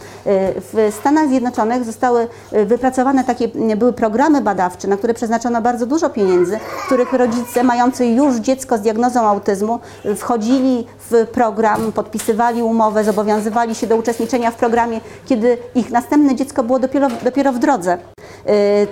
w 0.73 0.95
Stanach 1.01 1.29
Zjednoczonych 1.29 1.85
zostały 1.85 2.29
y, 2.53 2.67
wypracowane 2.67 3.25
takie, 3.25 3.49
były 3.77 3.93
programy 3.93 4.41
badawcze, 4.41 4.89
na 4.89 4.97
które 4.97 5.15
przeznaczono 5.15 5.63
bardzo 5.63 5.87
dużo 5.87 6.11
pieniędzy, 6.11 6.59
w 6.83 6.87
których 6.87 7.13
rodzice 7.13 7.65
mający 7.65 8.07
już 8.07 8.37
dziecko 8.37 8.79
z 8.79 8.81
diagnozą 8.81 9.21
autyzmu 9.21 9.79
wchodzili 10.17 10.87
w 11.11 11.27
program, 11.27 11.93
podpisywali 11.93 12.63
umowę, 12.63 13.05
zobowiązywali 13.05 13.75
się 13.75 13.87
do 13.87 13.97
uczestniczenia 13.97 14.51
w 14.51 14.55
programie, 14.55 15.01
kiedy 15.27 15.59
ich 15.75 15.91
następne 15.91 16.35
dziecko 16.35 16.63
było 16.63 16.79
dopiero, 16.79 17.09
dopiero 17.25 17.53
w 17.53 17.59
drodze. 17.59 17.99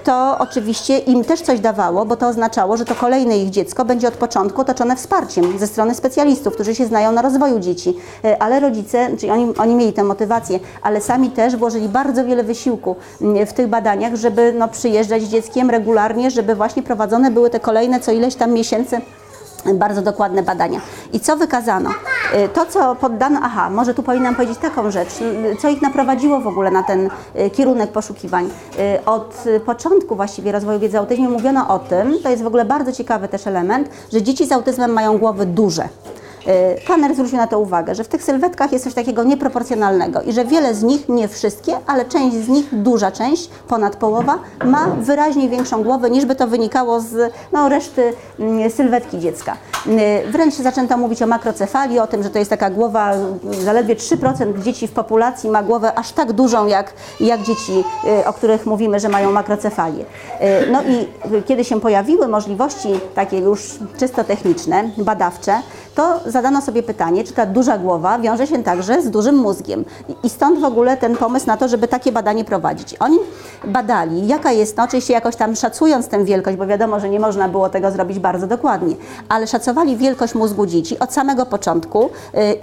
To 0.05 0.37
oczywiście 0.39 0.99
im 0.99 1.25
też 1.25 1.41
coś 1.41 1.61
dawało 1.61 2.05
bo 2.11 2.17
to 2.17 2.29
oznaczało, 2.29 2.77
że 2.77 2.85
to 2.85 2.95
kolejne 2.95 3.39
ich 3.39 3.51
dziecko 3.51 3.85
będzie 3.85 4.09
od 4.09 4.15
początku 4.15 4.61
otoczone 4.61 4.97
wsparciem 4.97 5.59
ze 5.59 5.67
strony 5.67 5.95
specjalistów, 5.95 6.55
którzy 6.55 6.75
się 6.75 6.87
znają 6.87 7.13
na 7.13 7.23
rozwoju 7.23 7.59
dzieci. 7.59 7.97
E, 8.25 8.43
ale 8.43 8.61
rodzice, 8.61 9.17
czyli 9.19 9.33
oni, 9.33 9.53
oni 9.59 9.75
mieli 9.75 9.93
tę 9.93 10.05
motywację, 10.05 10.61
ale 10.83 11.01
sami 11.01 11.31
też 11.31 11.57
włożyli 11.57 11.89
bardzo 11.89 12.25
wiele 12.25 12.43
wysiłku 12.43 12.97
mm, 13.21 13.47
w 13.47 13.53
tych 13.53 13.69
badaniach, 13.69 14.15
żeby 14.15 14.53
no, 14.59 14.69
przyjeżdżać 14.69 15.23
z 15.23 15.29
dzieckiem 15.29 15.71
regularnie, 15.71 16.31
żeby 16.31 16.55
właśnie 16.55 16.83
prowadzone 16.83 17.31
były 17.31 17.51
te 17.51 17.61
kolejne 17.61 18.01
co 18.01 18.13
ileś 18.13 18.35
tam 18.35 18.53
miesięcy 18.53 19.01
bardzo 19.75 20.03
dokładne 20.03 20.43
badania. 20.43 20.81
I 21.13 21.21
co 21.21 21.37
wykazano? 21.37 21.91
Y, 21.91 22.49
to, 22.49 22.67
co 22.67 22.95
poddano, 22.95 23.41
aha, 23.43 23.71
może 23.71 23.95
tu 23.95 24.03
powinnam 24.03 24.35
powiedzieć 24.35 24.59
taką 24.59 24.91
rzecz, 24.91 25.21
y, 25.21 25.57
co 25.63 25.69
ich 25.69 25.83
naprowadziło 25.83 26.41
w 26.41 26.47
ogóle 26.47 26.71
na 26.71 26.83
ten 26.83 27.11
y, 27.47 27.51
kierunek 27.51 27.93
poszukiwań. 27.93 28.51
Od 29.07 29.45
początku 29.67 30.17
właściwie 30.17 30.53
rozwoju 30.53 30.79
wiedzy 30.79 30.97
o 30.97 31.01
autyzmie 31.01 31.29
mówiono 31.29 31.69
o 31.69 31.79
tym, 31.79 32.15
to 32.23 32.29
jest 32.29 32.43
w 32.43 32.47
ogóle 32.47 32.65
bardzo 32.65 32.93
ciekawy 32.93 33.29
też 33.29 33.47
element, 33.47 33.89
że 34.13 34.23
dzieci 34.23 34.47
z 34.47 34.53
autyzmem 34.53 34.93
mają 34.93 35.19
głowy 35.19 35.47
duże. 35.47 35.89
Kanner 36.87 37.15
zwrócił 37.15 37.37
na 37.37 37.47
to 37.47 37.61
uwagę, 37.61 37.95
że 37.95 38.05
w 38.05 38.09
tych 38.09 38.25
sylwetkach 38.25 38.73
jest 38.73 38.85
coś 38.85 38.95
takiego 38.95 39.25
nieproporcjonalnego 39.25 40.23
i 40.23 40.33
że 40.33 40.45
wiele 40.45 40.75
z 40.75 40.83
nich, 40.83 41.09
nie 41.09 41.29
wszystkie, 41.29 41.77
ale 41.87 42.05
część 42.05 42.37
z 42.37 42.49
nich, 42.49 42.69
duża 42.73 43.11
część, 43.11 43.51
ponad 43.69 43.97
połowa, 43.97 44.39
ma 44.65 44.87
wyraźnie 44.87 45.49
większą 45.49 45.83
głowę 45.83 46.11
niż 46.11 46.25
by 46.25 46.35
to 46.35 46.47
wynikało 46.47 47.01
z 47.01 47.33
no, 47.53 47.69
reszty 47.69 48.13
mm, 48.39 48.71
sylwetki 48.71 49.19
dziecka. 49.19 49.57
Wręcz 50.31 50.55
zaczęto 50.55 50.97
mówić 50.97 51.23
o 51.23 51.27
makrocefalii, 51.27 51.99
o 51.99 52.07
tym, 52.07 52.23
że 52.23 52.31
to 52.31 52.39
jest 52.39 52.51
taka 52.51 52.71
głowa, 52.71 53.13
zaledwie 53.65 53.97
3% 53.97 54.63
dzieci 54.63 54.89
w 54.89 54.93
populacji 54.93 55.51
ma 55.51 55.63
głowę 55.63 55.99
aż 55.99 56.13
tak 56.13 56.33
dużą 56.33 56.67
jak, 56.67 56.93
jak 57.21 57.43
dzieci, 57.43 57.85
y, 58.23 58.27
o 58.27 58.33
których 58.33 58.67
mówimy, 58.67 59.01
że 59.01 59.09
mają 59.09 59.33
makrocefalię. 59.33 60.05
No 60.73 60.83
i 60.83 61.09
kiedy 61.47 61.65
się 61.65 61.81
pojawiły 61.81 62.29
możliwości 62.29 62.89
takie 63.15 63.39
już 63.39 63.79
czysto 63.99 64.25
techniczne, 64.25 64.91
badawcze, 64.99 65.63
to 65.95 66.21
zadano 66.27 66.63
sobie 66.63 66.83
pytanie, 66.83 67.25
czy 67.25 67.33
ta 67.33 67.47
duża 67.47 67.79
głowa 67.79 68.19
wiąże 68.19 68.47
się 68.47 68.63
także 68.63 69.03
z 69.03 69.11
dużym 69.11 69.37
mózgiem. 69.37 69.85
I 70.23 70.31
stąd 70.31 70.61
w 70.61 70.65
ogóle 70.65 70.97
ten 70.97 71.17
pomysł 71.17 71.47
na 71.47 71.57
to, 71.57 71.69
żeby 71.69 71.89
takie 71.89 72.13
badanie 72.13 72.45
prowadzić. 72.45 72.97
Oni 73.01 73.19
badali, 73.65 74.27
jaka 74.27 74.53
jest, 74.53 74.77
no 74.77 74.85
oczywiście 74.85 75.13
jakoś 75.13 75.37
tam 75.37 75.57
szacując 75.57 76.09
tę 76.09 76.25
wielkość, 76.25 76.57
bo 76.57 76.67
wiadomo, 76.67 77.01
że 77.01 77.09
nie 77.09 77.21
można 77.21 77.49
było 77.49 77.69
tego 77.69 77.91
zrobić 77.91 78.19
bardzo 78.19 78.47
dokładnie, 78.47 78.95
ale 79.29 79.47
szacowali 79.47 79.97
wielkość 79.97 80.35
mózgu 80.35 80.67
dzieci 80.67 80.99
od 80.99 81.13
samego 81.13 81.47
początku 81.47 82.05
y, 82.05 82.09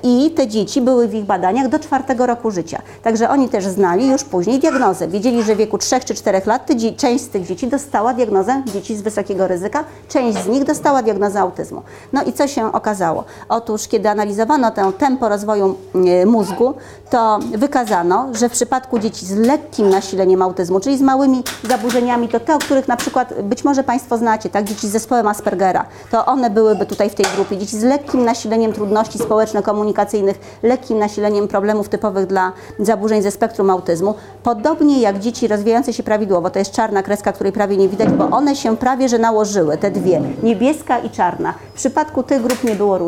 i 0.04 0.32
te 0.32 0.48
dzieci 0.48 0.82
były 0.82 1.08
w 1.08 1.14
ich 1.14 1.26
badaniach 1.26 1.70
do 1.70 1.80
czwartego 1.80 2.26
roku 2.26 2.52
życia. 2.52 2.82
Także 3.04 3.30
oni 3.30 3.50
też 3.50 3.66
znali 3.66 4.08
już 4.08 4.24
później 4.24 4.60
diagnozę. 4.60 5.08
Wiedzieli, 5.08 5.44
że 5.44 5.56
w 5.56 5.58
wieku 5.58 5.78
3 5.78 6.00
czy 6.00 6.16
4 6.16 6.42
lat 6.46 6.68
część 6.98 7.24
z 7.24 7.30
tych 7.30 7.46
dzieci 7.46 7.68
dostała 7.68 8.14
diagnozę 8.14 8.64
dzieci 8.66 8.96
z 8.96 9.02
wysokiego 9.02 9.48
ryzyka, 9.48 9.84
część 10.08 10.38
z 10.38 10.48
nich 10.48 10.64
dostała 10.64 11.04
diagnozę 11.04 11.40
autyzmu. 11.40 11.82
No 12.14 12.24
i 12.24 12.34
co 12.34 12.48
się 12.48 12.74
okazało? 12.74 13.17
Otóż, 13.50 13.88
kiedy 13.88 14.10
analizowano 14.10 14.72
to 14.72 14.92
tempo 14.92 15.30
rozwoju 15.30 15.76
y, 15.96 16.26
mózgu, 16.26 16.74
to 17.10 17.40
wykazano, 17.58 18.28
że 18.34 18.50
w 18.50 18.52
przypadku 18.52 19.00
dzieci 19.00 19.26
z 19.26 19.36
lekkim 19.36 19.90
nasileniem 19.90 20.42
autyzmu, 20.42 20.80
czyli 20.80 20.98
z 20.98 21.02
małymi 21.02 21.44
zaburzeniami, 21.64 22.30
to 22.30 22.40
te, 22.40 22.56
o 22.56 22.60
których 22.60 22.88
na 22.88 22.98
przykład 22.98 23.42
być 23.42 23.64
może 23.64 23.84
Państwo 23.84 24.18
znacie, 24.18 24.50
tak, 24.50 24.66
dzieci 24.66 24.88
z 24.88 24.92
zespołem 24.92 25.28
Aspergera, 25.28 25.86
to 26.12 26.26
one 26.26 26.50
byłyby 26.50 26.86
tutaj 26.86 27.10
w 27.10 27.16
tej 27.16 27.26
grupie. 27.36 27.58
Dzieci 27.58 27.80
z 27.80 27.84
lekkim 27.84 28.26
nasileniem 28.26 28.74
trudności 28.74 29.20
społeczno-komunikacyjnych, 29.20 30.40
lekkim 30.64 31.00
nasileniem 31.00 31.48
problemów 31.48 31.90
typowych 31.90 32.26
dla 32.26 32.52
zaburzeń 32.80 33.22
ze 33.22 33.32
spektrum 33.32 33.70
autyzmu, 33.70 34.16
podobnie 34.44 35.02
jak 35.02 35.20
dzieci 35.20 35.48
rozwijające 35.48 35.94
się 35.94 36.04
prawidłowo, 36.04 36.50
to 36.50 36.60
jest 36.60 36.72
czarna 36.72 37.04
kreska, 37.04 37.32
której 37.34 37.54
prawie 37.54 37.78
nie 37.78 37.90
widać, 37.90 38.10
bo 38.10 38.30
one 38.30 38.56
się 38.56 38.78
prawie 38.78 39.10
że 39.10 39.20
nałożyły, 39.20 39.78
te 39.78 39.92
dwie, 39.92 40.22
niebieska 40.44 41.00
i 41.00 41.10
czarna. 41.10 41.54
W 41.74 41.78
przypadku 41.78 42.24
tych 42.24 42.42
grup 42.42 42.64
nie 42.64 42.76
było 42.76 42.98
różnic, 42.98 43.07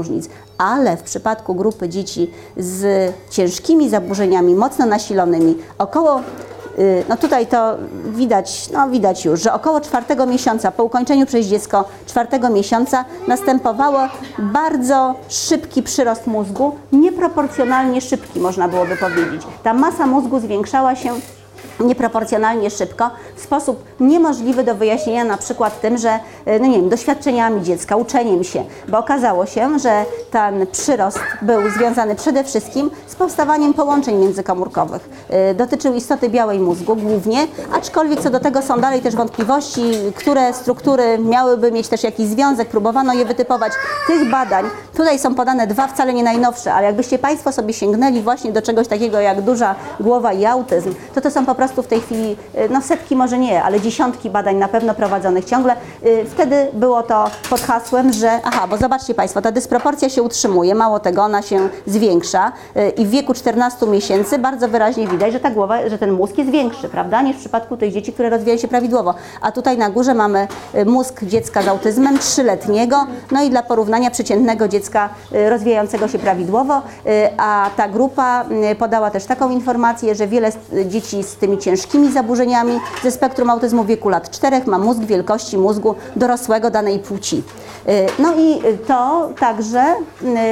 ale 0.57 0.97
w 0.97 1.03
przypadku 1.03 1.55
grupy 1.55 1.89
dzieci 1.89 2.31
z 2.57 3.11
ciężkimi 3.29 3.89
zaburzeniami, 3.89 4.55
mocno 4.55 4.85
nasilonymi, 4.85 5.57
około 5.77 6.19
y, 6.79 7.03
no 7.09 7.17
tutaj 7.17 7.47
to 7.47 7.77
widać, 8.05 8.69
no 8.73 8.89
widać 8.89 9.25
już, 9.25 9.41
że 9.41 9.53
około 9.53 9.81
czwartego 9.81 10.25
miesiąca, 10.25 10.71
po 10.71 10.83
ukończeniu 10.83 11.25
przez 11.25 11.45
dziecko 11.45 11.85
czwartego 12.05 12.49
miesiąca 12.49 13.05
następowało 13.27 13.99
bardzo 14.39 15.15
szybki 15.29 15.83
przyrost 15.83 16.27
mózgu, 16.27 16.75
nieproporcjonalnie 16.91 18.01
szybki 18.01 18.39
można 18.39 18.67
byłoby 18.67 18.97
powiedzieć. 18.97 19.41
Ta 19.63 19.73
masa 19.73 20.07
mózgu 20.07 20.39
zwiększała 20.39 20.95
się 20.95 21.13
nieproporcjonalnie 21.79 22.69
szybko, 22.69 23.09
w 23.35 23.41
sposób 23.41 23.83
niemożliwy 23.99 24.63
do 24.63 24.75
wyjaśnienia 24.75 25.23
na 25.23 25.37
przykład 25.37 25.81
tym, 25.81 25.97
że 25.97 26.19
no 26.59 26.67
nie 26.67 26.77
wiem, 26.77 26.89
doświadczeniami 26.89 27.63
dziecka, 27.63 27.95
uczeniem 27.95 28.43
się, 28.43 28.63
bo 28.87 28.97
okazało 28.97 29.45
się, 29.45 29.79
że 29.79 30.05
ten 30.31 30.67
przyrost 30.67 31.19
był 31.41 31.69
związany 31.69 32.15
przede 32.15 32.43
wszystkim 32.43 32.91
z 33.07 33.15
powstawaniem 33.15 33.73
połączeń 33.73 34.15
międzykomórkowych. 34.15 35.09
Y, 35.51 35.53
dotyczył 35.53 35.93
istoty 35.93 36.29
białej 36.29 36.59
mózgu 36.59 36.95
głównie, 36.95 37.47
aczkolwiek 37.73 38.21
co 38.21 38.29
do 38.29 38.39
tego 38.39 38.61
są 38.61 38.79
dalej 38.79 39.01
też 39.01 39.15
wątpliwości, 39.15 39.81
które 40.15 40.53
struktury 40.53 41.17
miałyby 41.19 41.71
mieć 41.71 41.87
też 41.87 42.03
jakiś 42.03 42.27
związek, 42.27 42.69
próbowano 42.69 43.13
je 43.13 43.25
wytypować. 43.25 43.73
Tych 44.07 44.31
badań, 44.31 44.65
tutaj 44.95 45.19
są 45.19 45.35
podane 45.35 45.67
dwa 45.67 45.87
wcale 45.87 46.13
nie 46.13 46.23
najnowsze, 46.23 46.73
ale 46.73 46.87
jakbyście 46.87 47.19
Państwo 47.19 47.51
sobie 47.51 47.73
sięgnęli 47.73 48.21
właśnie 48.21 48.51
do 48.51 48.61
czegoś 48.61 48.87
takiego 48.87 49.19
jak 49.19 49.41
duża 49.41 49.75
głowa 49.99 50.33
i 50.33 50.45
autyzm, 50.45 50.93
to 51.15 51.21
to 51.21 51.31
są 51.31 51.45
po 51.45 51.55
prostu 51.55 51.68
w 51.75 51.87
tej 51.87 52.01
chwili, 52.01 52.35
y, 52.55 52.69
no 52.69 52.81
setki 52.81 53.15
może 53.15 53.37
nie, 53.37 53.63
ale 53.63 53.81
dziesiątki 53.81 54.29
badań 54.29 54.55
na 54.55 54.67
pewno 54.67 54.95
prowadzonych 54.95 55.45
ciągle. 55.45 55.75
Y, 56.05 56.25
wtedy 56.25 56.67
było 56.73 57.03
to 57.03 57.25
pod 57.49 57.61
hasłem, 57.61 58.13
że 58.13 58.39
aha, 58.43 58.67
bo 58.67 58.77
zobaczcie 58.77 59.13
Państwo, 59.13 59.41
ta 59.41 59.51
dysproporcja 59.51 60.09
się 60.09 60.23
utrzymuje, 60.23 60.75
mało 60.75 60.99
tego, 60.99 61.23
ona 61.23 61.41
się 61.41 61.69
zwiększa 61.85 62.51
y, 62.77 62.89
i 62.89 63.05
w 63.05 63.09
wieku 63.09 63.33
14 63.33 63.87
miesięcy 63.87 64.39
bardzo 64.39 64.67
wyraźnie 64.67 65.07
widać, 65.07 65.33
że 65.33 65.39
ta 65.39 65.51
głowa, 65.51 65.89
że 65.89 65.97
ten 65.97 66.11
mózg 66.11 66.37
jest 66.37 66.49
większy, 66.49 66.89
prawda, 66.89 67.21
niż 67.21 67.35
w 67.35 67.39
przypadku 67.39 67.77
tych 67.77 67.93
dzieci, 67.93 68.13
które 68.13 68.29
rozwijają 68.29 68.59
się 68.59 68.67
prawidłowo. 68.67 69.13
A 69.41 69.51
tutaj 69.51 69.77
na 69.77 69.89
górze 69.89 70.13
mamy 70.13 70.47
mózg 70.85 71.23
dziecka 71.23 71.61
z 71.61 71.67
autyzmem 71.67 72.19
trzyletniego, 72.19 73.05
no 73.31 73.43
i 73.43 73.49
dla 73.49 73.63
porównania 73.63 74.11
przeciętnego 74.11 74.67
dziecka 74.67 75.09
rozwijającego 75.49 76.07
się 76.07 76.19
prawidłowo, 76.19 76.81
a 77.37 77.69
ta 77.75 77.87
grupa 77.87 78.45
podała 78.79 79.11
też 79.11 79.25
taką 79.25 79.49
informację, 79.49 80.15
że 80.15 80.27
wiele 80.27 80.51
dzieci 80.85 81.23
z 81.23 81.35
tymi 81.35 81.57
ciężkimi 81.59 82.11
zaburzeniami 82.11 82.79
ze 83.03 83.11
spektrum 83.11 83.49
autyzmu 83.49 83.83
w 83.83 83.87
wieku 83.87 84.09
lat 84.09 84.29
4 84.31 84.61
ma 84.65 84.79
mózg 84.79 84.99
wielkości 84.99 85.57
mózgu 85.57 85.95
dorosłego 86.15 86.71
danej 86.71 86.99
płci. 86.99 87.43
Y, 87.87 88.21
no 88.21 88.33
i 88.35 88.61
to 88.87 89.29
także 89.39 89.83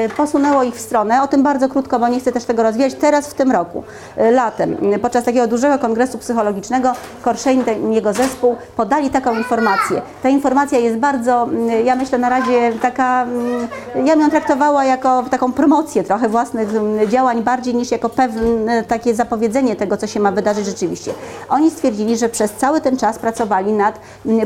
y, 0.05 0.09
posunęło 0.17 0.63
ich 0.63 0.75
w 0.75 0.79
stronę, 0.79 1.23
o 1.23 1.27
tym 1.27 1.43
bardzo 1.43 1.69
krótko, 1.69 1.99
bo 1.99 2.07
nie 2.07 2.19
chcę 2.19 2.31
też 2.31 2.45
tego 2.45 2.63
rozwijać, 2.63 2.93
teraz 2.93 3.27
w 3.27 3.33
tym 3.33 3.51
roku, 3.51 3.83
y, 4.17 4.31
latem, 4.31 4.77
podczas 5.01 5.23
takiego 5.23 5.47
dużego 5.47 5.79
kongresu 5.79 6.17
psychologicznego, 6.17 6.91
Korszein 7.21 7.63
i 7.91 7.95
jego 7.95 8.13
zespół 8.13 8.55
podali 8.75 9.09
taką 9.09 9.35
informację. 9.35 10.01
Ta 10.23 10.29
informacja 10.29 10.79
jest 10.79 10.97
bardzo, 10.97 11.47
ja 11.83 11.95
myślę 11.95 12.17
na 12.17 12.29
razie 12.29 12.73
taka, 12.81 13.25
ja 13.95 14.13
bym 14.13 14.21
ją 14.21 14.29
traktowała 14.29 14.85
jako 14.85 15.23
taką 15.31 15.53
promocję 15.53 16.03
trochę 16.03 16.29
własnych 16.29 16.69
działań, 17.07 17.43
bardziej 17.43 17.75
niż 17.75 17.91
jako 17.91 18.09
pewne 18.09 18.83
takie 18.83 19.15
zapowiedzenie 19.15 19.75
tego, 19.75 19.97
co 19.97 20.07
się 20.07 20.19
ma 20.19 20.31
wydarzyć 20.31 20.65
rzeczywiście. 20.65 21.13
Oni 21.49 21.71
stwierdzili, 21.71 22.17
że 22.17 22.29
przez 22.29 22.51
cały 22.51 22.81
ten 22.81 22.97
czas 22.97 23.19
pracowali 23.19 23.73
nad 23.73 23.99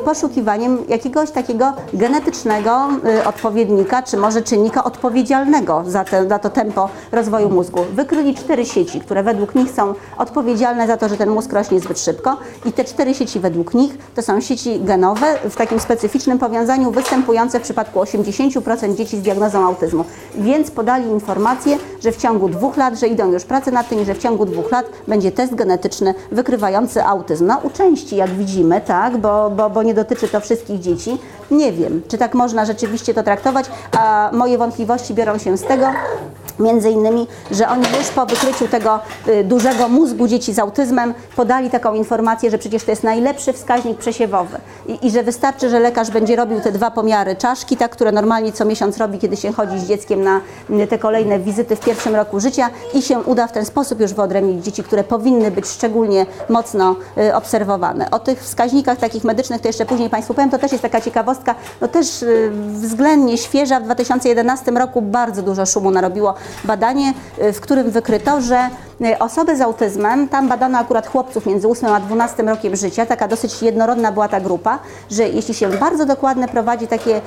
poszukiwaniem 0.05 0.77
jakiegoś 0.87 1.31
takiego 1.31 1.73
genetycznego 1.93 2.70
y, 3.05 3.25
odpowiednika, 3.25 4.03
czy 4.03 4.17
może 4.17 4.41
czynnika 4.41 4.83
odpowiedzialnego 4.83 5.83
za, 5.87 6.03
te, 6.03 6.29
za 6.29 6.39
to 6.39 6.49
tempo 6.49 6.89
rozwoju 7.11 7.49
mózgu. 7.49 7.79
Wykryli 7.93 8.35
cztery 8.35 8.65
sieci, 8.65 8.99
które 8.99 9.23
według 9.23 9.55
nich 9.55 9.71
są 9.71 9.93
odpowiedzialne 10.17 10.87
za 10.87 10.97
to, 10.97 11.09
że 11.09 11.17
ten 11.17 11.29
mózg 11.29 11.53
rośnie 11.53 11.79
zbyt 11.79 11.99
szybko 11.99 12.37
i 12.65 12.73
te 12.73 12.83
cztery 12.83 13.13
sieci 13.13 13.39
według 13.39 13.73
nich 13.73 13.97
to 14.15 14.21
są 14.21 14.41
sieci 14.41 14.79
genowe 14.79 15.39
w 15.49 15.55
takim 15.55 15.79
specyficznym 15.79 16.39
powiązaniu 16.39 16.91
występujące 16.91 17.59
w 17.59 17.63
przypadku 17.63 17.99
80% 17.99 18.95
dzieci 18.95 19.17
z 19.17 19.21
diagnozą 19.21 19.65
autyzmu. 19.65 20.05
Więc 20.35 20.71
podali 20.71 21.07
informację, 21.07 21.77
że 22.03 22.11
w 22.11 22.17
ciągu 22.17 22.49
dwóch 22.49 22.77
lat, 22.77 22.99
że 22.99 23.07
idą 23.07 23.31
już 23.31 23.43
prace 23.43 23.71
nad 23.71 23.89
tym 23.89 24.01
i 24.01 24.05
że 24.05 24.13
w 24.13 24.17
ciągu 24.17 24.45
dwóch 24.45 24.71
lat 24.71 24.85
będzie 25.07 25.31
test 25.31 25.55
genetyczny 25.55 26.13
wykrywający 26.31 27.03
autyzm. 27.03 27.45
No 27.45 27.59
u 27.63 27.69
części, 27.69 28.15
jak 28.15 28.29
widzimy, 28.29 28.81
tak, 28.81 29.17
bo, 29.17 29.49
bo, 29.49 29.69
bo 29.69 29.83
nie 29.83 29.93
dotyczy 29.93 30.27
to 30.27 30.39
wszystkich 30.39 30.79
dzieci. 30.79 31.17
Nie 31.51 31.71
wiem, 31.71 32.01
czy 32.07 32.17
tak 32.17 32.33
można 32.33 32.60
rzeczywiście 32.65 33.13
to 33.13 33.23
traktować, 33.23 33.65
a 33.97 34.29
moje 34.33 34.57
wątpliwości 34.57 35.13
biorą 35.13 35.37
się 35.37 35.57
z 35.57 35.63
tego, 35.63 35.87
między 36.61 36.89
innymi, 36.89 37.27
że 37.51 37.69
oni 37.69 37.83
już 37.97 38.07
po 38.07 38.25
wykryciu 38.25 38.67
tego 38.67 38.99
y, 39.27 39.43
dużego 39.43 39.89
mózgu 39.89 40.27
dzieci 40.27 40.53
z 40.53 40.59
autyzmem 40.59 41.13
podali 41.35 41.69
taką 41.69 41.93
informację, 41.93 42.51
że 42.51 42.57
przecież 42.57 42.83
to 42.83 42.91
jest 42.91 43.03
najlepszy 43.03 43.53
wskaźnik 43.53 43.97
przesiewowy. 43.97 44.57
I, 44.87 45.07
i 45.07 45.11
że 45.11 45.23
wystarczy, 45.23 45.69
że 45.69 45.79
lekarz 45.79 46.11
będzie 46.11 46.35
robił 46.35 46.61
te 46.61 46.71
dwa 46.71 46.91
pomiary 46.91 47.35
czaszki, 47.35 47.77
tak, 47.77 47.91
które 47.91 48.11
normalnie 48.11 48.51
co 48.51 48.65
miesiąc 48.65 48.97
robi, 48.97 49.19
kiedy 49.19 49.37
się 49.37 49.53
chodzi 49.53 49.79
z 49.79 49.87
dzieckiem 49.87 50.23
na 50.23 50.41
y, 50.69 50.87
te 50.87 50.97
kolejne 50.97 51.39
wizyty 51.39 51.75
w 51.75 51.79
pierwszym 51.79 52.15
roku 52.15 52.39
życia 52.39 52.69
i 52.93 53.01
się 53.01 53.19
uda 53.19 53.47
w 53.47 53.51
ten 53.51 53.65
sposób 53.65 53.99
już 53.99 54.13
wyodrębnić 54.13 54.65
dzieci, 54.65 54.83
które 54.83 55.03
powinny 55.03 55.51
być 55.51 55.67
szczególnie 55.67 56.25
mocno 56.49 56.95
y, 57.17 57.35
obserwowane. 57.35 58.11
O 58.11 58.19
tych 58.19 58.43
wskaźnikach 58.43 58.97
takich 58.97 59.23
medycznych 59.23 59.61
to 59.61 59.67
jeszcze 59.67 59.85
później 59.85 60.09
Państwu 60.09 60.33
powiem, 60.33 60.49
to 60.49 60.57
też 60.57 60.71
jest 60.71 60.81
taka 60.81 61.01
ciekawostka, 61.01 61.55
no 61.81 61.87
też 61.87 62.25
względnie 62.51 63.37
świeża, 63.37 63.79
w 63.79 63.83
2011 63.83 64.71
roku 64.71 65.01
bardzo 65.01 65.41
dużo 65.41 65.65
szumu 65.65 65.91
narobiło 65.91 66.33
badanie, 66.63 67.13
y, 67.43 67.53
w 67.53 67.61
którym 67.61 67.91
wykryto, 67.91 68.41
że 68.41 68.69
osoby 69.19 69.57
z 69.57 69.61
autyzmem, 69.61 70.27
tam 70.27 70.47
badano 70.47 70.77
akurat 70.77 71.07
chłopców 71.07 71.45
między 71.45 71.67
8 71.67 71.93
a 71.93 71.99
12 71.99 72.43
rokiem 72.43 72.75
życia, 72.75 73.05
taka 73.05 73.27
dosyć 73.27 73.61
jednorodna 73.61 74.11
była 74.11 74.27
ta 74.27 74.39
grupa, 74.39 74.79
że 75.11 75.29
jeśli 75.29 75.53
się 75.53 75.69
bardzo 75.69 76.05
dokładnie 76.05 76.47
prowadzi 76.47 76.87
takie 76.87 77.17
y, 77.17 77.21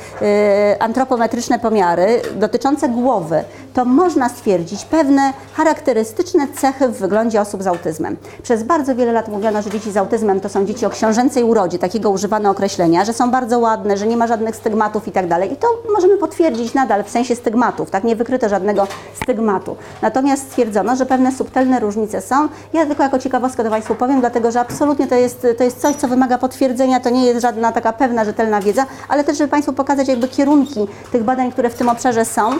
antropometryczne 0.78 1.58
pomiary 1.58 2.22
dotyczące 2.37 2.88
głowy, 2.88 3.44
to 3.74 3.84
można 3.84 4.28
stwierdzić 4.28 4.84
pewne 4.84 5.32
charakterystyczne 5.54 6.48
cechy 6.48 6.88
w 6.88 6.98
wyglądzie 6.98 7.40
osób 7.40 7.62
z 7.62 7.66
autyzmem. 7.66 8.16
Przez 8.42 8.62
bardzo 8.62 8.94
wiele 8.94 9.12
lat 9.12 9.28
mówiono, 9.28 9.62
że 9.62 9.70
dzieci 9.70 9.92
z 9.92 9.96
autyzmem 9.96 10.40
to 10.40 10.48
są 10.48 10.66
dzieci 10.66 10.87
o 10.87 10.90
książęcej 10.90 11.44
urodzie, 11.44 11.78
takiego 11.78 12.10
używano 12.10 12.50
określenia, 12.50 13.04
że 13.04 13.12
są 13.12 13.30
bardzo 13.30 13.58
ładne, 13.58 13.96
że 13.96 14.06
nie 14.06 14.16
ma 14.16 14.26
żadnych 14.26 14.56
stygmatów 14.56 15.08
i 15.08 15.12
tak. 15.12 15.24
I 15.52 15.56
to 15.56 15.66
możemy 15.94 16.16
potwierdzić 16.16 16.74
nadal 16.74 17.04
w 17.04 17.10
sensie 17.10 17.37
stygmatów, 17.37 17.90
tak? 17.90 18.04
Nie 18.04 18.16
wykryto 18.16 18.48
żadnego 18.48 18.87
stygmatu. 19.22 19.76
Natomiast 20.02 20.42
stwierdzono, 20.42 20.96
że 20.96 21.06
pewne 21.06 21.32
subtelne 21.32 21.63
różnice 21.81 22.20
są. 22.20 22.48
Ja 22.72 22.87
tylko 22.87 23.03
jako 23.03 23.18
ciekawostkę 23.18 23.64
to 23.64 23.70
Państwu 23.70 23.94
powiem, 23.94 24.20
dlatego 24.20 24.50
że 24.50 24.61
absolutnie 24.61 25.07
to 25.07 25.14
jest, 25.14 25.46
to 25.59 25.64
jest 25.64 25.81
coś, 25.81 25.96
co 25.96 26.09
wymaga 26.09 26.38
potwierdzenia, 26.38 27.00
to 27.00 27.11
nie 27.11 27.27
jest 27.27 27.42
żadna 27.42 27.72
taka 27.72 27.92
pewna, 27.92 28.24
rzetelna 28.24 28.61
wiedza, 28.61 28.87
ale 29.09 29.24
też, 29.24 29.38
żeby 29.38 29.50
Państwu 29.50 29.72
pokazać 29.72 30.09
jakby 30.09 30.29
kierunki 30.29 30.87
tych 31.12 31.24
badań, 31.24 31.53
które 31.53 31.70
w 31.70 31.74
tym 31.74 31.88
obszarze 31.88 32.24
są. 32.24 32.53
Y, 32.53 32.57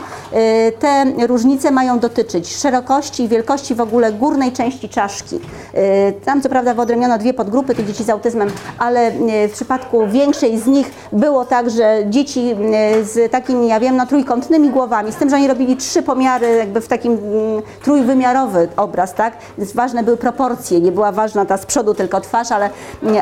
te 0.79 1.05
różnice 1.27 1.71
mają 1.71 1.99
dotyczyć 1.99 2.55
szerokości 2.55 3.23
i 3.23 3.27
wielkości 3.27 3.75
w 3.75 3.81
ogóle 3.81 4.11
górnej 4.13 4.51
części 4.51 4.89
czaszki. 4.89 5.35
Y, 5.35 6.13
tam 6.25 6.41
co 6.41 6.49
prawda 6.49 6.73
wyodrębniono 6.73 7.17
dwie 7.17 7.33
podgrupy 7.33 7.75
tych 7.75 7.87
dzieci 7.87 8.03
z 8.03 8.09
autyzmem, 8.09 8.49
ale 8.79 9.11
y, 9.11 9.47
w 9.47 9.51
przypadku 9.51 10.07
większej 10.07 10.59
z 10.59 10.67
nich 10.67 10.91
było 11.11 11.45
tak, 11.45 11.69
że 11.69 12.03
dzieci 12.09 12.55
z 13.03 13.31
takimi, 13.31 13.67
ja 13.67 13.79
wiem, 13.79 13.97
no, 13.97 14.05
trójkątnymi 14.05 14.69
głowami, 14.69 15.11
z 15.11 15.15
tym, 15.15 15.29
że 15.29 15.35
oni 15.35 15.47
robili 15.47 15.77
trzy 15.77 16.03
pomiary 16.03 16.55
jakby 16.57 16.81
w 16.81 16.87
takim 16.87 17.11
mm, 17.11 17.61
trójwymiarowy 17.83 18.67
obraz, 18.77 18.94
tak? 18.95 19.33
Ważne 19.75 20.03
były 20.03 20.17
proporcje, 20.17 20.81
nie 20.81 20.91
była 20.91 21.11
ważna 21.11 21.45
ta 21.45 21.57
z 21.57 21.65
przodu 21.65 21.93
tylko 21.93 22.21
twarz, 22.21 22.51
ale, 22.51 22.69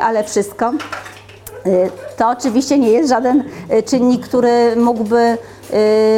ale 0.01 0.23
wszystko. 0.23 0.71
Y, 1.67 1.91
to 2.17 2.29
oczywiście 2.29 2.79
nie 2.79 2.89
jest 2.89 3.09
żaden 3.09 3.43
y, 3.71 3.83
czynnik, 3.83 4.27
który 4.27 4.75
mógłby 4.75 5.37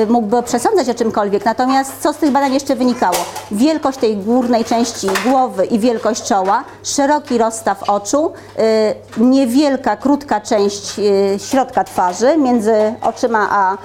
Y, 0.03 0.07
mógłby 0.09 0.43
przesądzać 0.43 0.89
o 0.89 0.93
czymkolwiek. 0.93 1.45
Natomiast 1.45 1.91
co 1.99 2.13
z 2.13 2.17
tych 2.17 2.31
badań 2.31 2.53
jeszcze 2.53 2.75
wynikało? 2.75 3.17
Wielkość 3.51 3.97
tej 3.97 4.17
górnej 4.17 4.65
części 4.65 5.07
głowy 5.25 5.65
i 5.65 5.79
wielkość 5.79 6.23
czoła, 6.23 6.63
szeroki 6.83 7.37
rozstaw 7.37 7.89
oczu, 7.89 8.33
niewielka, 9.17 9.97
krótka 9.97 10.41
część 10.41 10.93
środka 11.37 11.83
twarzy 11.83 12.37
między 12.37 12.73
oczyma 13.01 13.47
a 13.51 13.77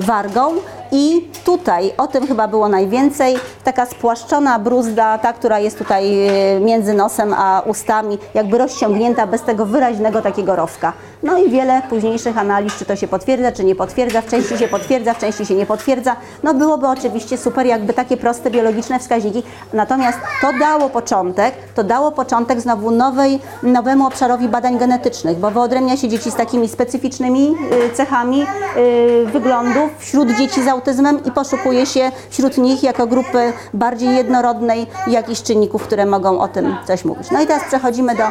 wargą 0.00 0.54
I 0.92 1.28
tutaj, 1.44 1.92
o 1.98 2.06
tym 2.06 2.26
chyba 2.26 2.48
było 2.48 2.68
najwięcej, 2.68 3.36
taka 3.64 3.86
spłaszczona 3.86 4.58
bruzda, 4.58 5.18
ta, 5.18 5.32
która 5.32 5.58
jest 5.58 5.78
tutaj 5.78 6.28
e, 6.28 6.60
między 6.60 6.94
nosem 6.94 7.34
a 7.34 7.62
ustami, 7.66 8.18
jakby 8.34 8.58
rozciągnięta 8.58 9.26
bez 9.26 9.42
tego 9.42 9.66
wyraźnego 9.66 10.22
takiego 10.22 10.56
rowka. 10.56 10.92
No 11.22 11.38
i 11.38 11.50
wiele 11.50 11.82
późniejszych 11.88 12.38
analiz, 12.38 12.76
czy 12.78 12.84
to 12.84 12.96
się 12.96 13.08
potwierdza, 13.08 13.52
czy 13.52 13.64
nie 13.64 13.74
potwierdza, 13.74 14.20
w 14.20 14.26
części 14.26 14.58
się 14.58 14.68
potwierdza, 14.68 15.14
w 15.14 15.18
części 15.18 15.46
się 15.46 15.54
nie 15.54 15.66
potwierdza. 15.66 16.16
No 16.42 16.54
byłoby 16.54 16.86
oczywiście 16.86 17.38
super, 17.38 17.66
jakby 17.66 17.92
takie 17.94 18.16
proste 18.16 18.50
biologiczne 18.50 18.98
wskaźniki. 18.98 19.42
Natomiast 19.72 20.18
to 20.40 20.52
dało 20.60 20.90
początek, 20.90 21.54
to 21.74 21.84
dało 21.84 22.12
początek 22.12 22.60
znowu 22.60 22.90
nowej, 22.90 23.38
nowemu 23.62 24.06
obszarowi 24.06 24.48
badań 24.48 24.78
genetycznych, 24.78 25.38
bo 25.38 25.50
wyodrębnia 25.50 25.96
się 25.96 26.08
dzieci 26.08 26.30
z 26.30 26.34
takimi 26.34 26.68
specyficznymi 26.68 27.54
y, 27.90 27.94
cechami 27.94 28.42
y, 28.42 29.26
wyglądów 29.26 29.90
wśród 29.98 30.36
dzieci 30.36 30.62
z 30.62 30.68
autyzmem 30.78 31.24
i 31.24 31.30
poszukuje 31.30 31.86
się 31.86 32.10
wśród 32.30 32.58
nich 32.58 32.82
jako 32.82 33.06
grupy 33.06 33.52
bardziej 33.74 34.16
jednorodnej 34.16 34.86
jakichś 35.06 35.42
czynników, 35.42 35.82
które 35.82 36.06
mogą 36.06 36.40
o 36.40 36.48
tym 36.48 36.76
coś 36.86 37.04
mówić. 37.04 37.30
No 37.30 37.42
i 37.42 37.46
teraz 37.46 37.64
przechodzimy 37.64 38.14
do 38.14 38.24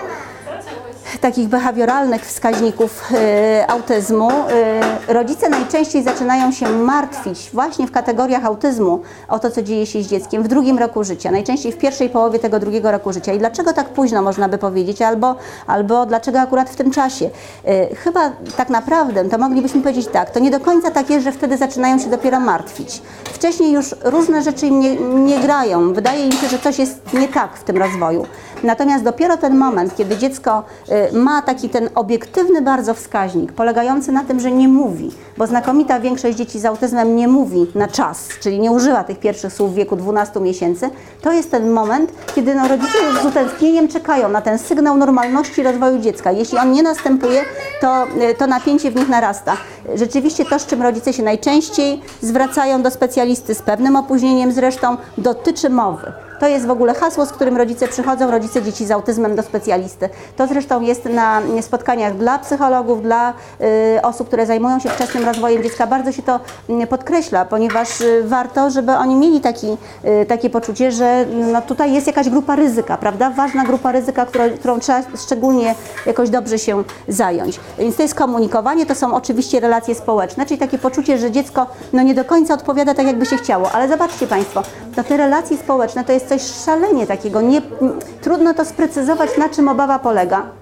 takich 1.21 1.47
behawioralnych 1.47 2.25
wskaźników 2.25 3.11
y, 3.11 3.67
autyzmu, 3.67 4.29
y, 5.09 5.13
rodzice 5.13 5.49
najczęściej 5.49 6.03
zaczynają 6.03 6.51
się 6.51 6.69
martwić 6.69 7.49
właśnie 7.53 7.87
w 7.87 7.91
kategoriach 7.91 8.45
autyzmu 8.45 9.01
o 9.27 9.39
to, 9.39 9.51
co 9.51 9.61
dzieje 9.61 9.85
się 9.85 10.03
z 10.03 10.07
dzieckiem 10.07 10.43
w 10.43 10.47
drugim 10.47 10.79
roku 10.79 11.03
życia, 11.03 11.31
najczęściej 11.31 11.71
w 11.71 11.77
pierwszej 11.77 12.09
połowie 12.09 12.39
tego 12.39 12.59
drugiego 12.59 12.91
roku 12.91 13.13
życia. 13.13 13.33
I 13.33 13.39
dlaczego 13.39 13.73
tak 13.73 13.89
późno 13.89 14.21
można 14.21 14.49
by 14.49 14.57
powiedzieć, 14.57 15.01
albo, 15.01 15.35
albo 15.67 16.05
dlaczego 16.05 16.39
akurat 16.39 16.69
w 16.69 16.75
tym 16.75 16.91
czasie? 16.91 17.25
Y, 17.25 17.95
chyba 17.95 18.31
tak 18.57 18.69
naprawdę 18.69 19.25
to 19.25 19.37
moglibyśmy 19.37 19.81
powiedzieć 19.81 20.07
tak, 20.11 20.31
to 20.31 20.39
nie 20.39 20.51
do 20.51 20.59
końca 20.59 20.91
tak 20.91 21.09
jest, 21.09 21.23
że 21.23 21.31
wtedy 21.31 21.57
zaczynają 21.57 21.99
się 21.99 22.09
dopiero 22.09 22.39
martwić. 22.39 23.01
Wcześniej 23.23 23.71
już 23.71 23.95
różne 24.03 24.41
rzeczy 24.41 24.67
im 24.67 24.79
nie, 24.79 24.95
nie 24.95 25.39
grają, 25.39 25.93
wydaje 25.93 26.25
im 26.25 26.31
się, 26.31 26.47
że 26.47 26.59
coś 26.59 26.79
jest 26.79 27.13
nie 27.13 27.27
tak 27.27 27.57
w 27.57 27.63
tym 27.63 27.77
rozwoju. 27.77 28.25
Natomiast 28.63 29.03
dopiero 29.03 29.37
ten 29.37 29.57
moment, 29.57 29.95
kiedy 29.95 30.17
dziecko 30.17 30.63
y, 31.13 31.17
ma 31.17 31.41
taki 31.41 31.69
ten 31.69 31.89
obiektywny 31.95 32.61
bardzo 32.61 32.93
wskaźnik, 32.93 33.51
polegający 33.51 34.11
na 34.11 34.23
tym, 34.23 34.39
że 34.39 34.51
nie 34.51 34.67
mówi, 34.67 35.11
bo 35.37 35.47
znakomita 35.47 35.99
większość 35.99 36.37
dzieci 36.37 36.59
z 36.59 36.65
autyzmem 36.65 37.15
nie 37.15 37.27
mówi 37.27 37.67
na 37.75 37.87
czas, 37.87 38.27
czyli 38.41 38.59
nie 38.59 38.71
używa 38.71 39.03
tych 39.03 39.19
pierwszych 39.19 39.53
słów 39.53 39.71
w 39.71 39.75
wieku 39.75 39.95
12 39.95 40.39
miesięcy, 40.39 40.89
to 41.21 41.31
jest 41.33 41.51
ten 41.51 41.71
moment, 41.71 42.11
kiedy 42.35 42.55
no, 42.55 42.67
rodzice 42.67 42.97
z 43.21 43.25
utęsknieniem 43.25 43.87
czekają 43.87 44.29
na 44.29 44.41
ten 44.41 44.59
sygnał 44.59 44.97
normalności 44.97 45.63
rozwoju 45.63 45.99
dziecka. 45.99 46.31
Jeśli 46.31 46.57
on 46.57 46.71
nie 46.71 46.83
następuje, 46.83 47.41
to, 47.81 48.05
y, 48.31 48.35
to 48.35 48.47
napięcie 48.47 48.91
w 48.91 48.95
nich 48.95 49.09
narasta. 49.09 49.57
Rzeczywiście 49.95 50.45
to, 50.45 50.59
z 50.59 50.65
czym 50.65 50.81
rodzice 50.81 51.13
się 51.13 51.23
najczęściej 51.23 52.01
zwracają 52.21 52.81
do 52.81 52.91
specjalisty 52.91 53.55
z 53.55 53.61
pewnym 53.61 53.95
opóźnieniem 53.95 54.51
zresztą, 54.51 54.97
dotyczy 55.17 55.69
mowy. 55.69 56.26
To 56.39 56.47
jest 56.47 56.65
w 56.65 56.71
ogóle 56.71 56.93
hasło, 56.93 57.25
z 57.25 57.31
którym 57.31 57.57
rodzice 57.57 57.87
przychodzą, 57.87 58.31
rodzice 58.31 58.61
dzieci 58.61 58.85
z 58.85 58.91
autyzmem 58.91 59.35
do 59.35 59.43
specjalisty. 59.43 60.09
To 60.35 60.47
zresztą 60.47 60.81
jest 60.81 61.05
na 61.05 61.41
spotkaniach 61.61 62.17
dla 62.17 62.39
psychologów, 62.39 63.01
dla 63.01 63.33
y, 63.97 64.01
osób, 64.01 64.27
które 64.27 64.45
zajmują 64.45 64.79
się 64.79 64.89
wczesnym 64.89 65.25
rozwojem 65.25 65.63
dziecka. 65.63 65.87
Bardzo 65.87 66.11
się 66.11 66.21
to 66.21 66.39
y, 66.69 66.87
podkreśla, 66.87 67.45
ponieważ 67.45 68.01
y, 68.01 68.23
warto, 68.25 68.69
żeby 68.69 68.91
oni 68.91 69.15
mieli 69.15 69.41
taki, 69.41 69.77
takie 70.27 70.49
poczucie, 70.49 70.91
że 70.91 71.25
no, 71.51 71.61
tutaj 71.61 71.93
jest 71.93 72.07
jakaś 72.07 72.29
grupa 72.29 72.55
ryzyka, 72.55 72.97
prawda? 72.97 73.29
Ważna 73.29 73.63
grupa 73.63 73.91
ryzyka, 73.91 74.25
którą, 74.25 74.43
którą 74.49 74.79
trzeba 74.79 75.01
szczególnie 75.25 75.75
jakoś 76.05 76.29
dobrze 76.29 76.59
się 76.59 76.83
zająć. 77.07 77.59
Więc 77.79 77.95
to 77.95 78.03
jest 78.03 78.15
komunikowanie, 78.15 78.85
to 78.85 78.95
są 78.95 79.15
oczywiście 79.15 79.59
relacje 79.59 79.95
społeczne, 79.95 80.45
czyli 80.45 80.59
takie 80.59 80.77
poczucie, 80.77 81.17
że 81.17 81.31
dziecko 81.31 81.65
no, 81.93 82.01
nie 82.01 82.13
do 82.13 82.25
końca 82.25 82.53
odpowiada 82.53 82.93
tak, 82.93 83.07
jakby 83.07 83.25
się 83.25 83.37
chciało. 83.37 83.71
Ale 83.71 83.87
zobaczcie 83.87 84.27
Państwo, 84.27 84.63
to 84.95 85.03
te 85.03 85.17
relacje 85.17 85.57
społeczne 85.57 86.03
to 86.03 86.13
jest 86.13 86.26
coś 86.29 86.41
szalenie 86.41 87.07
takiego. 87.07 87.41
Nie, 87.41 87.61
trudno 88.21 88.53
to 88.53 88.65
sprecyzować, 88.65 89.37
na 89.37 89.49
czym 89.49 89.67
obawa 89.67 89.99
polega. 89.99 90.56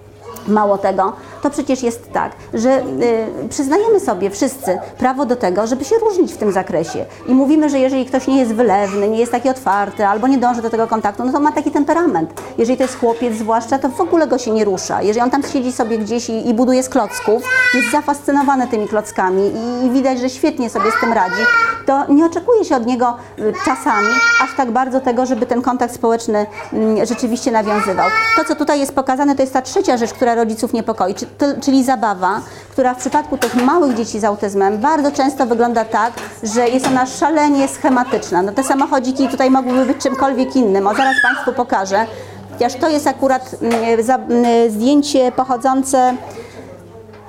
Mało 0.47 0.77
tego, 0.77 1.13
to 1.41 1.49
przecież 1.49 1.83
jest 1.83 2.11
tak, 2.13 2.31
że 2.53 2.79
y, 2.79 3.49
przyznajemy 3.49 3.99
sobie 3.99 4.29
wszyscy 4.29 4.79
prawo 4.97 5.25
do 5.25 5.35
tego, 5.35 5.67
żeby 5.67 5.85
się 5.85 5.95
różnić 5.95 6.33
w 6.33 6.37
tym 6.37 6.51
zakresie. 6.51 7.05
I 7.27 7.33
mówimy, 7.33 7.69
że 7.69 7.79
jeżeli 7.79 8.05
ktoś 8.05 8.27
nie 8.27 8.39
jest 8.39 8.53
wylewny, 8.53 9.07
nie 9.07 9.19
jest 9.19 9.31
taki 9.31 9.49
otwarty 9.49 10.05
albo 10.05 10.27
nie 10.27 10.37
dąży 10.37 10.61
do 10.61 10.69
tego 10.69 10.87
kontaktu, 10.87 11.25
no 11.25 11.31
to 11.31 11.39
ma 11.39 11.51
taki 11.51 11.71
temperament. 11.71 12.41
Jeżeli 12.57 12.77
to 12.77 12.83
jest 12.83 12.99
chłopiec 12.99 13.33
zwłaszcza, 13.33 13.79
to 13.79 13.89
w 13.89 14.01
ogóle 14.01 14.27
go 14.27 14.37
się 14.37 14.51
nie 14.51 14.65
rusza. 14.65 15.01
Jeżeli 15.01 15.21
on 15.21 15.29
tam 15.29 15.43
siedzi 15.43 15.71
sobie 15.71 15.97
gdzieś 15.97 16.29
i, 16.29 16.49
i 16.49 16.53
buduje 16.53 16.83
z 16.83 16.89
klocków, 16.89 17.43
jest 17.73 17.91
zafascynowany 17.91 18.67
tymi 18.67 18.87
klockami 18.87 19.43
i, 19.43 19.85
i 19.85 19.89
widać, 19.89 20.19
że 20.19 20.29
świetnie 20.29 20.69
sobie 20.69 20.91
z 20.91 20.99
tym 21.01 21.13
radzi, 21.13 21.41
to 21.85 22.13
nie 22.13 22.25
oczekuje 22.25 22.65
się 22.65 22.75
od 22.75 22.85
niego 22.85 23.17
y, 23.39 23.53
czasami 23.65 24.07
aż 24.43 24.55
tak 24.57 24.71
bardzo 24.71 24.99
tego, 24.99 25.25
żeby 25.25 25.45
ten 25.45 25.61
kontakt 25.61 25.93
społeczny 25.93 26.45
mm, 26.73 27.05
rzeczywiście 27.05 27.51
nawiązywał. 27.51 28.09
To, 28.35 28.43
co 28.45 28.55
tutaj 28.55 28.79
jest 28.79 28.95
pokazane, 28.95 29.35
to 29.35 29.41
jest 29.41 29.53
ta 29.53 29.61
trzecia 29.61 29.97
rzecz, 29.97 30.13
która 30.13 30.34
rodziców 30.35 30.73
niepokoi, 30.73 31.15
czyli 31.61 31.83
zabawa, 31.83 32.41
która 32.71 32.93
w 32.93 32.97
przypadku 32.97 33.37
tych 33.37 33.55
małych 33.55 33.95
dzieci 33.95 34.19
z 34.19 34.23
autyzmem 34.23 34.77
bardzo 34.77 35.11
często 35.11 35.45
wygląda 35.45 35.85
tak, 35.85 36.13
że 36.43 36.67
jest 36.67 36.87
ona 36.87 37.05
szalenie 37.05 37.67
schematyczna. 37.67 38.41
No 38.41 38.51
te 38.51 38.63
samochodziki 38.63 39.27
tutaj 39.27 39.51
mogłyby 39.51 39.85
być 39.85 39.97
czymkolwiek 40.03 40.55
innym, 40.55 40.87
o 40.87 40.95
zaraz 40.95 41.15
Państwu 41.23 41.53
pokażę. 41.53 42.05
Chociaż 42.53 42.75
to 42.75 42.89
jest 42.89 43.07
akurat 43.07 43.55
mm, 43.61 43.73
mm, 44.09 44.71
zdjęcie 44.71 45.31
pochodzące 45.31 46.15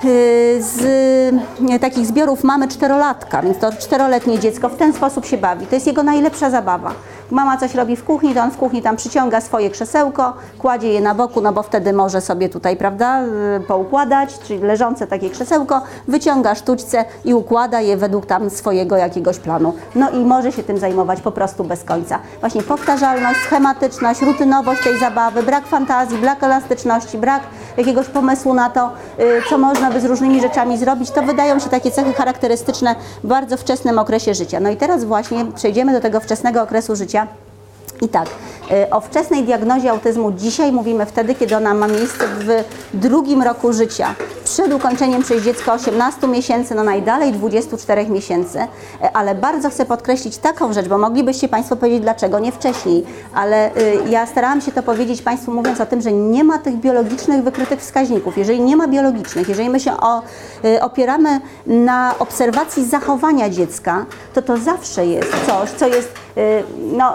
y, 0.04 0.62
z 0.62 0.80
y, 1.74 1.78
takich 1.80 2.06
zbiorów 2.06 2.44
mamy 2.44 2.68
czterolatka, 2.68 3.42
więc 3.42 3.58
to 3.58 3.72
czteroletnie 3.72 4.38
dziecko 4.38 4.68
w 4.68 4.76
ten 4.76 4.92
sposób 4.92 5.26
się 5.26 5.38
bawi. 5.38 5.66
To 5.66 5.74
jest 5.74 5.86
jego 5.86 6.02
najlepsza 6.02 6.50
zabawa. 6.50 6.92
Mama 7.30 7.56
coś 7.56 7.74
robi 7.74 7.96
w 7.96 8.04
kuchni, 8.04 8.34
to 8.34 8.40
on 8.40 8.50
w 8.50 8.56
kuchni 8.56 8.82
tam 8.82 8.96
przyciąga 8.96 9.40
swoje 9.40 9.70
krzesełko, 9.70 10.32
kładzie 10.58 10.88
je 10.88 11.00
na 11.00 11.14
boku, 11.14 11.40
no 11.40 11.52
bo 11.52 11.62
wtedy 11.62 11.92
może 11.92 12.20
sobie 12.20 12.48
tutaj, 12.48 12.76
prawda, 12.76 13.22
y, 13.56 13.60
poukładać, 13.60 14.38
czyli 14.38 14.58
leżące 14.58 15.06
takie 15.06 15.30
krzesełko, 15.30 15.82
wyciąga 16.08 16.54
sztućce 16.54 17.04
i 17.24 17.34
układa 17.34 17.80
je 17.80 17.96
według 17.96 18.26
tam 18.26 18.50
swojego 18.50 18.96
jakiegoś 18.96 19.38
planu. 19.38 19.74
No 19.94 20.10
i 20.10 20.18
może 20.24 20.52
się 20.52 20.62
tym 20.62 20.78
zajmować 20.78 21.20
po 21.20 21.32
prostu 21.32 21.64
bez 21.64 21.84
końca. 21.84 22.18
Właśnie 22.40 22.62
powtarzalność, 22.62 23.40
schematyczność, 23.40 24.22
rutynowość 24.22 24.82
tej 24.82 24.98
zabawy, 24.98 25.42
brak 25.42 25.66
fantazji, 25.66 26.18
brak 26.18 26.42
elastyczności, 26.42 27.18
brak 27.18 27.42
jakiegoś 27.76 28.06
pomysłu 28.06 28.54
na 28.54 28.70
to, 28.70 28.90
y, 29.20 29.42
co 29.50 29.58
można 29.58 29.90
by 29.90 30.00
z 30.00 30.04
różnymi 30.04 30.40
rzeczami 30.40 30.78
zrobić, 30.78 31.10
to 31.10 31.22
wydają 31.22 31.58
się 31.58 31.70
takie 31.70 31.90
cechy 31.90 32.12
charakterystyczne 32.12 32.94
w 33.24 33.26
bardzo 33.26 33.56
wczesnym 33.56 33.98
okresie 33.98 34.34
życia. 34.34 34.60
No 34.60 34.70
i 34.70 34.76
teraz 34.76 35.04
właśnie 35.04 35.44
przejdziemy 35.54 35.92
do 35.92 36.00
tego 36.00 36.20
wczesnego 36.20 36.62
okresu 36.62 36.96
życia. 36.96 37.25
I 38.02 38.08
tak, 38.08 38.26
y, 38.70 38.90
o 38.90 39.00
wczesnej 39.00 39.44
diagnozie 39.44 39.90
autyzmu 39.90 40.32
dzisiaj 40.32 40.72
mówimy 40.72 41.06
wtedy, 41.06 41.34
kiedy 41.34 41.56
ona 41.56 41.74
ma 41.74 41.88
miejsce 41.88 42.24
w 42.28 42.64
drugim 42.94 43.42
roku 43.42 43.72
życia. 43.72 44.14
Przed 44.44 44.72
ukończeniem 44.72 45.22
przez 45.22 45.44
dziecko 45.44 45.72
18 45.72 46.28
miesięcy, 46.28 46.74
no 46.74 46.84
najdalej 46.84 47.32
24 47.32 48.08
miesięcy, 48.08 48.58
Y, 49.04 49.12
ale 49.12 49.34
bardzo 49.34 49.70
chcę 49.70 49.86
podkreślić 49.86 50.38
taką 50.38 50.72
rzecz, 50.72 50.88
bo 50.88 50.98
moglibyście 50.98 51.48
Państwo 51.48 51.76
powiedzieć, 51.76 52.00
dlaczego 52.00 52.38
nie 52.38 52.52
wcześniej, 52.52 53.04
ale 53.34 53.76
y, 53.76 53.98
ja 54.08 54.26
starałam 54.26 54.60
się 54.60 54.72
to 54.72 54.82
powiedzieć 54.82 55.22
Państwu 55.22 55.52
mówiąc 55.52 55.80
o 55.80 55.86
tym, 55.86 56.00
że 56.00 56.12
nie 56.12 56.44
ma 56.44 56.58
tych 56.58 56.76
biologicznych 56.76 57.42
wykrytych 57.42 57.80
wskaźników. 57.80 58.38
Jeżeli 58.38 58.60
nie 58.60 58.76
ma 58.76 58.88
biologicznych, 58.88 59.48
jeżeli 59.48 59.70
my 59.70 59.80
się 59.80 59.92
y, 60.64 60.82
opieramy 60.82 61.40
na 61.66 62.14
obserwacji 62.18 62.84
zachowania 62.84 63.50
dziecka, 63.50 64.06
to 64.34 64.42
to 64.42 64.56
zawsze 64.56 65.06
jest 65.06 65.30
coś, 65.46 65.70
co 65.70 65.86
jest 65.86 66.25
no, 66.96 67.12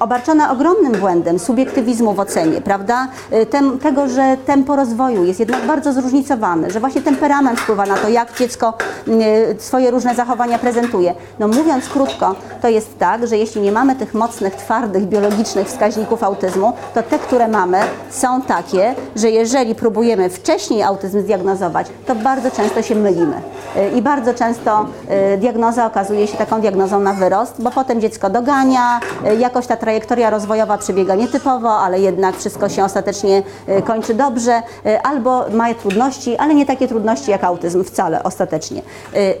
obarczone 0.00 0.50
ogromnym 0.50 0.92
błędem 0.92 1.38
subiektywizmu 1.38 2.14
w 2.14 2.20
ocenie, 2.20 2.60
prawda? 2.60 3.08
Y, 3.32 3.46
Tem, 3.46 3.78
tego, 3.78 4.08
że 4.08 4.36
tempo 4.46 4.76
rozwoju 4.76 5.24
jest 5.24 5.40
jednak 5.40 5.66
bardzo 5.66 5.92
zróżnicowane, 5.92 6.70
że 6.70 6.80
właśnie 6.80 7.02
temperament 7.02 7.60
wpływa 7.60 7.86
na 7.86 7.96
to, 7.96 8.08
jak 8.08 8.38
dziecko 8.38 8.74
y, 9.08 9.56
swoje 9.58 9.90
różne 9.90 10.14
zachowania 10.14 10.58
prezentuje. 10.58 11.14
No 11.38 11.48
mówiąc 11.48 11.88
krótko, 11.88 12.34
to 12.62 12.68
jest 12.68 12.98
tak, 12.98 13.26
że 13.26 13.36
jeśli 13.38 13.60
nie 13.60 13.72
mamy 13.72 13.96
tych 13.96 14.14
mocnych, 14.14 14.54
twardych, 14.54 15.06
biologicznych 15.06 15.66
wskaźników 15.68 16.22
autyzmu, 16.22 16.72
to 16.94 17.02
te, 17.02 17.18
które 17.18 17.48
mamy, 17.48 17.78
są 18.10 18.42
takie, 18.42 18.94
że 19.16 19.30
jeżeli 19.30 19.74
próbujemy 19.74 20.28
wcześniej 20.28 20.82
autyzm 20.82 21.20
zdiagnozować, 21.20 21.86
to 22.06 22.14
bardzo 22.14 22.50
często 22.50 22.82
się 22.82 22.94
mylimy. 22.94 23.36
Y, 23.76 23.96
I 23.96 24.02
bardzo 24.02 24.34
często 24.34 24.86
diagnoza 25.38 25.86
okazuje 25.86 26.26
się 26.26 26.36
taką 26.36 26.60
diagnozą 26.60 27.00
na 27.00 27.12
wyrost, 27.12 27.54
bo 27.58 27.70
potem 27.70 28.00
dziecko 28.00 28.30
dogania, 28.30 28.57
y, 29.26 29.36
jakoś 29.36 29.66
ta 29.66 29.76
trajektoria 29.76 30.30
rozwojowa 30.30 30.78
przebiega 30.78 31.14
nietypowo, 31.14 31.78
ale 31.78 32.00
jednak 32.00 32.36
wszystko 32.36 32.68
się 32.68 32.84
ostatecznie 32.84 33.42
y, 33.68 33.82
kończy 33.82 34.14
dobrze, 34.14 34.62
y, 34.86 35.02
albo 35.02 35.44
ma 35.52 35.74
trudności, 35.74 36.36
ale 36.36 36.54
nie 36.54 36.66
takie 36.66 36.88
trudności 36.88 37.30
jak 37.30 37.44
autyzm 37.44 37.84
wcale 37.84 38.22
ostatecznie. 38.22 38.82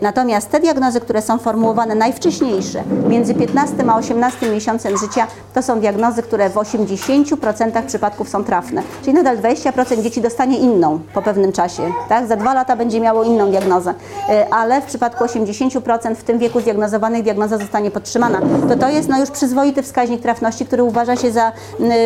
Natomiast 0.02 0.50
te 0.50 0.60
diagnozy, 0.60 1.00
które 1.00 1.22
są 1.22 1.38
formułowane 1.38 1.94
najwcześniejsze, 1.94 2.82
między 3.08 3.34
15 3.34 3.76
a 3.88 3.96
18 3.96 4.50
miesiącem 4.50 4.96
życia, 4.96 5.26
to 5.54 5.62
są 5.62 5.80
diagnozy, 5.80 6.22
które 6.22 6.50
w 6.50 6.54
80% 6.54 7.82
przypadków 7.86 8.28
są 8.28 8.44
trafne. 8.44 8.82
Czyli 9.02 9.14
nadal 9.14 9.38
20% 9.38 10.02
dzieci 10.02 10.20
dostanie 10.20 10.58
inną 10.58 11.00
po 11.14 11.22
pewnym 11.22 11.52
czasie. 11.52 11.92
Tak? 12.08 12.26
Za 12.26 12.36
dwa 12.36 12.54
lata 12.54 12.76
będzie 12.76 13.00
miało 13.00 13.24
inną 13.24 13.50
diagnozę, 13.50 13.94
ale 14.50 14.80
w 14.80 14.84
przypadku 14.84 15.24
80% 15.24 16.14
w 16.14 16.24
tym 16.24 16.38
wieku 16.38 16.60
zdiagnozowanych 16.60 17.22
diagnoza 17.22 17.58
zostanie 17.58 17.90
podtrzymana. 17.90 18.40
To 18.68 18.76
to 18.76 18.88
jest 18.88 19.07
no, 19.08 19.20
już 19.20 19.30
przyzwoity 19.30 19.82
wskaźnik 19.82 20.22
trafności, 20.22 20.66
który 20.66 20.82
uważa 20.82 21.16
się 21.16 21.30
za 21.30 21.52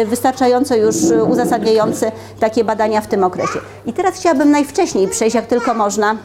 y, 0.03 0.07
wystarczająco 0.07 0.77
już 0.77 0.97
uzasadniający 1.31 2.13
takie 2.41 2.65
badania 2.65 3.01
w 3.01 3.07
tym 3.07 3.25
okresie. 3.25 3.59
I 3.87 3.93
teraz 3.93 4.15
chciałabym 4.15 4.51
najwcześniej 4.51 5.09
przejść, 5.09 5.35
jak 5.35 5.47
tylko 5.47 5.75
można, 5.75 6.17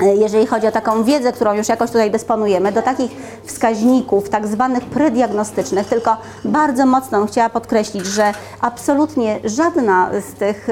jeżeli 0.00 0.46
chodzi 0.46 0.66
o 0.66 0.72
taką 0.72 1.04
wiedzę, 1.04 1.32
którą 1.32 1.52
już 1.54 1.68
jakoś 1.68 1.90
tutaj 1.90 2.10
dysponujemy, 2.10 2.72
do 2.72 2.82
takich 2.82 3.10
wskaźników 3.44 4.28
tak 4.28 4.46
zwanych 4.46 4.84
prediagnostycznych, 4.84 5.86
tylko 5.86 6.16
bardzo 6.44 6.86
mocno 6.86 7.26
chciała 7.26 7.48
podkreślić, 7.48 8.06
że 8.06 8.32
absolutnie 8.60 9.40
żadna 9.44 10.10
z 10.30 10.38
tych, 10.38 10.68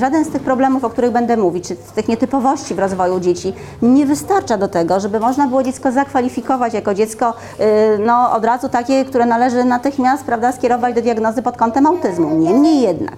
żaden 0.00 0.24
z 0.24 0.30
tych 0.30 0.42
problemów, 0.42 0.84
o 0.84 0.90
których 0.90 1.10
będę 1.10 1.36
mówić, 1.36 1.68
czy 1.68 1.74
z 1.74 1.92
tych 1.92 2.08
nietypowości 2.08 2.74
w 2.74 2.78
rozwoju 2.78 3.20
dzieci, 3.20 3.54
nie 3.82 4.06
wystarcza 4.06 4.56
do 4.58 4.68
tego, 4.68 5.00
żeby 5.00 5.20
można 5.20 5.46
było 5.46 5.62
dziecko 5.62 5.92
zakwalifikować 5.92 6.74
jako 6.74 6.94
dziecko 6.94 7.34
y, 7.60 7.98
no, 7.98 8.32
od 8.32 8.44
razu 8.44 8.68
takie, 8.68 9.04
które 9.04 9.26
należy 9.26 9.64
natychmiast 9.64 10.24
prawda, 10.24 10.52
skierować 10.52 10.94
do 10.94 11.02
diagnozy 11.02 11.42
pod 11.42 11.56
kątem 11.56 11.86
autyzmu. 11.86 12.36
Niemniej 12.36 12.80
jednak, 12.80 13.16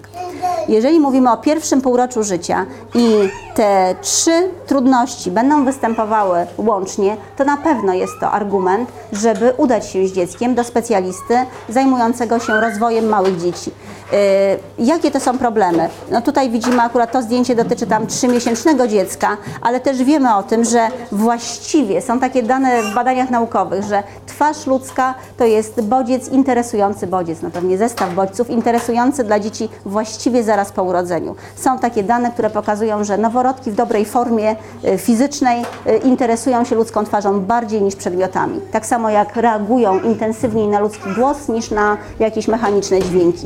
jeżeli 0.67 0.99
mówimy 0.99 1.31
o 1.31 1.37
pierwszym 1.37 1.81
półroczu 1.81 2.23
życia 2.23 2.65
i 2.95 3.29
te 3.55 3.95
trzy 4.01 4.49
trudności 4.67 5.31
będą 5.39 5.65
występowały 5.65 6.47
łącznie, 6.57 7.17
to 7.37 7.43
na 7.45 7.57
pewno 7.57 7.93
jest 7.93 8.13
to 8.19 8.31
argument, 8.31 8.91
żeby 9.11 9.53
udać 9.57 9.89
się 9.89 10.07
z 10.07 10.11
dzieckiem 10.13 10.55
do 10.55 10.63
specjalisty 10.63 11.33
zajmującego 11.69 12.39
się 12.39 12.61
rozwojem 12.61 13.05
małych 13.05 13.37
dzieci. 13.37 13.71
Yy, 14.11 14.85
jakie 14.85 15.11
to 15.11 15.19
są 15.19 15.37
problemy? 15.37 15.89
No 16.11 16.21
tutaj 16.21 16.49
widzimy 16.49 16.81
akurat 16.81 17.11
to 17.11 17.21
zdjęcie 17.21 17.55
dotyczy 17.55 17.87
tam 17.87 18.07
trzymiesięcznego 18.07 18.87
dziecka, 18.87 19.37
ale 19.61 19.79
też 19.79 20.03
wiemy 20.03 20.35
o 20.35 20.43
tym, 20.43 20.65
że 20.65 20.87
właściwie 21.11 22.01
są 22.01 22.19
takie 22.19 22.43
dane 22.43 22.83
w 22.83 22.93
badaniach 22.95 23.29
naukowych, 23.29 23.83
że 23.83 24.03
twarz 24.25 24.67
ludzka 24.67 25.13
to 25.37 25.45
jest 25.45 25.81
bodziec, 25.81 26.29
interesujący 26.29 27.07
bodziec, 27.07 27.41
no 27.41 27.51
pewnie 27.51 27.77
zestaw 27.77 28.13
bodźców 28.13 28.49
interesujący 28.49 29.23
dla 29.23 29.39
dzieci 29.39 29.69
właściwie 29.85 30.43
zaraz 30.43 30.71
po 30.71 30.83
urodzeniu. 30.83 31.35
Są 31.55 31.79
takie 31.79 32.03
dane, 32.03 32.31
które 32.31 32.49
pokazują, 32.49 33.03
że 33.03 33.17
noworodki 33.17 33.71
w 33.71 33.75
dobrej 33.75 34.05
formie 34.05 34.55
y, 34.85 34.97
fizycznej 34.97 35.61
y, 35.87 35.97
interesują 35.97 36.65
się 36.65 36.75
ludzką 36.75 37.05
twarzą 37.05 37.41
bardziej 37.41 37.81
niż 37.81 37.95
przedmiotami. 37.95 38.61
Tak 38.71 38.85
samo 38.85 39.09
jak 39.09 39.35
reagują 39.35 39.99
intensywniej 39.99 40.67
na 40.67 40.79
ludzki 40.79 41.09
głos 41.15 41.49
niż 41.49 41.71
na 41.71 41.97
jakieś 42.19 42.47
mechaniczne 42.47 43.01
dźwięki. 43.01 43.45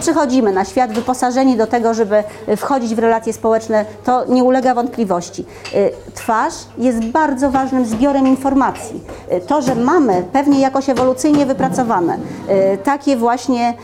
Przychodzimy 0.00 0.52
na 0.52 0.64
świat 0.64 0.92
wyposażeni 0.92 1.56
do 1.56 1.66
tego, 1.66 1.94
żeby 1.94 2.24
y, 2.48 2.56
wchodzić 2.56 2.94
w 2.94 2.98
relacje 2.98 3.32
społeczne, 3.32 3.84
to 4.04 4.24
nie 4.28 4.44
ulega 4.44 4.74
wątpliwości. 4.74 5.44
Y, 5.74 5.92
Twarz 6.14 6.54
jest 6.78 7.04
bardzo 7.04 7.50
ważnym 7.50 7.86
zbiorem 7.86 8.26
informacji. 8.26 9.00
Y, 9.32 9.40
To, 9.40 9.62
że 9.62 9.74
mamy 9.74 10.24
pewnie 10.32 10.60
jakoś 10.60 10.88
ewolucyjnie 10.88 11.46
wypracowane 11.46 12.18
takie 12.84 13.16
właśnie 13.16 13.74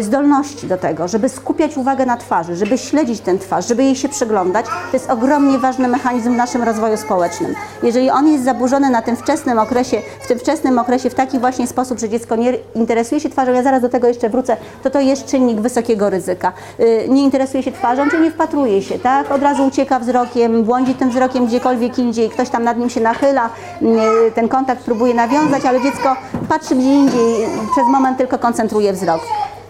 zdolności 0.00 0.66
do 0.66 0.76
tego, 0.76 1.08
żeby 1.08 1.28
skupiać 1.28 1.76
uwagę 1.76 2.06
na 2.06 2.16
twarzy, 2.16 2.56
żeby 2.56 2.78
śledzić 2.78 3.20
tę 3.20 3.38
twarz, 3.38 3.68
żeby 3.68 3.84
jej 3.84 3.96
się 3.96 4.08
przyglądać, 4.08 4.66
to 4.66 4.96
jest 4.96 5.10
ogromnie 5.10 5.58
ważny 5.58 5.88
mechanizm 5.88 6.34
w 6.34 6.36
naszym 6.36 6.62
rozwoju 6.62 6.96
społecznym. 6.96 7.54
Jeżeli 7.82 8.10
on 8.10 8.28
jest 8.28 8.44
zaburzony 8.44 8.90
na 8.90 9.02
tym 9.02 9.16
wczesnym 9.16 9.58
okresie, 9.58 10.02
w 10.22 10.26
tym 10.28 10.38
wczesnym 10.38 10.78
okresie 10.78 11.10
w 11.10 11.14
taki 11.14 11.38
właśnie 11.38 11.66
sposób, 11.66 11.98
że 11.98 12.08
dziecko 12.08 12.36
nie 12.36 12.52
interesuje 12.74 13.20
się 13.20 13.30
twarzą, 13.30 13.52
ja 13.52 13.62
zaraz 13.62 13.82
do 13.82 13.88
tego 13.88 14.06
jeszcze 14.08 14.28
wrócę, 14.30 14.56
to 14.82 14.90
to 14.90 15.00
jest 15.00 15.26
czynnik 15.46 15.60
wysokiego 15.60 16.10
ryzyka. 16.10 16.52
Y, 16.80 17.06
Nie 17.08 17.22
interesuje 17.22 17.62
się 17.62 17.72
twarzą, 17.72 18.10
czyli 18.10 18.22
nie 18.22 18.30
wpatruje 18.30 18.82
się, 18.82 18.98
tak? 18.98 19.30
Od 19.32 19.42
razu 19.42 19.66
ucieka 19.66 19.98
wzrokiem, 19.98 20.64
błądzi 20.64 20.94
tym 20.94 21.10
wzrokiem 21.10 21.46
gdziekolwiek 21.46 21.98
indziej, 21.98 22.30
ktoś 22.30 22.48
tam 22.50 22.64
nad 22.64 22.78
nim 22.78 22.90
się 22.90 23.00
nachyla, 23.00 23.50
y, 23.82 23.86
ten 24.34 24.48
kontakt 24.48 24.84
próbuje 24.84 25.14
nawiązać, 25.14 25.64
ale 25.64 25.80
dziecko 25.82 26.16
patrzy 26.48 26.74
gdzie 26.74 26.94
indziej, 26.94 27.46
przez 27.72 27.84
moment 27.92 28.18
tylko 28.18 28.38
koncentruje 28.38 28.92
wzrok. 28.92 29.20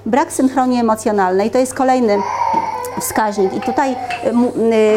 Brak 0.06 0.32
synchronii 0.32 0.80
emocjonalnej 0.80 1.50
to 1.50 1.58
jest 1.58 1.74
kolejny 1.74 2.18
wskaźnik. 3.00 3.54
I 3.54 3.60
tutaj 3.60 3.92
y, 3.92 3.96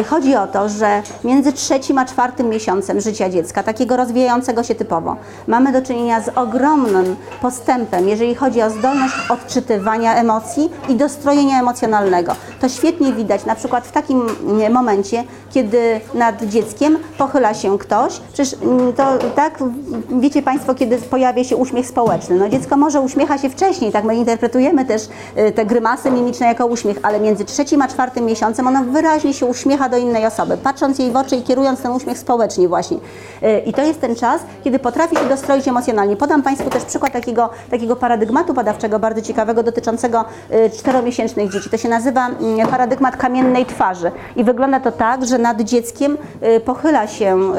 y, 0.00 0.04
chodzi 0.04 0.36
o 0.36 0.46
to, 0.46 0.68
że 0.68 1.02
między 1.24 1.52
trzecim 1.52 1.98
a 1.98 2.04
czwartym 2.04 2.48
miesiącem 2.48 3.00
życia 3.00 3.30
dziecka, 3.30 3.62
takiego 3.62 3.96
rozwijającego 3.96 4.62
się 4.62 4.74
typowo, 4.74 5.16
mamy 5.46 5.72
do 5.72 5.82
czynienia 5.82 6.20
z 6.20 6.28
ogromnym 6.28 7.16
postępem, 7.42 8.08
jeżeli 8.08 8.34
chodzi 8.34 8.62
o 8.62 8.70
zdolność 8.70 9.14
odczytywania 9.28 10.14
emocji 10.14 10.70
i 10.88 10.96
dostrojenia 10.96 11.60
emocjonalnego. 11.60 12.32
To 12.60 12.68
świetnie 12.68 13.12
widać 13.12 13.44
na 13.44 13.54
przykład 13.54 13.86
w 13.86 13.92
takim 13.92 14.22
momencie, 14.70 15.24
kiedy 15.50 16.00
nad 16.14 16.44
dzieckiem 16.44 16.98
pochyla 17.18 17.54
się 17.54 17.78
ktoś. 17.78 18.20
Przecież 18.32 18.56
mm, 18.62 18.92
to 18.92 19.18
tak, 19.34 19.58
wiecie 20.20 20.42
Państwo, 20.42 20.74
kiedy 20.74 20.98
pojawia 20.98 21.44
się 21.44 21.56
uśmiech 21.56 21.86
społeczny. 21.86 22.36
No 22.36 22.48
dziecko 22.48 22.76
może 22.76 23.00
uśmiecha 23.00 23.38
się 23.38 23.50
wcześniej, 23.50 23.92
tak 23.92 24.04
my 24.04 24.14
interpretujemy 24.14 24.84
też 24.84 24.99
y, 25.38 25.52
te 25.52 25.66
grymasy 25.66 26.10
mimiczne 26.10 26.46
jako 26.46 26.66
uśmiech, 26.66 26.98
ale 27.02 27.20
między 27.20 27.44
trzecim 27.44 27.82
a 27.82 27.88
czwartym 27.88 28.24
miesiącem 28.24 28.66
ona 28.66 28.82
wyraźnie 28.82 29.34
się 29.34 29.46
uśmiecha 29.46 29.88
do 29.88 29.96
innej 29.96 30.26
osoby, 30.26 30.56
patrząc 30.56 30.98
jej 30.98 31.10
w 31.10 31.16
oczy 31.16 31.36
i 31.36 31.42
kierując 31.42 31.80
ten 31.80 31.92
uśmiech 31.92 32.18
społecznie 32.18 32.68
właśnie. 32.68 32.96
Y, 32.96 33.58
I 33.66 33.72
to 33.72 33.82
jest 33.82 34.00
ten 34.00 34.16
czas, 34.16 34.42
kiedy 34.64 34.78
potrafi 34.78 35.16
się 35.16 35.28
dostroić 35.28 35.68
emocjonalnie. 35.68 36.16
Podam 36.16 36.42
Państwu 36.42 36.70
też 36.70 36.84
przykład 36.84 37.12
takiego, 37.12 37.50
takiego 37.70 37.96
paradygmatu 37.96 38.54
badawczego, 38.54 38.98
bardzo 38.98 39.22
ciekawego, 39.22 39.62
dotyczącego 39.62 40.24
y, 40.50 40.70
czteromiesięcznych 40.70 41.52
dzieci. 41.52 41.70
To 41.70 41.76
się 41.76 41.88
nazywa 41.88 42.28
mm, 42.28 42.68
paradygmat 42.68 43.16
kamiennej 43.16 43.66
twarzy. 43.66 44.10
I 44.36 44.44
wygląda 44.44 44.80
to 44.80 44.92
tak, 44.92 45.26
że 45.26 45.38
nad 45.38 45.60
dzieckiem 45.60 46.18
pochyla 46.64 47.06
się 47.06 47.52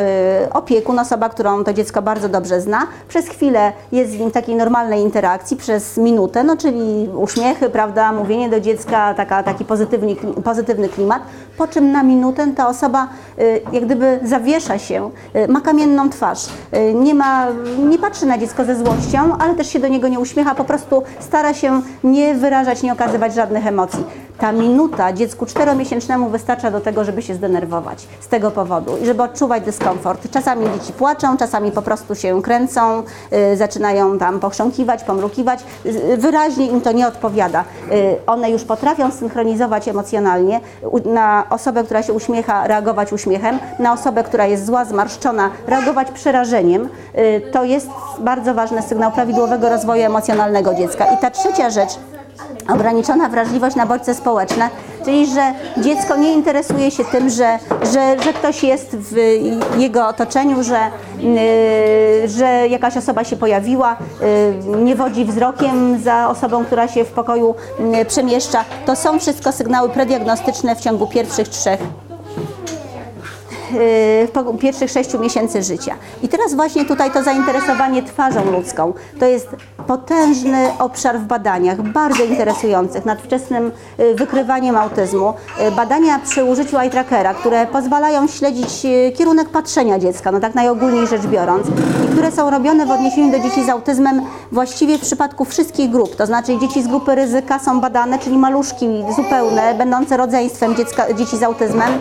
opiekun, 0.53 0.99
osoba, 0.99 1.29
którą 1.29 1.63
to 1.63 1.73
dziecko 1.73 2.01
bardzo 2.01 2.29
dobrze 2.29 2.61
zna. 2.61 2.87
Przez 3.07 3.27
chwilę 3.27 3.71
jest 3.91 4.11
z 4.11 4.19
nim 4.19 4.31
takiej 4.31 4.55
normalnej 4.55 5.01
interakcji, 5.01 5.57
przez 5.57 5.97
minutę, 5.97 6.43
no 6.43 6.57
czyli 6.57 7.09
uśmiechy, 7.32 7.69
prawda, 7.69 8.11
mówienie 8.11 8.49
do 8.49 8.59
dziecka, 8.59 9.13
taka, 9.13 9.43
taki 9.43 9.65
pozytywny, 9.65 10.15
pozytywny 10.43 10.89
klimat. 10.89 11.21
Po 11.57 11.67
czym 11.67 11.91
na 11.91 12.03
minutę 12.03 12.47
ta 12.55 12.67
osoba 12.67 13.07
y, 13.39 13.61
jak 13.71 13.86
gdyby 13.86 14.19
zawiesza 14.23 14.79
się, 14.79 15.11
y, 15.36 15.47
ma 15.47 15.61
kamienną 15.61 16.09
twarz, 16.09 16.45
y, 16.45 16.93
nie, 16.93 17.13
ma, 17.13 17.47
nie 17.89 17.97
patrzy 17.97 18.25
na 18.25 18.38
dziecko 18.38 18.65
ze 18.65 18.75
złością, 18.75 19.38
ale 19.39 19.55
też 19.55 19.67
się 19.69 19.79
do 19.79 19.88
niego 19.88 20.07
nie 20.07 20.19
uśmiecha, 20.19 20.55
po 20.55 20.63
prostu 20.63 21.03
stara 21.19 21.53
się 21.53 21.82
nie 22.03 22.36
wyrażać, 22.36 22.84
nie 22.84 22.93
okazywać 22.93 23.34
żadnych 23.34 23.67
emocji. 23.67 24.03
Ta 24.38 24.51
minuta 24.51 25.13
dziecku 25.13 25.45
czteromiesięcznemu 25.45 26.29
wystarcza 26.29 26.71
do 26.71 26.79
tego, 26.79 27.03
żeby 27.03 27.21
się 27.21 27.36
zdenerwować 27.36 28.07
z 28.19 28.27
tego 28.27 28.51
powodu 28.51 28.97
i 29.03 29.05
żeby 29.05 29.23
odczuwać 29.23 29.63
dyskomfort. 29.63 30.32
Czasami 30.32 30.65
dzieci 30.73 30.93
płaczą, 30.93 31.38
czasami 31.38 31.71
po 31.71 31.82
prostu 31.82 32.15
się 32.15 32.41
kręcą, 32.41 33.03
zaczynają 33.55 34.17
tam 34.17 34.39
pochrząkiwać, 34.39 35.03
pomrukiwać. 35.03 35.59
Wyraźnie 36.17 36.67
im 36.67 36.82
to 36.82 36.91
nie 36.91 37.07
odpowiada. 37.07 37.20
Y, 37.91 38.17
one 38.28 38.51
już 38.51 38.63
potrafią 38.63 39.11
synchronizować 39.11 39.88
emocjonalnie. 39.88 40.59
Na 41.05 41.43
osobę, 41.49 41.84
która 41.84 42.03
się 42.03 42.13
uśmiecha, 42.13 42.67
reagować 42.67 43.13
uśmiechem, 43.13 43.59
na 43.80 43.93
osobę, 43.93 44.24
która 44.24 44.45
jest 44.45 44.65
zła, 44.65 44.86
zmarszczona, 44.86 45.49
reagować 45.67 46.11
przerażeniem. 46.11 46.89
Y, 47.17 47.41
to 47.51 47.63
jest 47.63 47.88
bardzo 48.19 48.53
ważny 48.53 48.82
sygnał 48.82 49.11
prawidłowego 49.11 49.69
rozwoju 49.69 50.03
emocjonalnego 50.03 50.74
dziecka. 50.74 51.05
I 51.05 51.17
ta 51.17 51.32
trzecia 51.32 51.69
rzecz, 51.69 51.99
ograniczona 52.69 53.29
wrażliwość 53.29 53.75
na 53.75 53.85
bodźce 53.85 54.15
społeczne, 54.15 54.69
czyli 55.05 55.27
że 55.27 55.53
dziecko 55.77 56.17
nie 56.17 56.33
interesuje 56.33 56.91
się 56.91 57.05
tym, 57.05 57.29
że, 57.29 57.59
że, 57.93 58.23
że 58.23 58.33
ktoś 58.33 58.63
jest 58.63 58.95
w 58.95 59.15
jego 59.77 60.07
otoczeniu, 60.07 60.63
że, 60.63 60.79
yy, 61.19 62.27
że 62.27 62.67
jakaś 62.67 62.97
osoba 62.97 63.23
się 63.23 63.35
pojawiła, 63.35 63.97
yy, 64.67 64.83
nie 64.83 64.95
wodzi 64.95 65.25
wzrokiem 65.25 65.99
za 65.99 66.29
osobą, 66.29 66.65
która 66.65 66.87
się 66.87 67.05
w 67.05 67.11
pokoju 67.11 67.55
yy, 67.79 68.05
przemieszcza. 68.05 68.65
To 68.85 68.95
są 68.95 69.19
wszystko 69.19 69.51
sygnały 69.51 69.89
prediagnostyczne 69.89 70.75
w 70.75 70.81
ciągu 70.81 71.07
pierwszych 71.07 71.49
trzech 71.49 71.79
po- 74.34 74.53
pierwszych 74.53 74.91
sześciu 74.91 75.19
miesięcy 75.19 75.63
życia. 75.63 75.95
I 76.24 76.28
teraz 76.28 76.53
właśnie 76.53 76.86
tutaj 76.86 77.11
to 77.11 77.24
zainteresowanie 77.24 78.03
twarzą 78.03 78.51
ludzką. 78.51 78.93
To 79.19 79.26
jest 79.26 79.47
potężny 79.88 80.69
obszar 80.80 81.19
w 81.19 81.24
badaniach, 81.24 81.82
bardzo 81.82 82.24
interesujących 82.24 83.05
nad 83.05 83.22
wczesnym 83.22 83.72
y, 83.99 84.15
wykrywaniem 84.15 84.78
autyzmu. 84.78 85.34
Y, 85.67 85.72
Badania 85.72 86.19
przy 86.19 86.43
użyciu 86.43 86.78
eye 86.78 86.89
trackera, 86.89 87.34
które 87.34 87.67
pozwalają 87.67 88.28
śledzić 88.28 88.86
y, 88.86 89.11
kierunek 89.17 89.49
patrzenia 89.49 89.99
dziecka, 89.99 90.32
no 90.32 90.39
tak 90.39 90.55
najogólniej 90.55 91.07
rzecz 91.07 91.22
biorąc, 91.22 91.67
i 92.05 92.11
które 92.11 92.32
są 92.32 92.49
robione 92.49 92.86
w 92.86 92.91
odniesieniu 92.91 93.32
do 93.32 93.39
dzieci 93.39 93.65
z 93.65 93.69
autyzmem 93.69 94.22
właściwie 94.51 94.97
w 94.97 95.01
przypadku 95.01 95.45
wszystkich 95.45 95.89
grup. 95.89 96.15
To 96.15 96.26
znaczy 96.26 96.57
dzieci 96.59 96.84
z 96.84 96.88
grupy 96.88 97.15
ryzyka 97.15 97.59
są 97.59 97.82
badane, 97.82 98.19
czyli 98.19 98.38
maluszki 98.38 99.03
zupełne, 99.15 99.74
będące 99.78 100.17
rodzeństwem 100.17 100.76
dziecka, 100.76 101.13
dzieci 101.13 101.38
z 101.38 101.43
autyzmem, 101.43 101.91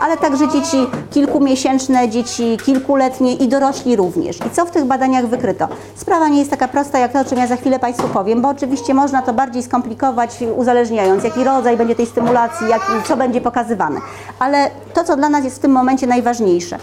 ale 0.00 0.16
także 0.16 0.48
dzieci 0.48 0.86
kilkumiesięczne, 1.10 2.08
dzieci 2.08 2.58
kilkuletnie 2.64 3.34
i 3.34 3.48
dorośli 3.48 3.96
również. 3.96 4.36
I 4.46 4.50
co 4.50 4.66
w 4.66 4.70
tych 4.70 4.84
badaniach 4.84 5.26
wykryto? 5.26 5.68
Sprawa 5.96 6.28
nie 6.28 6.38
jest 6.38 6.50
taka 6.50 6.68
prosta 6.68 6.98
jak 6.98 7.12
to, 7.12 7.20
o 7.20 7.24
czym 7.24 7.38
ja 7.38 7.46
za 7.46 7.56
chwilę 7.56 7.78
Państwu 7.78 8.08
powiem, 8.08 8.42
bo 8.42 8.48
oczywiście 8.48 8.94
można 8.94 9.22
to 9.22 9.32
bardziej 9.32 9.62
skomplikować, 9.62 10.30
uzależniając, 10.56 11.24
jaki 11.24 11.44
rodzaj 11.44 11.76
będzie 11.76 11.94
tej 11.94 12.06
stymulacji, 12.06 12.68
jak, 12.68 12.82
co 13.04 13.16
będzie 13.16 13.40
pokazywane. 13.40 14.00
Ale 14.38 14.70
to, 14.94 15.04
co 15.04 15.16
dla 15.16 15.28
nas 15.28 15.44
jest 15.44 15.56
w 15.56 15.60
tym 15.60 15.72
momencie 15.72 16.06
najważniejsze. 16.06 16.78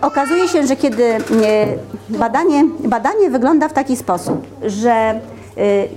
Okazuje 0.00 0.48
się, 0.48 0.66
że 0.66 0.76
kiedy 0.76 1.04
e, 1.04 1.18
badanie, 2.08 2.64
badanie 2.84 3.30
wygląda 3.30 3.68
w 3.68 3.72
taki 3.72 3.96
sposób, 3.96 4.46
że 4.62 4.90
e, 4.90 5.20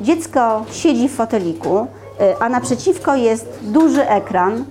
dziecko 0.01 0.65
siedzi 0.71 1.09
w 1.09 1.15
foteliku, 1.15 1.77
e, 1.77 2.35
a 2.39 2.49
naprzeciwko 2.49 3.15
jest 3.15 3.59
duży 3.61 4.09
ekran, 4.09 4.65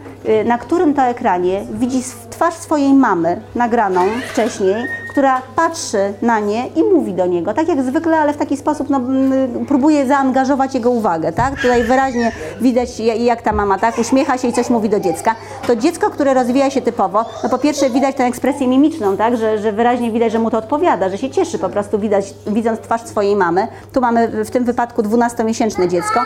na 0.44 0.58
którym 0.58 0.94
to 0.94 1.02
ekranie 1.02 1.66
widzi 1.72 2.02
twarz 2.30 2.54
swojej 2.54 2.94
mamy 2.94 3.40
nagraną 3.54 4.00
wcześniej, 4.32 4.74
która 5.10 5.42
patrzy 5.56 6.12
na 6.22 6.40
nie 6.40 6.66
i 6.68 6.82
mówi 6.82 7.14
do 7.14 7.26
niego, 7.26 7.54
tak 7.54 7.68
jak 7.68 7.82
zwykle, 7.82 8.18
ale 8.18 8.32
w 8.32 8.36
taki 8.36 8.56
sposób 8.56 8.90
no, 8.90 9.00
próbuje 9.68 10.06
zaangażować 10.06 10.74
jego 10.74 10.90
uwagę, 10.90 11.32
tak? 11.32 11.60
Tutaj 11.60 11.84
wyraźnie 11.84 12.32
widać 12.60 13.00
jak 13.00 13.42
ta 13.42 13.52
mama, 13.52 13.78
tak? 13.78 13.98
Uśmiecha 13.98 14.38
się 14.38 14.48
i 14.48 14.52
coś 14.52 14.70
mówi 14.70 14.88
do 14.88 15.00
dziecka. 15.00 15.34
To 15.66 15.76
dziecko, 15.76 16.10
które 16.10 16.34
rozwija 16.34 16.70
się 16.70 16.82
typowo, 16.82 17.24
no 17.42 17.48
po 17.48 17.58
pierwsze 17.58 17.90
widać 17.90 18.16
tę 18.16 18.24
ekspresję 18.24 18.68
mimiczną, 18.68 19.16
tak? 19.16 19.36
Że, 19.36 19.58
że 19.58 19.72
wyraźnie 19.72 20.10
widać, 20.10 20.32
że 20.32 20.38
mu 20.38 20.50
to 20.50 20.58
odpowiada, 20.58 21.08
że 21.08 21.18
się 21.18 21.30
cieszy 21.30 21.58
po 21.58 21.68
prostu 21.68 21.98
widać, 21.98 22.34
widząc 22.46 22.80
twarz 22.80 23.02
swojej 23.02 23.36
mamy. 23.36 23.68
Tu 23.92 24.00
mamy 24.00 24.44
w 24.44 24.50
tym 24.50 24.64
wypadku 24.64 25.02
12-miesięczne 25.02 25.88
dziecko. 25.88 26.20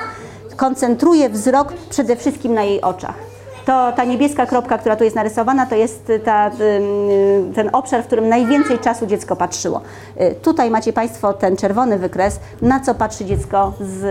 Koncentruje 0.56 1.28
wzrok 1.28 1.72
przede 1.90 2.16
wszystkim 2.16 2.54
na 2.54 2.62
jej 2.62 2.80
oczach 2.80 3.34
to 3.64 3.92
ta 3.96 4.04
niebieska 4.04 4.46
kropka, 4.46 4.78
która 4.78 4.96
tu 4.96 5.04
jest 5.04 5.16
narysowana, 5.16 5.66
to 5.66 5.74
jest 5.74 6.12
ta, 6.24 6.50
ten 7.54 7.70
obszar, 7.72 8.02
w 8.02 8.06
którym 8.06 8.28
najwięcej 8.28 8.78
czasu 8.78 9.06
dziecko 9.06 9.36
patrzyło. 9.36 9.80
Y, 10.20 10.34
tutaj 10.34 10.70
macie 10.70 10.92
Państwo 10.92 11.32
ten 11.32 11.56
czerwony 11.56 11.98
wykres, 11.98 12.40
na 12.62 12.80
co 12.80 12.94
patrzy 12.94 13.24
dziecko 13.24 13.72
z, 13.80 14.04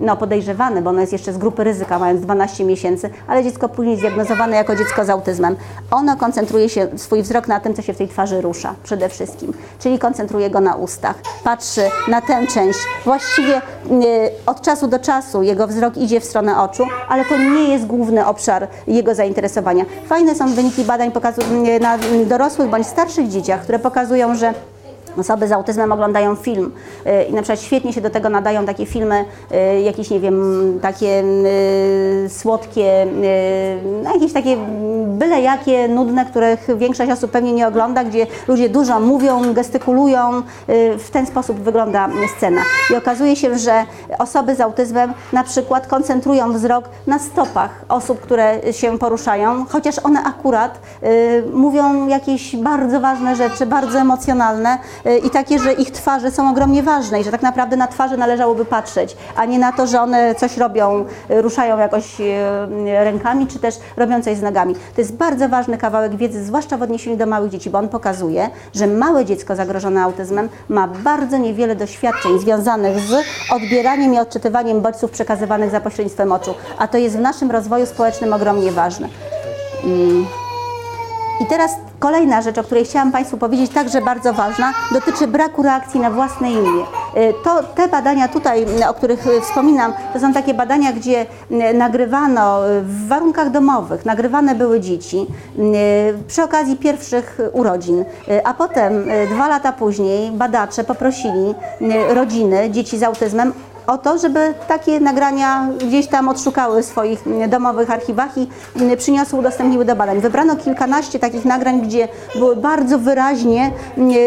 no 0.00 0.16
podejrzewane, 0.16 0.82
bo 0.82 0.90
ono 0.90 1.00
jest 1.00 1.12
jeszcze 1.12 1.32
z 1.32 1.38
grupy 1.38 1.64
ryzyka, 1.64 1.98
mając 1.98 2.20
12 2.20 2.64
miesięcy, 2.64 3.10
ale 3.26 3.44
dziecko 3.44 3.68
później 3.68 3.96
zdiagnozowane 3.96 4.56
jako 4.56 4.76
dziecko 4.76 5.04
z 5.04 5.10
autyzmem. 5.10 5.56
Ono 5.90 6.16
koncentruje 6.16 6.68
się 6.68 6.88
swój 6.96 7.22
wzrok 7.22 7.48
na 7.48 7.60
tym, 7.60 7.74
co 7.74 7.82
się 7.82 7.92
w 7.92 7.96
tej 7.96 8.08
twarzy 8.08 8.40
rusza 8.40 8.74
przede 8.82 9.08
wszystkim, 9.08 9.52
czyli 9.78 9.98
koncentruje 9.98 10.50
go 10.50 10.60
na 10.60 10.74
ustach, 10.74 11.16
patrzy 11.44 11.82
na 12.08 12.20
tę 12.20 12.46
część. 12.46 12.78
Właściwie 13.04 13.56
y, 13.56 13.60
od 14.46 14.60
czasu 14.60 14.88
do 14.88 14.98
czasu 14.98 15.42
jego 15.42 15.66
wzrok 15.66 15.96
idzie 15.96 16.20
w 16.20 16.24
stronę 16.24 16.60
oczu, 16.62 16.84
ale 17.08 17.24
to 17.24 17.38
nie 17.38 17.68
jest 17.68 17.86
główny 17.86 18.26
obszar 18.26 18.68
jego 18.98 19.14
zainteresowania. 19.14 19.84
Fajne 20.06 20.34
są 20.34 20.54
wyniki 20.54 20.84
badań 20.84 21.12
na 21.80 21.98
dorosłych 22.26 22.68
bądź 22.70 22.86
starszych 22.86 23.28
dzieciach, 23.28 23.62
które 23.62 23.78
pokazują, 23.78 24.34
że 24.34 24.54
Osoby 25.18 25.48
z 25.48 25.52
autyzmem 25.52 25.92
oglądają 25.92 26.34
film 26.34 26.72
y, 27.06 27.24
i 27.24 27.32
na 27.32 27.42
przykład 27.42 27.60
świetnie 27.60 27.92
się 27.92 28.00
do 28.00 28.10
tego 28.10 28.28
nadają 28.28 28.66
takie 28.66 28.86
filmy, 28.86 29.24
y, 29.76 29.80
jakieś, 29.80 30.10
nie 30.10 30.20
wiem, 30.20 30.78
takie 30.82 31.22
y, 31.22 32.28
słodkie, 32.28 33.06
no 34.04 34.14
jakieś 34.14 34.32
takie 34.32 34.56
byle 35.06 35.40
jakie, 35.40 35.88
nudne, 35.88 36.26
których 36.26 36.68
większość 36.76 37.10
osób 37.10 37.30
pewnie 37.30 37.52
nie 37.52 37.68
ogląda, 37.68 38.04
gdzie 38.04 38.26
ludzie 38.48 38.68
dużo 38.68 39.00
mówią, 39.00 39.54
gestykulują. 39.54 40.42
W 40.98 41.10
ten 41.12 41.26
sposób 41.26 41.60
wygląda 41.60 42.08
scena. 42.36 42.60
I 42.92 42.96
okazuje 42.96 43.36
się, 43.36 43.58
że 43.58 43.84
osoby 44.18 44.54
z 44.54 44.60
autyzmem 44.60 45.12
na 45.32 45.44
przykład 45.44 45.86
koncentrują 45.86 46.52
wzrok 46.52 46.88
na 47.06 47.18
stopach 47.18 47.84
osób, 47.88 48.20
które 48.20 48.72
się 48.72 48.98
poruszają, 48.98 49.66
chociaż 49.68 49.98
one 49.98 50.20
akurat 50.22 50.80
mówią 51.52 52.08
jakieś 52.08 52.56
bardzo 52.56 53.00
ważne 53.00 53.36
rzeczy, 53.36 53.66
bardzo 53.66 53.98
emocjonalne, 53.98 54.78
i 55.16 55.30
takie, 55.30 55.58
że 55.58 55.72
ich 55.72 55.90
twarze 55.90 56.30
są 56.30 56.50
ogromnie 56.50 56.82
ważne 56.82 57.20
i 57.20 57.24
że 57.24 57.30
tak 57.30 57.42
naprawdę 57.42 57.76
na 57.76 57.86
twarze 57.86 58.16
należałoby 58.16 58.64
patrzeć, 58.64 59.16
a 59.36 59.44
nie 59.44 59.58
na 59.58 59.72
to, 59.72 59.86
że 59.86 60.00
one 60.00 60.34
coś 60.34 60.56
robią, 60.56 61.04
y, 61.30 61.42
ruszają 61.42 61.78
jakoś 61.78 62.20
y, 62.20 63.04
rękami, 63.04 63.46
czy 63.46 63.58
też 63.58 63.74
robią 63.96 64.22
coś 64.22 64.36
z 64.36 64.42
nogami. 64.42 64.74
To 64.74 65.00
jest 65.00 65.16
bardzo 65.16 65.48
ważny 65.48 65.78
kawałek 65.78 66.16
wiedzy, 66.16 66.44
zwłaszcza 66.44 66.76
w 66.76 66.82
odniesieniu 66.82 67.16
do 67.16 67.26
małych 67.26 67.50
dzieci, 67.50 67.70
bo 67.70 67.78
on 67.78 67.88
pokazuje, 67.88 68.50
że 68.74 68.86
małe 68.86 69.24
dziecko 69.24 69.56
zagrożone 69.56 70.02
autyzmem 70.02 70.48
ma 70.68 70.88
bardzo 70.88 71.38
niewiele 71.38 71.76
doświadczeń 71.76 72.38
związanych 72.38 73.00
z 73.00 73.24
odbieraniem 73.52 74.14
i 74.14 74.18
odczytywaniem 74.18 74.80
bodźców 74.80 75.10
przekazywanych 75.10 75.70
za 75.70 75.80
pośrednictwem 75.80 76.32
oczu, 76.32 76.54
a 76.78 76.88
to 76.88 76.98
jest 76.98 77.16
w 77.16 77.20
naszym 77.20 77.50
rozwoju 77.50 77.86
społecznym 77.86 78.32
ogromnie 78.32 78.72
ważne. 78.72 79.08
I 81.40 81.46
teraz 81.46 81.76
kolejna 81.98 82.42
rzecz, 82.42 82.58
o 82.58 82.62
której 82.62 82.84
chciałam 82.84 83.12
Państwu 83.12 83.36
powiedzieć, 83.36 83.70
także 83.70 84.00
bardzo 84.00 84.32
ważna, 84.32 84.72
dotyczy 84.92 85.26
braku 85.26 85.62
reakcji 85.62 86.00
na 86.00 86.10
własne 86.10 86.52
imię. 86.52 86.82
Y, 87.16 87.34
to, 87.44 87.62
te 87.62 87.88
badania 87.88 88.28
tutaj, 88.28 88.66
o 88.88 88.94
których 88.94 89.26
y, 89.26 89.40
wspominam, 89.40 89.92
to 90.12 90.20
są 90.20 90.32
takie 90.32 90.54
badania, 90.54 90.92
gdzie 90.92 91.26
nagrywano 91.74 92.60
w 92.82 93.08
warunkach 93.08 93.50
domowych, 93.50 94.04
nagrywane 94.04 94.54
były 94.54 94.80
dzieci 94.80 95.26
przy 96.26 96.42
okazji 96.42 96.76
pierwszych 96.76 97.38
urodzin, 97.52 98.04
a 98.44 98.54
potem 98.54 99.04
dwa 99.30 99.48
lata 99.48 99.72
później 99.72 100.30
badacze 100.30 100.84
poprosili 100.84 101.54
rodziny 102.08 102.70
dzieci 102.70 102.98
z 102.98 103.02
autyzmem 103.02 103.52
o 103.88 103.98
to, 103.98 104.18
żeby 104.18 104.54
takie 104.68 105.00
nagrania 105.00 105.68
gdzieś 105.88 106.06
tam 106.06 106.28
odszukały 106.28 106.82
w 106.82 106.86
swoich 106.86 107.48
domowych 107.48 107.90
archiwach 107.90 108.38
i 108.38 108.48
przyniosły, 108.96 109.38
udostępniły 109.38 109.84
do 109.84 109.96
badań. 109.96 110.20
Wybrano 110.20 110.56
kilkanaście 110.56 111.18
takich 111.18 111.44
nagrań, 111.44 111.80
gdzie 111.80 112.08
były 112.34 112.56
bardzo 112.56 112.98
wyraźnie 112.98 113.70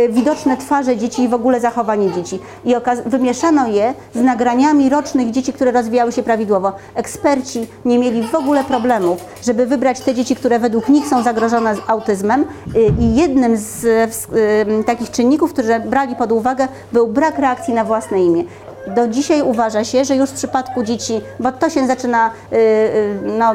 widoczne 0.09 0.57
twarze 0.57 0.97
dzieci 0.97 1.23
i 1.23 1.27
w 1.27 1.33
ogóle 1.33 1.59
zachowanie 1.59 2.11
dzieci. 2.11 2.39
I 2.65 2.75
wymieszano 3.05 3.67
je 3.67 3.93
z 4.15 4.21
nagraniami 4.21 4.89
rocznych 4.89 5.31
dzieci, 5.31 5.53
które 5.53 5.71
rozwijały 5.71 6.11
się 6.11 6.23
prawidłowo. 6.23 6.71
Eksperci 6.95 7.67
nie 7.85 7.99
mieli 7.99 8.23
w 8.23 8.35
ogóle 8.35 8.63
problemów, 8.63 9.17
żeby 9.43 9.65
wybrać 9.65 9.99
te 9.99 10.13
dzieci, 10.13 10.35
które 10.35 10.59
według 10.59 10.89
nich 10.89 11.07
są 11.07 11.23
zagrożone 11.23 11.75
autyzmem 11.87 12.41
y, 12.41 12.45
i 12.99 13.15
jednym 13.15 13.57
z, 13.57 13.79
z 14.15 14.27
y, 14.79 14.83
takich 14.83 15.11
czynników, 15.11 15.53
które 15.53 15.79
brali 15.79 16.15
pod 16.15 16.31
uwagę 16.31 16.67
był 16.93 17.07
brak 17.07 17.39
reakcji 17.39 17.73
na 17.73 17.85
własne 17.85 18.23
imię 18.23 18.43
do 18.87 19.07
dzisiaj 19.07 19.41
uważa 19.41 19.83
się, 19.83 20.05
że 20.05 20.15
już 20.15 20.29
w 20.29 20.33
przypadku 20.33 20.83
dzieci, 20.83 21.21
bo 21.39 21.51
to 21.51 21.69
się 21.69 21.87
zaczyna 21.87 22.31
y, 22.53 22.55
y, 22.55 23.19
no, 23.37 23.53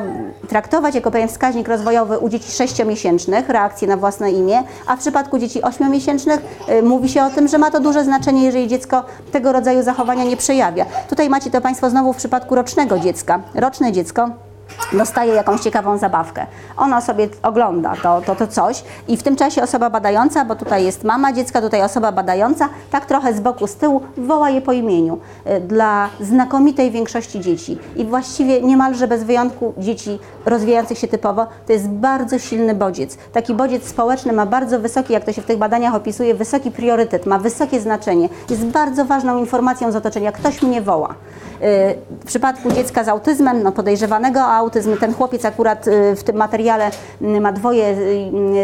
traktować 0.48 0.94
jako 0.94 1.10
pewien 1.10 1.28
wskaźnik 1.28 1.68
rozwojowy 1.68 2.18
u 2.18 2.28
dzieci 2.28 2.48
6-miesięcznych, 2.48 3.48
reakcje 3.48 3.88
na 3.88 3.96
własne 3.96 4.30
imię, 4.32 4.62
a 4.86 4.96
w 4.96 5.00
przypadku 5.00 5.38
dzieci 5.38 5.62
8-miesięcznych 5.62 6.38
y, 6.68 6.82
mówi 6.82 7.08
się 7.08 7.24
o 7.24 7.30
tym, 7.30 7.48
że 7.48 7.58
ma 7.58 7.70
to 7.70 7.80
duże 7.80 8.04
znaczenie, 8.04 8.44
jeżeli 8.44 8.68
dziecko 8.68 9.04
tego 9.32 9.52
rodzaju 9.52 9.82
zachowania 9.82 10.24
nie 10.24 10.36
przejawia. 10.36 10.86
Tutaj 11.08 11.30
macie 11.30 11.50
to 11.50 11.60
Państwo 11.60 11.90
znowu 11.90 12.12
w 12.12 12.16
przypadku 12.16 12.54
rocznego 12.54 12.98
dziecka. 12.98 13.40
Roczne 13.54 13.92
dziecko 13.92 14.30
dostaje 14.92 15.34
jakąś 15.34 15.60
ciekawą 15.60 15.98
zabawkę. 15.98 16.46
Ona 16.76 17.00
sobie 17.00 17.28
ogląda 17.42 17.94
to, 18.02 18.20
to, 18.26 18.34
to 18.34 18.46
coś 18.46 18.84
i 19.08 19.16
w 19.16 19.22
tym 19.22 19.36
czasie 19.36 19.62
osoba 19.62 19.90
badająca, 19.90 20.44
bo 20.44 20.56
tutaj 20.56 20.84
jest 20.84 21.04
mama 21.04 21.32
dziecka, 21.32 21.60
tutaj 21.60 21.82
osoba 21.82 22.12
badająca, 22.12 22.68
tak 22.90 23.06
trochę 23.06 23.34
z 23.34 23.40
boku, 23.40 23.66
z 23.66 23.76
tyłu 23.76 24.00
woła 24.16 24.50
je 24.50 24.60
po 24.60 24.72
imieniu. 24.72 25.18
Y, 25.46 25.60
dla 25.60 26.08
znakomitej 26.20 26.90
większości 26.90 27.40
dzieci 27.40 27.78
i 27.96 28.04
właściwie 28.04 28.62
niemalże 28.62 29.08
bez 29.08 29.24
wyjątku 29.24 29.74
dzieci 29.78 30.18
rozwijających 30.46 30.98
się 30.98 31.08
typowo, 31.08 31.46
to 31.66 31.72
jest 31.72 31.88
bardzo 31.88 32.38
silny 32.38 32.74
bodziec. 32.74 33.16
Taki 33.32 33.54
bodziec 33.54 33.88
społeczny 33.88 34.32
ma 34.32 34.46
bardzo 34.46 34.80
wysoki, 34.80 35.12
jak 35.12 35.24
to 35.24 35.32
się 35.32 35.42
w 35.42 35.46
tych 35.46 35.58
badaniach 35.58 35.94
opisuje, 35.94 36.34
wysoki 36.34 36.70
priorytet, 36.70 37.26
ma 37.26 37.38
wysokie 37.38 37.80
znaczenie. 37.80 38.28
Jest 38.50 38.64
bardzo 38.64 39.04
ważną 39.04 39.38
informacją 39.38 39.92
z 39.92 39.96
otoczenia. 39.96 40.32
Ktoś 40.32 40.62
mnie 40.62 40.82
woła. 40.82 41.14
W 42.20 42.24
przypadku 42.26 42.72
dziecka 42.72 43.04
z 43.04 43.08
autyzmem, 43.08 43.62
no 43.62 43.72
podejrzewanego 43.72 44.40
o 44.40 44.65
autyzm, 44.66 44.96
ten 44.96 45.14
chłopiec 45.14 45.44
akurat 45.44 45.86
y, 45.86 46.16
w 46.16 46.24
tym 46.24 46.36
materiale 46.36 46.90
y, 47.22 47.40
ma 47.40 47.52
dwoje, 47.52 47.96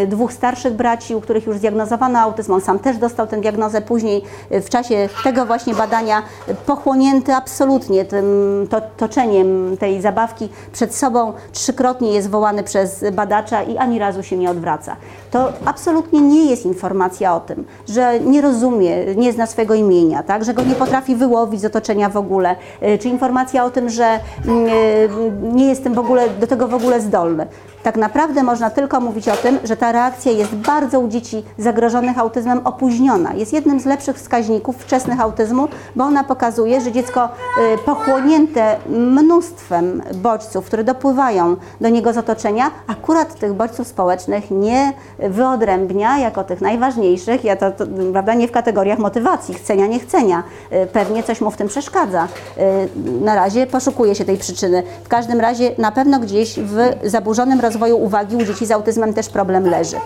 y, 0.02 0.06
dwóch 0.06 0.32
starszych 0.32 0.72
braci, 0.72 1.14
u 1.14 1.20
których 1.20 1.46
już 1.46 1.56
zdiagnozowano 1.56 2.18
autyzm. 2.18 2.52
On 2.52 2.60
sam 2.60 2.78
też 2.78 2.96
dostał 2.96 3.26
tę 3.26 3.40
diagnozę 3.40 3.80
później 3.80 4.22
w 4.50 4.68
czasie 4.68 5.08
tego 5.24 5.46
właśnie 5.46 5.74
badania, 5.74 6.22
pochłonięty 6.66 7.34
absolutnie 7.34 8.04
tym 8.04 8.26
to, 8.70 8.80
toczeniem 8.96 9.76
tej 9.76 10.00
zabawki 10.00 10.48
przed 10.72 10.94
sobą, 10.94 11.32
trzykrotnie 11.52 12.14
jest 12.14 12.30
wołany 12.30 12.62
przez 12.62 13.04
badacza 13.12 13.62
i 13.62 13.76
ani 13.76 13.98
razu 13.98 14.22
się 14.22 14.36
nie 14.36 14.50
odwraca. 14.50 14.96
To 15.32 15.52
absolutnie 15.64 16.20
nie 16.20 16.50
jest 16.50 16.66
informacja 16.66 17.36
o 17.36 17.40
tym, 17.40 17.64
że 17.88 18.20
nie 18.20 18.40
rozumie, 18.40 19.14
nie 19.16 19.32
zna 19.32 19.46
swojego 19.46 19.74
imienia, 19.74 20.22
tak? 20.22 20.44
że 20.44 20.54
go 20.54 20.62
nie 20.62 20.74
potrafi 20.74 21.16
wyłowić 21.16 21.60
z 21.60 21.64
otoczenia 21.64 22.08
w 22.08 22.16
ogóle, 22.16 22.56
Y, 22.82 22.98
czy 22.98 23.08
informacja 23.08 23.64
o 23.64 23.70
tym, 23.70 23.88
że 23.88 24.20
mm, 24.46 24.66
y, 24.66 25.08
nie 25.42 25.68
jest 25.68 25.84
tym 25.84 25.92
tym 25.92 25.94
w 25.94 26.04
ogóle, 26.04 26.28
do 26.28 26.46
tego 26.46 26.68
w 26.68 26.74
ogóle 26.74 27.00
zdolny. 27.00 27.46
Tak 27.82 27.96
naprawdę 27.96 28.42
można 28.42 28.70
tylko 28.70 29.00
mówić 29.00 29.28
o 29.28 29.36
tym, 29.36 29.58
że 29.64 29.76
ta 29.76 29.92
reakcja 29.92 30.32
jest 30.32 30.54
bardzo 30.54 31.00
u 31.00 31.08
dzieci 31.08 31.44
zagrożonych 31.58 32.18
autyzmem 32.18 32.60
opóźniona. 32.64 33.32
Jest 33.34 33.52
jednym 33.52 33.80
z 33.80 33.84
lepszych 33.84 34.16
wskaźników 34.16 34.76
wczesnych 34.76 35.20
autyzmu, 35.20 35.68
bo 35.96 36.04
ona 36.04 36.24
pokazuje, 36.24 36.80
że 36.80 36.92
dziecko 36.92 37.24
y, 37.24 37.78
pochłonięte 37.78 38.76
mnóstwem 38.88 40.02
bodźców, 40.14 40.66
które 40.66 40.84
dopływają 40.84 41.56
do 41.80 41.88
niego 41.88 42.12
z 42.12 42.18
otoczenia, 42.18 42.70
akurat 42.86 43.34
tych 43.34 43.52
bodźców 43.52 43.86
społecznych 43.88 44.50
nie 44.50 44.92
wyodrębnia 45.18 46.18
jako 46.18 46.44
tych 46.44 46.60
najważniejszych, 46.60 47.44
ja 47.44 47.56
to, 47.56 47.70
to 47.70 47.84
prawda, 48.12 48.34
nie 48.34 48.48
w 48.48 48.52
kategoriach 48.52 48.98
motywacji, 48.98 49.54
chcenia, 49.54 49.86
nie 49.86 49.98
chcenia. 50.00 50.42
Y, 50.72 50.86
Pewnie 50.92 51.22
coś 51.22 51.40
mu 51.40 51.50
w 51.50 51.56
tym 51.56 51.68
przeszkadza. 51.68 52.28
Y, 52.58 53.20
Na 53.20 53.34
razie 53.34 53.66
poszukuje 53.66 54.14
się 54.14 54.24
tej 54.24 54.36
przyczyny. 54.38 54.82
W 55.04 55.08
każdym 55.08 55.40
razie 55.40 55.70
na 55.78 55.92
pewno 55.92 56.20
gdzieś 56.20 56.58
w 56.58 56.76
zaburzonym 57.04 57.60
rozwoju 57.60 57.71
uwagi 57.96 58.36
u 58.36 58.44
dzieci 58.44 58.66
z 58.66 58.70
autyzmem 58.70 59.14
też 59.14 59.28
problem 59.28 59.66
leży. 59.66 59.96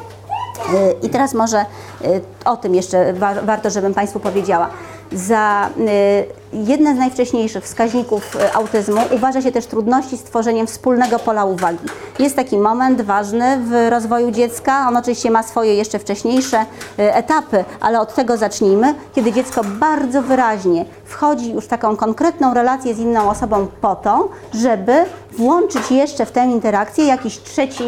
Y, 0.59 1.07
I 1.07 1.09
teraz 1.09 1.35
może 1.35 1.61
y, 2.05 2.21
o 2.45 2.57
tym 2.57 2.75
jeszcze 2.75 3.13
wa 3.13 3.35
warto, 3.35 3.71
żebym 3.71 3.95
Państwu 3.95 4.21
powiedziała. 4.21 4.69
Za 5.13 5.71
y, 5.79 6.27
jedne 6.53 6.95
z 6.95 6.99
najwcześniejszych 6.99 7.65
wskaźników 7.65 8.37
autyzmu 8.55 9.01
uważa 9.17 9.43
się 9.43 9.53
też 9.53 9.67
trudności 9.67 10.17
z 10.17 10.23
tworzeniem 10.23 10.67
wspólnego 10.67 11.19
pola 11.19 11.45
uwagi. 11.45 11.87
Jest 12.19 12.37
taki 12.37 12.59
moment 12.59 13.03
ważny 13.03 13.59
w 13.59 13.91
rozwoju 13.91 14.31
dziecka, 14.31 14.89
on 14.89 14.97
oczywiście 14.97 15.31
ma 15.31 15.43
swoje 15.43 15.75
jeszcze 15.75 15.99
wcześniejsze 15.99 16.67
etapy, 16.97 17.65
ale 17.81 18.01
od 18.01 18.15
tego 18.15 18.37
zacznijmy, 18.37 18.95
kiedy 19.15 19.33
dziecko 19.33 19.61
bardzo 19.65 20.23
wyraźnie 20.23 20.85
wchodzi 21.05 21.53
już 21.53 21.65
w 21.65 21.69
taką 21.69 21.97
konkretną 21.97 22.55
relację 22.55 22.95
z 22.95 22.99
inną 22.99 23.31
osobą 23.31 23.67
po 23.81 23.97
to, 23.97 24.29
żeby 24.55 25.05
włączyć 25.39 25.91
jeszcze 25.91 26.27
w 26.27 26.33
tę 26.33 26.45
interakcję 26.47 27.07
jakiś 27.07 27.43
trzeci 27.43 27.85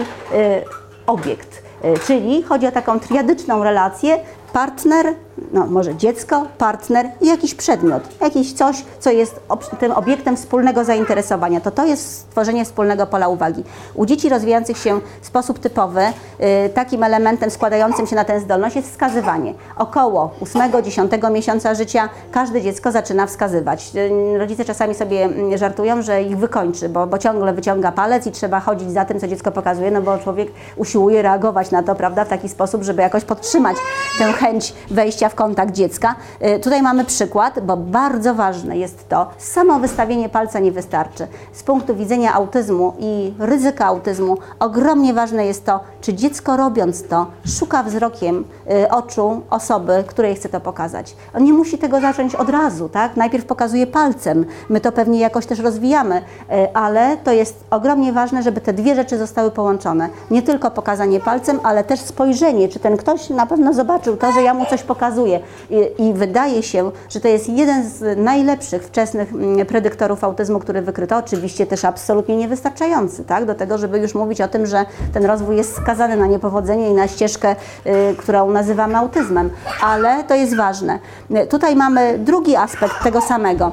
obiekt. 1.07 1.68
Y, 1.85 1.99
Czyli 2.07 2.43
chodzi 2.43 2.67
o 2.67 2.73
taką 2.73 3.01
triadyczną 3.01 3.65
relację 3.65 4.19
partner, 4.53 5.15
no 5.53 5.67
może 5.67 5.97
dziecko, 5.97 6.47
partner 6.59 7.11
i 7.21 7.27
jakiś 7.27 7.55
przedmiot, 7.55 8.03
jakiś 8.21 8.53
coś, 8.53 8.85
co 9.01 9.11
jest 9.11 9.41
ob- 9.49 9.77
tym 9.77 9.93
obiektem 9.93 10.37
wspólnego 10.37 10.85
zainteresowania. 10.85 11.61
To 11.61 11.71
to 11.71 11.87
jest 11.87 12.19
stworzenie 12.19 12.65
wspólnego 12.65 13.07
pola 13.07 13.29
uwagi. 13.29 13.65
U 13.95 14.07
dzieci 14.07 14.29
rozwijających 14.29 14.79
się 14.79 15.01
w 15.21 15.27
sposób 15.27 15.59
typowy, 15.59 16.01
y, 16.01 16.69
takim 16.69 17.03
elementem 17.03 17.51
składającym 17.51 18.07
się 18.07 18.17
na 18.17 18.25
tę 18.25 18.41
zdolność 18.41 18.77
jest 18.77 18.91
wskazywanie. 18.91 19.55
Około 19.77 20.31
8-10 20.41 21.31
miesiąca 21.31 21.75
życia 21.75 22.09
każde 22.33 22.63
dziecko 22.63 22.93
zaczyna 22.93 23.27
wskazywać. 23.27 23.91
Y, 24.35 24.39
Rodzice 24.39 24.65
czasami 24.65 24.95
sobie 24.95 25.25
mm, 25.25 25.59
żartują, 25.59 26.03
że 26.03 26.23
ich 26.23 26.39
wykończy, 26.39 26.89
bo, 26.89 27.07
bo 27.07 27.19
ciągle 27.19 27.53
wyciąga 27.53 27.93
palec 27.93 28.27
i 28.27 28.33
trzeba 28.33 28.61
chodzić 28.61 28.91
za 28.91 29.05
tym, 29.05 29.21
co 29.21 29.29
dziecko 29.29 29.53
pokazuje, 29.53 29.91
no 29.91 30.03
bo 30.03 30.19
człowiek 30.19 30.49
usiłuje 30.77 31.23
reagować 31.23 31.71
na 31.71 31.83
to, 31.83 31.95
prawda, 31.95 32.25
w 32.25 32.29
taki 32.29 32.49
sposób, 32.49 32.83
żeby 32.83 33.03
jakoś 33.03 33.25
podtrzymać 33.25 33.77
tę 34.19 34.33
chęć 34.33 34.48
wejścia 34.91 35.29
w 35.29 35.35
kontakt 35.35 35.73
dziecka. 35.73 36.15
Y, 36.57 36.61
Tutaj 36.61 36.83
mamy 36.83 37.05
przykład, 37.05 37.61
bo 37.61 37.77
bardzo 37.77 38.35
ważne 38.35 38.79
jest 38.79 39.09
to, 39.09 39.27
samo 39.39 39.79
wystawienie 39.79 40.29
palca 40.29 40.59
nie 40.59 40.73
wystarczy. 40.73 41.27
Z 41.53 41.63
punktu 41.63 41.97
widzenia 41.97 42.35
autyzmu 42.35 42.93
i 42.99 43.33
ryzyka 43.39 43.87
autyzmu 43.87 44.37
ogromnie 44.61 45.15
ważne 45.15 45.47
jest 45.47 45.65
to, 45.65 45.81
czy 46.01 46.15
dziecko 46.15 46.57
robiąc 46.57 47.09
to 47.09 47.27
szuka 47.59 47.83
wzrokiem 47.83 48.45
y, 48.85 48.91
oczu 48.91 49.43
osoby, 49.51 50.05
której 50.07 50.35
chce 50.35 50.49
to 50.49 50.61
pokazać. 50.61 51.17
On 51.35 51.45
nie 51.45 51.53
musi 51.53 51.79
tego 51.79 52.01
zacząć 52.01 52.35
od 52.35 52.49
razu, 52.49 52.89
tak? 52.89 53.17
Najpierw 53.17 53.45
pokazuje 53.45 53.87
palcem, 53.87 54.47
my 54.69 54.81
to 54.81 54.93
pewnie 54.93 55.21
jakoś 55.21 55.47
też 55.47 55.59
rozwijamy, 55.59 56.17
y, 56.17 56.75
ale 56.75 57.17
to 57.17 57.33
jest 57.33 57.65
ogromnie 57.71 58.13
ważne, 58.13 58.43
żeby 58.43 58.61
te 58.61 58.73
dwie 58.73 58.95
rzeczy 58.95 59.19
zostały 59.19 59.51
połączone. 59.51 60.09
Nie 60.31 60.43
tylko 60.43 60.71
pokazanie 60.71 61.21
palcem, 61.21 61.61
ale 61.63 61.85
też 61.85 62.01
spojrzenie, 62.01 62.69
czy 62.69 62.79
ten 62.79 62.97
ktoś 62.97 63.31
na 63.31 63.47
pewno 63.47 63.73
zobaczył 63.73 64.17
to, 64.17 64.28
że 64.33 64.43
ja 64.43 64.55
mu 64.55 64.67
coś 64.67 64.83
pokazuję. 64.83 65.41
I, 65.71 66.03
i 66.09 66.15
wydaje 66.15 66.63
się, 66.63 66.91
że 67.09 67.21
to 67.21 67.29
jest 67.29 67.49
jeden 67.49 67.91
z 67.91 68.19
najlepszych 68.19 68.83
wczesnych 68.83 69.33
mm, 69.33 69.67
predyktorów 69.67 70.25
autyzmu, 70.25 70.59
który 70.59 70.83
wykryto. 70.83 71.17
Oczywiście 71.17 71.67
też 71.67 71.85
absolutnie 71.85 72.37
niewystarczający, 72.37 73.25
tak? 73.25 73.45
Do 73.45 73.55
tego, 73.55 73.79
żeby 73.79 73.99
już 73.99 74.15
mówić 74.15 74.41
o 74.41 74.49
tym, 74.49 74.67
że 74.67 74.85
ten 75.13 75.25
rozwój 75.25 75.57
jest 75.57 75.77
skazany 75.77 76.17
na 76.17 76.27
niepowodzenie 76.27 76.91
i 76.91 76.95
na 76.95 77.09
ścieżkę, 77.09 77.57
y, 77.87 78.17
którą 78.17 78.51
nazywamy 78.51 78.97
autyzmem. 78.97 79.51
Ale 79.83 80.25
to 80.25 80.35
jest 80.35 80.57
ważne. 80.57 80.99
Y, 81.31 81.47
Tutaj 81.47 81.77
mamy 81.77 82.19
drugi 82.19 82.57
aspekt 82.57 83.03
tego 83.03 83.21
samego. 83.21 83.73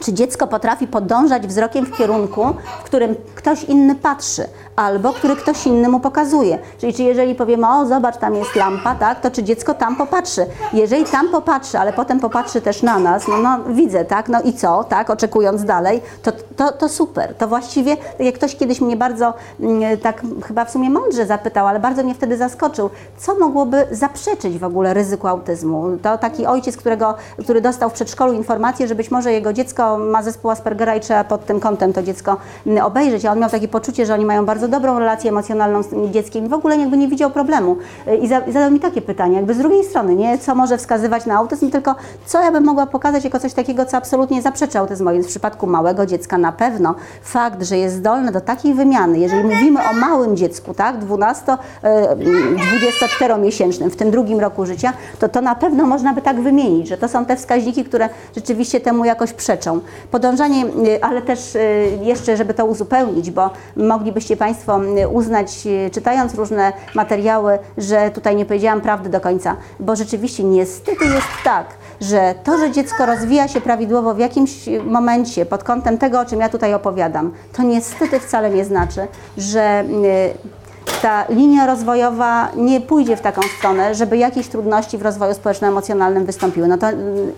Czy 0.00 0.12
dziecko 0.12 0.46
potrafi 0.46 0.86
podążać 0.86 1.46
wzrokiem 1.46 1.86
w 1.86 1.96
kierunku, 1.96 2.46
w 2.80 2.84
którym 2.84 3.14
ktoś 3.34 3.64
inny 3.64 3.94
patrzy, 3.94 4.44
albo 4.80 5.12
który 5.12 5.36
ktoś 5.36 5.66
inny 5.66 5.88
mu 5.88 6.00
pokazuje? 6.00 6.58
Czyli 6.78 6.94
czy 6.94 7.02
jeżeli 7.02 7.34
powiemy, 7.34 7.68
o 7.68 7.86
zobacz, 7.86 8.16
tam 8.16 8.34
jest 8.34 8.56
lampa, 8.56 8.94
tak, 8.94 9.20
to 9.20 9.30
czy 9.30 9.42
dziecko 9.42 9.74
tam 9.74 9.96
popatrzy? 9.96 10.46
Jeżeli 10.72 11.04
tam 11.04 11.28
popatrzy, 11.28 11.78
ale 11.78 11.92
potem 11.92 12.20
popatrzy 12.20 12.60
też 12.60 12.82
na 12.82 12.98
nas, 12.98 13.28
no, 13.28 13.38
no 13.38 13.58
widzę, 13.68 14.04
tak, 14.04 14.28
no 14.28 14.42
i 14.42 14.52
co, 14.52 14.84
tak, 14.84 15.10
oczekując 15.10 15.64
dalej, 15.64 16.00
to, 16.22 16.32
to, 16.56 16.72
to 16.72 16.88
super. 16.88 17.34
To 17.34 17.48
właściwie, 17.48 17.96
tak 17.96 18.20
jak 18.26 18.34
ktoś 18.34 18.56
kiedyś 18.56 18.80
mnie 18.80 18.96
bardzo, 18.96 19.34
mm, 19.60 19.98
tak 19.98 20.22
chyba 20.46 20.64
w 20.64 20.70
sumie 20.70 20.90
mądrze 20.90 21.26
zapytał, 21.26 21.66
ale 21.66 21.80
bardzo 21.80 22.02
mnie 22.02 22.14
wtedy 22.14 22.36
zaskoczył, 22.36 22.90
co 23.18 23.34
mogłoby 23.34 23.86
zaprzeczyć 23.90 24.58
w 24.58 24.64
ogóle 24.64 24.94
ryzyku 24.94 25.28
autyzmu? 25.28 25.84
To 26.02 26.18
taki 26.18 26.46
ojciec, 26.46 26.76
którego, 26.76 27.14
który 27.38 27.60
dostał 27.60 27.90
w 27.90 27.92
przedszkolu 27.92 28.32
informację, 28.32 28.88
że 28.88 28.94
być 28.94 29.10
może 29.10 29.32
jego 29.32 29.52
dziecko 29.52 29.98
ma 29.98 30.22
zespół 30.22 30.50
Aspergera 30.50 30.94
i 30.94 31.00
trzeba 31.00 31.24
pod 31.24 31.46
tym 31.46 31.60
kątem 31.60 31.92
to 31.92 32.02
dziecko 32.02 32.36
mm, 32.66 32.84
obejrzeć, 32.84 33.24
a 33.24 33.32
on 33.32 33.38
miał 33.38 33.50
takie 33.50 33.68
poczucie, 33.68 34.06
że 34.06 34.14
oni 34.14 34.24
mają 34.24 34.46
bardzo 34.46 34.69
dobrą 34.70 34.98
relację 34.98 35.30
emocjonalną 35.30 35.82
z 35.82 36.10
dzieckiem 36.10 36.46
i 36.46 36.48
w 36.48 36.52
ogóle 36.52 36.76
jakby 36.76 36.96
nie 36.96 37.08
widział 37.08 37.30
problemu. 37.30 37.76
I, 38.22 38.28
za, 38.28 38.38
i 38.38 38.52
zadał 38.52 38.70
mi 38.70 38.80
takie 38.80 39.02
pytanie, 39.02 39.36
jakby 39.36 39.54
z 39.54 39.58
drugiej 39.58 39.84
strony, 39.84 40.14
nie 40.14 40.38
co 40.38 40.54
może 40.54 40.78
wskazywać 40.78 41.26
na 41.26 41.34
autyzm, 41.34 41.70
tylko 41.70 41.94
co 42.26 42.40
ja 42.40 42.52
bym 42.52 42.64
mogła 42.64 42.86
pokazać 42.86 43.24
jako 43.24 43.38
coś 43.38 43.52
takiego, 43.52 43.86
co 43.86 43.96
absolutnie 43.96 44.42
zaprzecza 44.42 44.80
autyzmowi. 44.80 45.14
Więc 45.16 45.26
w 45.26 45.30
przypadku 45.30 45.66
małego 45.66 46.06
dziecka 46.06 46.38
na 46.38 46.52
pewno 46.52 46.94
fakt, 47.22 47.62
że 47.62 47.78
jest 47.78 47.96
zdolne 47.96 48.32
do 48.32 48.40
takiej 48.40 48.74
wymiany, 48.74 49.18
jeżeli 49.18 49.44
mówimy 49.44 49.80
o 49.90 49.92
małym 49.92 50.36
dziecku, 50.36 50.74
tak, 50.74 50.98
12, 50.98 51.56
e, 51.82 52.16
24-miesięcznym, 52.16 53.90
w 53.90 53.96
tym 53.96 54.10
drugim 54.10 54.40
roku 54.40 54.66
życia, 54.66 54.92
to 55.18 55.28
to 55.28 55.40
na 55.40 55.54
pewno 55.54 55.86
można 55.86 56.14
by 56.14 56.22
tak 56.22 56.40
wymienić, 56.40 56.88
że 56.88 56.96
to 56.96 57.08
są 57.08 57.24
te 57.24 57.36
wskaźniki, 57.36 57.84
które 57.84 58.08
rzeczywiście 58.36 58.80
temu 58.80 59.04
jakoś 59.04 59.32
przeczą. 59.32 59.80
Podążanie, 60.10 60.64
y, 60.66 61.02
ale 61.02 61.22
też 61.22 61.54
y, 61.54 61.58
jeszcze, 62.02 62.36
żeby 62.36 62.54
to 62.54 62.66
uzupełnić, 62.66 63.30
bo 63.30 63.50
moglibyście 63.76 64.36
Państwo 64.36 64.49
y, 64.98 65.08
uznać, 65.08 65.66
y, 65.66 65.90
czytając 65.90 66.34
różne 66.34 66.72
materiały, 66.94 67.58
że 67.78 68.10
tutaj 68.10 68.36
nie 68.36 68.46
powiedziałam 68.46 68.80
prawdy 68.80 69.08
do 69.08 69.20
końca, 69.20 69.56
bo 69.80 69.96
rzeczywiście 69.96 70.44
niestety 70.44 71.04
jest 71.04 71.28
tak, 71.44 71.66
że 72.00 72.34
to, 72.44 72.58
że 72.58 72.70
dziecko 72.70 73.06
rozwija 73.06 73.48
się 73.48 73.60
prawidłowo 73.60 74.14
w 74.14 74.18
jakimś 74.18 74.52
momencie 74.84 75.46
pod 75.46 75.64
kątem 75.64 75.98
tego, 75.98 76.20
o 76.20 76.24
czym 76.24 76.40
ja 76.40 76.48
tutaj 76.48 76.74
opowiadam, 76.74 77.32
to 77.52 77.62
niestety 77.62 78.20
wcale 78.20 78.50
nie 78.50 78.64
znaczy, 78.64 79.08
że 79.36 79.84
y, 79.84 80.59
ta 81.02 81.24
linia 81.28 81.66
rozwojowa 81.66 82.48
nie 82.56 82.80
pójdzie 82.80 83.16
w 83.16 83.20
taką 83.20 83.40
stronę, 83.58 83.94
żeby 83.94 84.16
jakieś 84.16 84.48
trudności 84.48 84.98
w 84.98 85.02
rozwoju 85.02 85.34
społeczno-emocjonalnym 85.34 86.24
wystąpiły. 86.24 86.68
No 86.68 86.78
to, 86.78 86.86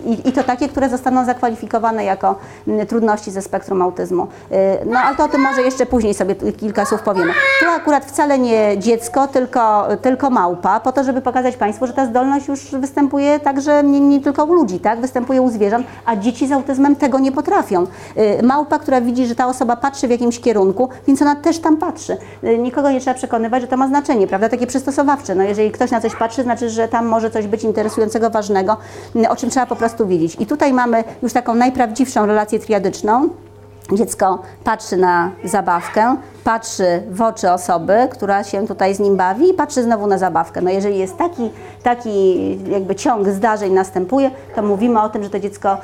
i, 0.05 0.29
I 0.29 0.31
to 0.31 0.43
takie, 0.43 0.69
które 0.69 0.89
zostaną 0.89 1.25
zakwalifikowane 1.25 2.03
jako 2.03 2.35
mm, 2.67 2.87
trudności 2.87 3.31
ze 3.31 3.41
spektrum 3.41 3.81
autyzmu. 3.81 4.27
Y, 4.51 4.85
No 4.85 4.99
ale 4.99 5.15
to 5.17 5.23
o 5.23 5.27
tym 5.27 5.41
może 5.41 5.61
jeszcze 5.61 5.85
później 5.85 6.13
sobie 6.13 6.35
kilka 6.35 6.85
słów 6.85 7.01
powiemy. 7.01 7.33
Tu 7.59 7.69
akurat 7.69 8.05
wcale 8.05 8.39
nie 8.39 8.77
dziecko, 8.77 9.27
tylko, 9.27 9.87
tylko 10.01 10.29
małpa, 10.29 10.79
po 10.79 10.91
to, 10.91 11.03
żeby 11.03 11.21
pokazać 11.21 11.57
Państwu, 11.57 11.87
że 11.87 11.93
ta 11.93 12.05
zdolność 12.05 12.47
już 12.47 12.71
występuje 12.71 13.39
także 13.39 13.83
nie, 13.83 13.99
nie 13.99 14.21
tylko 14.21 14.45
u 14.45 14.53
ludzi, 14.53 14.79
tak? 14.79 15.01
występuje 15.01 15.41
u 15.41 15.49
zwierząt, 15.49 15.87
a 16.05 16.15
dzieci 16.15 16.47
z 16.47 16.51
autyzmem 16.51 16.95
tego 16.95 17.19
nie 17.19 17.31
potrafią. 17.31 17.87
Y, 18.17 18.43
Małpa, 18.43 18.79
która 18.79 19.01
widzi, 19.01 19.27
że 19.27 19.35
ta 19.35 19.47
osoba 19.47 19.75
patrzy 19.75 20.07
w 20.07 20.11
jakimś 20.11 20.39
kierunku, 20.39 20.89
więc 21.07 21.21
ona 21.21 21.35
też 21.35 21.59
tam 21.59 21.77
patrzy. 21.77 22.17
Y, 22.43 22.57
Nikogo 22.57 22.91
nie 22.91 22.99
trzeba 22.99 23.13
przekonywać, 23.13 23.52
że 23.61 23.67
to 23.67 23.77
ma 23.77 23.87
znaczenie, 23.87 24.27
prawda? 24.27 24.49
Takie 24.49 24.67
przystosowawcze. 24.67 25.35
No 25.35 25.43
jeżeli 25.43 25.71
ktoś 25.71 25.91
na 25.91 26.01
coś 26.01 26.15
patrzy, 26.15 26.43
znaczy, 26.43 26.69
że 26.69 26.87
tam 26.87 27.05
może 27.05 27.31
coś 27.31 27.47
być 27.47 27.63
interesującego, 27.63 28.29
ważnego, 28.29 28.77
y, 29.15 29.29
o 29.29 29.35
czym 29.35 29.49
trzeba 29.49 29.65
po 29.65 29.75
prostu 29.75 30.07
wiedzieć. 30.07 30.35
I 30.39 30.45
tutaj 30.45 30.73
mamy 30.73 31.03
już 31.23 31.33
taką 31.33 31.55
najprawdziwszą 31.55 32.25
relację 32.25 32.59
triadyczną. 32.59 33.29
Dziecko 33.91 34.39
patrzy 34.63 34.97
na 34.97 35.31
zabawkę, 35.43 36.17
patrzy 36.43 37.03
w 37.11 37.21
oczy 37.21 37.51
osoby, 37.51 38.07
która 38.11 38.43
się 38.43 38.67
tutaj 38.67 38.95
z 38.95 38.99
nim 38.99 39.17
bawi 39.17 39.49
i 39.49 39.53
patrzy 39.53 39.83
znowu 39.83 40.07
na 40.07 40.17
zabawkę. 40.17 40.61
No 40.61 40.69
jeżeli 40.69 40.97
jest 40.97 41.17
taki, 41.17 41.49
taki 41.83 42.49
jakby 42.71 42.95
ciąg 42.95 43.29
zdarzeń 43.29 43.73
następuje, 43.73 44.31
to 44.55 44.61
mówimy 44.61 45.01
o 45.01 45.09
tym, 45.09 45.23
że 45.23 45.29
to 45.29 45.39
dziecko 45.39 45.77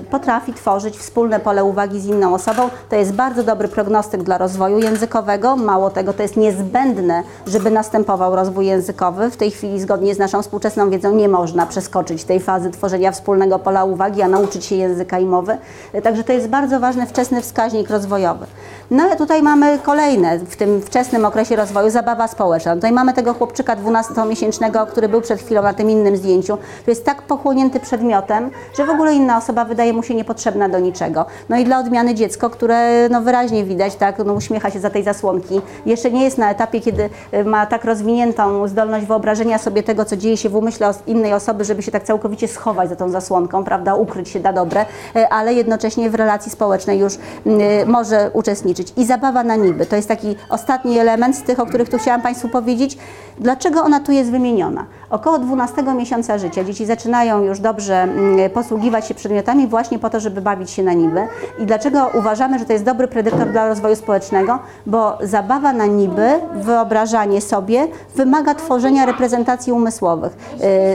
y, 0.00 0.04
potrafi 0.10 0.52
tworzyć 0.52 0.98
wspólne 0.98 1.40
pole 1.40 1.64
uwagi 1.64 2.00
z 2.00 2.06
inną 2.06 2.34
osobą. 2.34 2.70
To 2.88 2.96
jest 2.96 3.12
bardzo 3.12 3.42
dobry 3.42 3.68
prognostyk 3.68 4.22
dla 4.22 4.38
rozwoju 4.38 4.78
językowego. 4.78 5.56
Mało 5.56 5.90
tego, 5.90 6.12
to 6.12 6.22
jest 6.22 6.36
niezbędne, 6.36 7.22
żeby 7.46 7.70
następował 7.70 8.36
rozwój 8.36 8.66
językowy. 8.66 9.30
W 9.30 9.36
tej 9.36 9.50
chwili 9.50 9.80
zgodnie 9.80 10.14
z 10.14 10.18
naszą 10.18 10.42
współczesną 10.42 10.90
wiedzą 10.90 11.14
nie 11.14 11.28
można 11.28 11.66
przeskoczyć 11.66 12.24
tej 12.24 12.40
fazy 12.40 12.70
tworzenia 12.70 13.12
wspólnego 13.12 13.58
pola 13.58 13.84
uwagi, 13.84 14.22
a 14.22 14.28
nauczyć 14.28 14.64
się 14.64 14.76
języka 14.76 15.18
i 15.18 15.26
mowy. 15.26 15.58
Y, 15.94 16.02
Także 16.02 16.24
to 16.24 16.32
jest 16.32 16.48
bardzo 16.48 16.80
ważny 16.80 17.06
wczesny 17.06 17.31
wskaźnik 17.40 17.90
rozwojowy. 17.90 18.46
No 18.92 19.02
ale 19.02 19.16
tutaj 19.16 19.42
mamy 19.42 19.78
kolejne 19.78 20.38
w 20.38 20.56
tym 20.56 20.82
wczesnym 20.82 21.24
okresie 21.24 21.56
rozwoju 21.56 21.90
zabawa 21.90 22.28
społeczna. 22.28 22.74
Tutaj 22.74 22.92
mamy 22.92 23.12
tego 23.12 23.34
chłopczyka 23.34 23.76
12-miesięcznego, 23.76 24.86
który 24.86 25.08
był 25.08 25.20
przed 25.20 25.40
chwilą 25.40 25.62
na 25.62 25.74
tym 25.74 25.90
innym 25.90 26.16
zdjęciu, 26.16 26.56
który 26.56 26.92
jest 26.92 27.04
tak 27.04 27.22
pochłonięty 27.22 27.80
przedmiotem, 27.80 28.50
że 28.76 28.86
w 28.86 28.90
ogóle 28.90 29.14
inna 29.14 29.38
osoba 29.38 29.64
wydaje 29.64 29.92
mu 29.92 30.02
się 30.02 30.14
niepotrzebna 30.14 30.68
do 30.68 30.78
niczego. 30.78 31.26
No 31.48 31.56
i 31.56 31.64
dla 31.64 31.78
odmiany 31.78 32.14
dziecko, 32.14 32.50
które 32.50 33.08
no 33.08 33.22
wyraźnie 33.22 33.64
widać, 33.64 33.94
tak, 33.94 34.18
no 34.24 34.32
uśmiecha 34.32 34.70
się 34.70 34.80
za 34.80 34.90
tej 34.90 35.02
zasłonki, 35.02 35.60
jeszcze 35.86 36.10
nie 36.10 36.24
jest 36.24 36.38
na 36.38 36.50
etapie, 36.50 36.80
kiedy 36.80 37.10
y, 37.34 37.44
ma 37.44 37.66
tak 37.66 37.84
rozwiniętą 37.84 38.68
zdolność 38.68 39.06
wyobrażenia 39.06 39.58
sobie 39.58 39.82
tego, 39.82 40.04
co 40.04 40.16
dzieje 40.16 40.36
się 40.36 40.48
w 40.48 40.56
umyśle 40.56 40.90
innej 41.06 41.34
osoby, 41.34 41.64
żeby 41.64 41.82
się 41.82 41.90
tak 41.90 42.02
całkowicie 42.02 42.48
schować 42.48 42.88
za 42.88 42.96
tą 42.96 43.08
zasłonką, 43.08 43.64
prawda, 43.64 43.94
ukryć 43.94 44.28
się 44.28 44.40
na 44.40 44.52
dobre, 44.52 44.84
y, 45.16 45.28
ale 45.28 45.54
jednocześnie 45.54 46.10
w 46.10 46.14
relacji 46.14 46.50
społecznej 46.50 46.98
już 46.98 47.14
y, 47.14 47.18
może 47.86 48.30
uczestniczyć. 48.32 48.81
I 48.96 49.06
zabawa 49.06 49.44
na 49.44 49.56
niby, 49.56 49.86
to 49.86 49.96
jest 49.96 50.08
taki 50.08 50.36
ostatni 50.48 50.98
element 50.98 51.36
z 51.36 51.42
tych, 51.42 51.60
o 51.60 51.66
których 51.66 51.88
tu 51.88 51.98
chciałam 51.98 52.22
Państwu 52.22 52.48
powiedzieć. 52.48 52.98
Dlaczego 53.42 53.82
ona 53.82 54.00
tu 54.00 54.12
jest 54.12 54.30
wymieniona? 54.30 54.84
Około 55.10 55.38
12 55.38 55.82
miesiąca 55.82 56.38
życia 56.38 56.64
dzieci 56.64 56.86
zaczynają 56.86 57.42
już 57.42 57.60
dobrze 57.60 58.02
mm, 58.02 58.50
posługiwać 58.50 59.06
się 59.06 59.14
przedmiotami 59.14 59.66
właśnie 59.66 59.98
po 59.98 60.10
to, 60.10 60.20
żeby 60.20 60.40
bawić 60.40 60.70
się 60.70 60.82
na 60.82 60.92
niby. 60.92 61.26
I 61.58 61.66
dlaczego 61.66 62.10
uważamy, 62.14 62.58
że 62.58 62.64
to 62.64 62.72
jest 62.72 62.84
dobry 62.84 63.08
predyktor 63.08 63.50
dla 63.50 63.68
rozwoju 63.68 63.96
społecznego? 63.96 64.58
Bo 64.86 65.18
zabawa 65.22 65.72
na 65.72 65.86
niby, 65.86 66.28
wyobrażanie 66.54 67.40
sobie 67.40 67.88
wymaga 68.16 68.54
tworzenia 68.54 69.06
reprezentacji 69.06 69.72
umysłowych. 69.72 70.36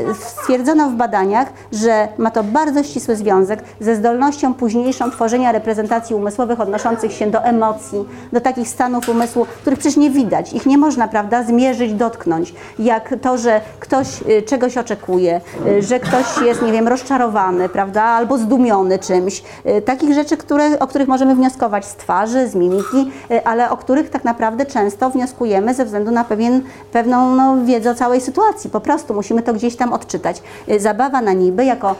Yy, 0.07 0.13
Stwierdzono 0.13 0.89
w 0.89 0.93
badaniach, 0.93 1.47
że 1.71 2.07
ma 2.17 2.31
to 2.31 2.43
bardzo 2.43 2.83
ścisły 2.83 3.15
związek 3.15 3.63
ze 3.79 3.95
zdolnością 3.95 4.53
późniejszą 4.53 5.11
tworzenia 5.11 5.51
reprezentacji 5.51 6.15
umysłowych 6.15 6.61
odnoszących 6.61 7.11
się 7.11 7.31
do 7.31 7.43
emocji, 7.43 8.05
do 8.33 8.41
takich 8.41 8.67
stanów 8.67 9.09
umysłu, 9.09 9.45
których 9.61 9.79
przecież 9.79 9.97
nie 9.97 10.09
widać. 10.09 10.53
Ich 10.53 10.65
nie 10.65 10.77
można, 10.77 11.07
prawda, 11.07 11.43
zmierzyć, 11.43 11.93
dotknąć. 11.93 12.36
Jak 12.79 13.15
to, 13.21 13.37
że 13.37 13.61
ktoś 13.79 14.21
y, 14.21 14.41
czegoś 14.41 14.77
oczekuje, 14.77 15.41
y, 15.67 15.81
że 15.81 15.99
ktoś 15.99 16.41
jest, 16.45 16.61
nie 16.61 16.71
wiem, 16.71 16.87
rozczarowany, 16.87 17.69
prawda, 17.69 18.03
albo 18.03 18.37
zdumiony 18.37 18.99
czymś. 18.99 19.43
Y, 19.65 19.81
Takich 19.81 20.13
rzeczy, 20.13 20.37
które, 20.37 20.79
o 20.79 20.87
których 20.87 21.07
możemy 21.07 21.35
wnioskować 21.35 21.85
z 21.85 21.95
twarzy, 21.95 22.47
z 22.47 22.55
mimiki, 22.55 23.11
ale 23.45 23.69
o 23.69 23.77
których 23.77 24.09
tak 24.09 24.23
naprawdę 24.23 24.65
często 24.65 25.09
wnioskujemy 25.09 25.73
ze 25.73 25.85
względu 25.85 26.11
na 26.11 26.23
pewien, 26.23 26.61
pewną 26.91 27.35
no, 27.35 27.57
wiedzę 27.65 27.91
o 27.91 27.95
całej 27.95 28.21
sytuacji. 28.21 28.69
Po 28.69 28.79
prostu 28.79 29.13
musimy 29.13 29.41
to 29.41 29.53
gdzieś 29.53 29.75
tam 29.75 29.93
odczytać. 29.93 30.41
Zabawa 30.79 31.21
na 31.21 31.33
niby 31.33 31.65
jako 31.65 31.95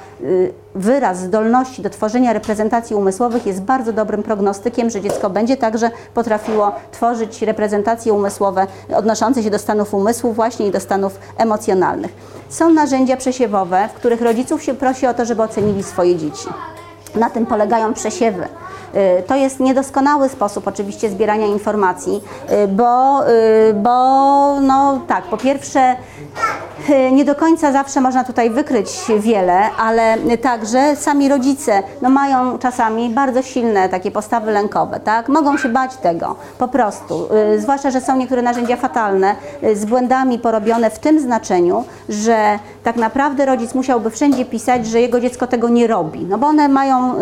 wyraz 0.78 1.18
zdolności 1.18 1.82
do 1.82 1.90
tworzenia 1.90 2.34
reprezentacji 2.34 2.96
umysłowych 2.96 3.46
jest 3.46 3.62
bardzo 3.62 3.94
dobrym 3.94 4.24
prognostykiem, 4.24 4.90
że 4.90 5.02
dziecko 5.02 5.30
będzie 5.30 5.58
także 5.58 5.92
potrafiło 6.14 6.72
tworzyć 6.92 7.42
reprezentacje 7.42 8.14
umysłowe 8.14 8.68
odnoszące 8.96 9.44
się 9.44 9.50
do 9.50 9.60
stanów 9.60 9.94
umysłu 9.94 10.34
właśnie 10.34 10.68
i 10.68 10.72
do 10.72 10.80
stanów 10.80 11.20
emocjonalnych. 11.38 12.12
Są 12.50 12.70
narzędzia 12.70 13.18
przesiewowe, 13.18 13.90
w 13.90 13.94
których 13.94 14.22
rodziców 14.22 14.64
się 14.64 14.74
prosi 14.74 15.08
o 15.08 15.14
to, 15.14 15.26
żeby 15.26 15.44
ocenili 15.44 15.84
swoje 15.84 16.16
dzieci. 16.16 16.48
Na 17.16 17.30
tym 17.30 17.46
polegają 17.46 17.94
przesiewy. 17.94 18.48
Y, 18.96 19.24
To 19.28 19.36
jest 19.36 19.60
niedoskonały 19.60 20.30
sposób 20.30 20.68
oczywiście 20.68 21.10
zbierania 21.10 21.46
informacji, 21.46 22.22
y, 22.64 22.68
bo, 22.68 23.22
y, 23.30 23.74
bo 23.74 23.90
no 24.62 25.02
tak, 25.08 25.24
po 25.24 25.38
pierwsze 25.38 25.96
nie 27.12 27.26
do 27.26 27.36
końca 27.36 27.72
zawsze 27.72 28.02
można 28.02 28.24
tutaj 28.24 28.50
wykryć 28.50 28.90
wiele, 29.20 29.60
ale 29.80 30.18
także 30.42 30.96
sami 30.96 31.30
rodzice 31.30 31.84
no, 32.02 32.10
mają 32.10 32.58
czasami 32.60 33.10
bardzo 33.10 33.42
silne 33.42 33.90
takie 33.90 34.12
postawy 34.12 34.52
lękowe, 34.52 35.00
tak? 35.00 35.30
Mogą 35.30 35.58
się 35.58 35.70
bać 35.70 35.96
tego 35.96 36.36
po 36.58 36.68
prostu. 36.68 37.28
Zwłaszcza, 37.58 37.92
że 37.92 38.02
są 38.02 38.18
niektóre 38.18 38.42
narzędzia 38.42 38.76
fatalne, 38.76 39.36
z 39.74 39.86
błędami 39.86 40.40
porobione 40.40 40.90
w 40.90 41.00
tym 41.00 41.20
znaczeniu, 41.20 41.84
że 42.10 42.60
tak 42.84 42.96
naprawdę 42.96 43.46
rodzic 43.46 43.74
musiałby 43.76 44.10
wszędzie 44.10 44.46
pisać, 44.46 44.88
że 44.88 45.02
jego 45.02 45.20
dziecko 45.20 45.48
tego 45.48 45.70
nie 45.70 45.88
robi, 45.88 46.26
no 46.26 46.38
bo 46.38 46.48
one 46.48 46.68
mają 46.70 47.14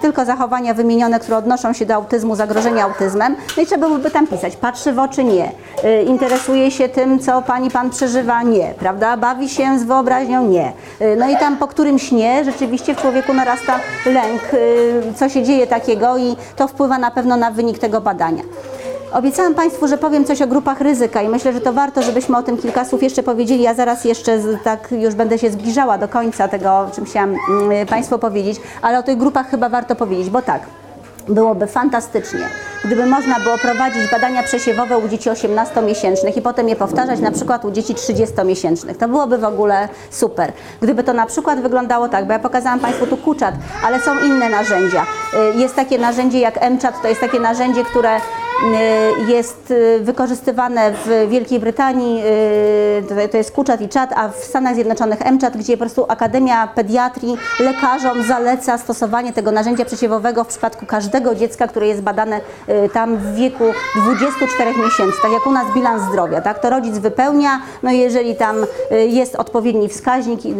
tylko 0.00 0.24
zachowania 0.24 0.74
wymienione, 0.88 1.20
które 1.20 1.36
odnoszą 1.36 1.72
się 1.72 1.86
do 1.86 1.94
autyzmu, 1.94 2.36
zagrożenia 2.36 2.84
autyzmem, 2.84 3.36
no 3.56 3.62
i 3.62 3.66
trzeba 3.66 3.86
byłoby 3.86 4.10
tam 4.10 4.26
pisać, 4.26 4.56
patrzy 4.56 4.92
w 4.92 4.98
oczy 4.98 5.24
nie, 5.24 5.52
y, 5.84 6.02
interesuje 6.02 6.70
się 6.70 6.88
tym, 6.88 7.18
co 7.18 7.42
pani, 7.42 7.70
pan 7.70 7.90
przeżywa 7.90 8.42
nie, 8.42 8.74
prawda, 8.78 9.16
bawi 9.16 9.48
się 9.48 9.78
z 9.78 9.84
wyobraźnią 9.84 10.48
nie. 10.48 10.72
Y, 11.00 11.16
no 11.18 11.30
i 11.30 11.36
tam 11.36 11.56
po 11.56 11.66
którymś 11.66 12.12
nie 12.12 12.44
rzeczywiście 12.44 12.94
w 12.94 13.00
człowieku 13.00 13.34
narasta 13.34 13.80
lęk, 14.06 14.42
y, 14.54 15.14
co 15.16 15.28
się 15.28 15.42
dzieje 15.42 15.66
takiego 15.66 16.18
i 16.18 16.36
to 16.56 16.68
wpływa 16.68 16.98
na 16.98 17.10
pewno 17.10 17.36
na 17.36 17.50
wynik 17.50 17.78
tego 17.78 18.00
badania. 18.00 18.42
Obiecałam 19.12 19.54
Państwu, 19.54 19.88
że 19.88 19.98
powiem 19.98 20.24
coś 20.24 20.42
o 20.42 20.46
grupach 20.46 20.80
ryzyka 20.80 21.22
i 21.22 21.28
myślę, 21.28 21.52
że 21.52 21.60
to 21.60 21.72
warto, 21.72 22.02
żebyśmy 22.02 22.36
o 22.36 22.42
tym 22.42 22.56
kilka 22.58 22.84
słów 22.84 23.02
jeszcze 23.02 23.22
powiedzieli. 23.22 23.62
Ja 23.62 23.74
zaraz 23.74 24.04
jeszcze 24.04 24.38
tak 24.64 24.92
już 24.92 25.14
będę 25.14 25.38
się 25.38 25.50
zbliżała 25.50 25.98
do 25.98 26.08
końca 26.08 26.48
tego, 26.48 26.70
o 26.78 26.90
czym 26.94 27.04
chciałam 27.04 27.34
mm, 27.50 27.86
Państwu 27.86 28.18
powiedzieć, 28.18 28.60
ale 28.82 28.98
o 28.98 29.02
tych 29.02 29.18
grupach 29.18 29.50
chyba 29.50 29.68
warto 29.68 29.96
powiedzieć, 29.96 30.30
bo 30.30 30.42
tak, 30.42 30.62
byłoby 31.28 31.66
fantastycznie, 31.66 32.48
gdyby 32.84 33.06
można 33.06 33.40
było 33.40 33.58
prowadzić 33.58 34.10
badania 34.10 34.42
przesiewowe 34.42 34.98
u 34.98 35.08
dzieci 35.08 35.30
18-miesięcznych 35.30 36.36
i 36.36 36.42
potem 36.42 36.68
je 36.68 36.76
powtarzać 36.76 37.20
na 37.20 37.30
przykład 37.30 37.64
u 37.64 37.70
dzieci 37.70 37.94
30-miesięcznych. 37.94 38.96
To 38.96 39.08
byłoby 39.08 39.38
w 39.38 39.44
ogóle 39.44 39.88
super. 40.10 40.52
Gdyby 40.80 41.04
to 41.04 41.12
na 41.12 41.26
przykład 41.26 41.60
wyglądało 41.60 42.08
tak, 42.08 42.26
bo 42.26 42.32
ja 42.32 42.38
pokazałam 42.38 42.80
Państwu 42.80 43.06
tu 43.06 43.16
kuczat, 43.16 43.54
ale 43.86 44.00
są 44.00 44.18
inne 44.20 44.48
narzędzia. 44.48 45.06
Y, 45.54 45.58
Jest 45.58 45.76
takie 45.76 45.98
narzędzie 45.98 46.38
jak 46.38 46.70
MCHAT, 46.70 47.02
to 47.02 47.08
jest 47.08 47.20
takie 47.20 47.40
narzędzie, 47.40 47.84
które 47.84 48.20
jest 49.28 49.70
y, 49.70 50.00
wykorzystywane 50.02 50.92
w 50.92 51.26
Wielkiej 51.30 51.60
Brytanii, 51.60 52.22
y, 53.24 53.28
to- 53.30 53.36
jest 53.36 53.52
kuczat 53.52 53.80
i 53.80 53.88
czat, 53.88 54.10
a 54.16 54.28
w 54.28 54.36
Stanach 54.36 54.74
Zjednoczonych 54.74 55.20
MCHAT, 55.32 55.56
gdzie 55.56 55.72
po 55.72 55.78
prostu 55.78 56.04
Akademia 56.08 56.66
Pediatrii 56.66 57.36
lekarzom 57.60 58.22
zaleca 58.22 58.78
stosowanie 58.78 59.32
tego 59.32 59.52
narzędzia 59.52 59.84
przesiewowego 59.84 60.44
w 60.44 60.46
przypadku 60.46 60.86
każdego 60.86 61.34
dziecka, 61.34 61.66
które 61.68 61.86
jest 61.88 62.00
badane 62.02 62.40
y, 62.68 62.88
tam 62.92 63.16
w 63.16 63.34
wieku 63.34 63.64
24 64.02 64.70
miesięcy, 64.70 65.18
tak 65.22 65.32
jak 65.32 65.46
u 65.46 65.52
nas 65.52 65.74
bilans 65.74 66.02
zdrowia, 66.02 66.40
tak? 66.40 66.58
To 66.58 66.70
rodzic 66.70 66.98
wypełnia, 66.98 67.60
no 67.82 67.90
jeżeli 67.90 68.34
tam 68.36 68.56
y, 68.92 69.06
jest 69.06 69.36
odpowiedni 69.36 69.88
wskaźnik 69.88 70.46
y, 70.46 70.50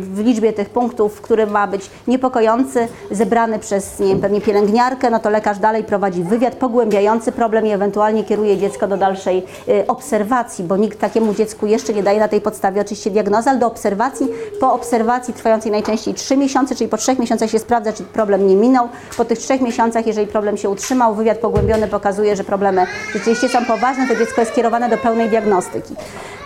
w 0.00 0.18
liczbie 0.18 0.52
tych 0.52 0.70
punktów, 0.70 1.20
który 1.20 1.46
ma 1.46 1.66
być 1.66 1.90
niepokojący, 2.08 2.88
zebrany 3.10 3.58
przez, 3.58 4.00
nie 4.00 4.06
wiem, 4.06 4.20
pewnie 4.20 4.40
pielęgniarkę, 4.40 5.10
no 5.10 5.18
to 5.18 5.30
lekarz 5.30 5.58
dalej 5.58 5.84
prowadzi 5.84 6.22
wywiad 6.22 6.54
pogłębiający 6.54 7.32
problem 7.42 7.66
i 7.66 7.70
ewentualnie 7.70 8.24
kieruje 8.24 8.58
dziecko 8.58 8.88
do 8.88 8.96
dalszej 8.96 9.42
y, 9.68 9.86
obserwacji, 9.86 10.64
bo 10.64 10.76
nikt 10.76 11.00
takiemu 11.00 11.34
dziecku 11.34 11.66
jeszcze 11.66 11.92
nie 11.94 12.02
daje 12.02 12.20
na 12.20 12.28
tej 12.28 12.40
podstawie 12.40 12.80
oczywiście 12.80 13.10
diagnozy, 13.10 13.50
ale 13.50 13.58
do 13.58 13.66
obserwacji, 13.66 14.28
po 14.60 14.72
obserwacji 14.72 15.34
trwającej 15.34 15.72
najczęściej 15.72 16.14
3 16.14 16.36
miesiące, 16.36 16.74
czyli 16.74 16.90
po 16.90 16.96
3 16.96 17.16
miesiącach 17.18 17.50
się 17.50 17.58
sprawdza, 17.58 17.92
czy 17.92 18.02
problem 18.02 18.46
nie 18.46 18.56
minął. 18.56 18.88
Po 19.16 19.24
tych 19.24 19.38
3 19.38 19.60
miesiącach, 19.60 20.06
jeżeli 20.06 20.26
problem 20.26 20.56
się 20.56 20.68
utrzymał, 20.68 21.14
wywiad 21.14 21.38
pogłębiony 21.38 21.88
pokazuje, 21.88 22.36
że 22.36 22.44
problemy 22.44 22.86
rzeczywiście 23.12 23.48
są 23.48 23.64
poważne, 23.64 24.08
to 24.08 24.16
dziecko 24.16 24.40
jest 24.40 24.54
kierowane 24.54 24.88
do 24.88 24.98
pełnej 24.98 25.28
diagnostyki. 25.28 25.94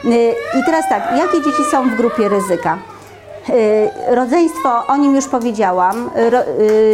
Y, 0.04 0.34
I 0.60 0.64
teraz 0.66 0.88
tak, 0.88 1.02
jakie 1.16 1.42
dzieci 1.42 1.62
są 1.70 1.90
w 1.90 1.96
grupie 1.96 2.28
ryzyka? 2.28 2.78
Y, 3.50 4.14
Rodzeństwo, 4.14 4.86
o 4.88 4.96
nim 4.96 5.16
już 5.16 5.26
powiedziałam. 5.26 6.10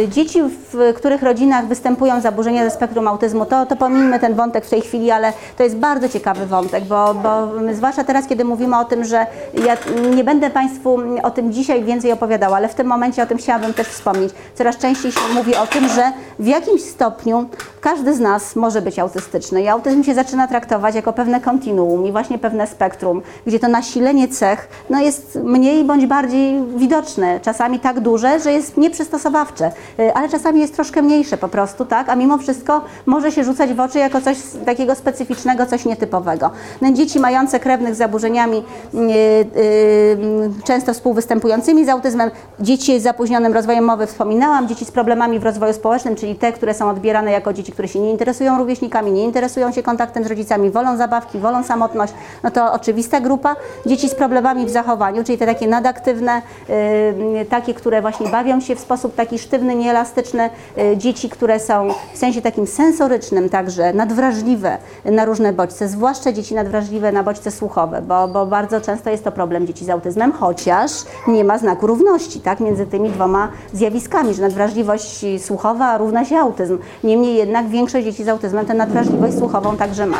Y, 0.03 0.07
dzieci, 0.07 0.39
w 0.73 0.93
których 0.95 1.23
rodzinach 1.23 1.67
występują 1.67 2.21
zaburzenia 2.21 2.63
ze 2.63 2.69
spektrum 2.69 3.07
autyzmu, 3.07 3.45
to, 3.45 3.65
to 3.65 3.75
pomijmy 3.75 4.19
ten 4.19 4.33
wątek 4.33 4.65
w 4.65 4.69
tej 4.69 4.81
chwili, 4.81 5.11
ale 5.11 5.33
to 5.57 5.63
jest 5.63 5.75
bardzo 5.75 6.09
ciekawy 6.09 6.45
wątek, 6.45 6.83
bo, 6.83 7.13
bo 7.13 7.47
zwłaszcza 7.73 8.03
teraz, 8.03 8.27
kiedy 8.27 8.45
mówimy 8.45 8.79
o 8.79 8.85
tym, 8.85 9.03
że 9.03 9.25
ja 9.65 9.77
nie 10.15 10.23
będę 10.23 10.49
Państwu 10.49 10.97
o 11.23 11.31
tym 11.31 11.53
dzisiaj 11.53 11.83
więcej 11.83 12.11
opowiadała, 12.11 12.57
ale 12.57 12.67
w 12.67 12.75
tym 12.75 12.87
momencie 12.87 13.23
o 13.23 13.25
tym 13.25 13.37
chciałabym 13.37 13.73
też 13.73 13.87
wspomnieć. 13.87 14.33
Coraz 14.55 14.77
częściej 14.77 15.11
się 15.11 15.19
mówi 15.35 15.55
o 15.55 15.67
tym, 15.67 15.87
że 15.87 16.11
w 16.39 16.47
jakimś 16.47 16.81
stopniu 16.81 17.45
każdy 17.81 18.13
z 18.13 18.19
nas 18.19 18.55
może 18.55 18.81
być 18.81 18.99
autystyczny 18.99 19.61
i 19.61 19.67
autyzm 19.67 20.03
się 20.03 20.13
zaczyna 20.13 20.47
traktować 20.47 20.95
jako 20.95 21.13
pewne 21.13 21.41
kontinuum 21.41 22.05
i 22.05 22.11
właśnie 22.11 22.39
pewne 22.39 22.67
spektrum, 22.67 23.21
gdzie 23.47 23.59
to 23.59 23.67
nasilenie 23.67 24.27
cech 24.27 24.67
no, 24.89 25.01
jest 25.01 25.39
mniej 25.43 25.83
bądź 25.83 26.05
bardziej 26.05 26.42
widoczne, 26.75 27.39
czasami 27.39 27.79
tak 27.79 27.99
duże, 27.99 28.39
że 28.39 28.51
jest 28.51 28.77
nieprzystosowawcze, 28.77 29.71
y, 29.99 30.13
ale 30.13 30.29
czasami 30.29 30.59
jest 30.59 30.75
troszkę 30.75 31.01
mniejsze 31.01 31.37
po 31.37 31.47
prostu, 31.47 31.85
tak, 31.85 32.09
a 32.09 32.15
mimo 32.15 32.37
wszystko 32.37 32.81
może 33.05 33.31
się 33.31 33.43
rzucać 33.43 33.73
w 33.73 33.79
oczy 33.79 33.99
jako 33.99 34.21
coś 34.21 34.37
takiego 34.65 34.95
specyficznego, 34.95 35.65
coś 35.65 35.85
nietypowego. 35.85 36.51
No, 36.81 36.91
dzieci 36.91 37.19
mające 37.19 37.59
krewnych 37.59 37.95
z 37.95 37.97
zaburzeniami 37.97 38.57
y, 38.57 38.99
y, 38.99 40.17
często 40.63 40.93
współwystępującymi 40.93 41.85
z 41.85 41.89
autyzmem, 41.89 42.31
dzieci 42.59 42.99
z 42.99 43.03
zapóźnionym 43.03 43.53
rozwojem 43.53 43.85
mowy 43.85 44.07
wspominałam, 44.07 44.67
dzieci 44.67 44.85
z 44.85 44.91
problemami 44.91 45.39
w 45.39 45.43
rozwoju 45.43 45.73
społecznym, 45.73 46.15
czyli 46.15 46.35
te, 46.35 46.51
które 46.51 46.73
są 46.73 46.89
odbierane 46.89 47.31
jako 47.31 47.53
dzieci, 47.53 47.71
które 47.71 47.87
się 47.87 47.99
nie 47.99 48.11
interesują 48.11 48.57
rówieśnikami, 48.57 49.11
nie 49.11 49.23
interesują 49.23 49.71
się 49.71 49.83
kontaktem 49.83 50.23
z 50.23 50.27
rodzicami, 50.27 50.71
wolą 50.71 50.97
zabawki, 50.97 51.39
wolą 51.39 51.63
samotność, 51.63 52.13
no 52.43 52.51
to 52.51 52.73
oczywista 52.73 53.19
grupa. 53.19 53.55
Dzieci 53.85 54.09
z 54.09 54.15
problemami 54.15 54.65
w 54.65 54.69
zachowaniu, 54.69 55.23
czyli 55.23 55.37
te 55.37 55.45
takie 55.45 55.67
nadaktywne, 55.67 56.32
nieelastyczne, 56.33 57.41
y, 57.41 57.45
takie, 57.45 57.73
które 57.73 58.01
właśnie 58.01 58.27
bawią 58.29 58.59
się 58.59 58.75
w 58.75 58.79
sposób 58.79 59.15
taki 59.15 59.39
sztywny, 59.39 59.75
nieelastyczny, 59.75 60.49
y, 60.77 60.97
dzieci, 60.97 61.29
które 61.29 61.59
są 61.59 61.87
w 62.13 62.17
sensie 62.17 62.41
takim 62.41 62.67
sensorycznym 62.67 63.49
także 63.49 63.93
nadwrażliwe 63.93 64.77
na 65.05 65.25
różne 65.25 65.53
bodźce, 65.53 65.87
zwłaszcza 65.87 66.31
dzieci 66.31 66.55
nadwrażliwe 66.55 67.11
na 67.11 67.23
bodźce 67.23 67.51
słuchowe, 67.51 68.01
bo, 68.01 68.27
bo 68.27 68.45
bardzo 68.45 68.81
często 68.81 69.09
jest 69.09 69.23
to 69.23 69.31
problem 69.31 69.67
dzieci 69.67 69.85
z 69.85 69.89
autyzmem, 69.89 70.31
chociaż 70.31 70.91
nie 71.27 71.43
ma 71.43 71.57
znaku 71.57 71.87
równości 71.87 72.39
tak, 72.39 72.59
między 72.59 72.85
tymi 72.85 73.09
dwoma 73.09 73.47
zjawiskami, 73.73 74.33
że 74.33 74.41
nadwrażliwość 74.41 75.25
słuchowa 75.39 75.97
równa 75.97 76.25
się 76.25 76.37
autyzm. 76.37 76.77
Niemniej 77.03 77.35
jednak 77.35 77.67
większość 77.67 78.05
dzieci 78.05 78.23
z 78.23 78.27
autyzmem 78.27 78.65
tę 78.65 78.73
nadwrażliwość 78.73 79.37
słuchową 79.37 79.77
także 79.77 80.05
ma 80.05 80.17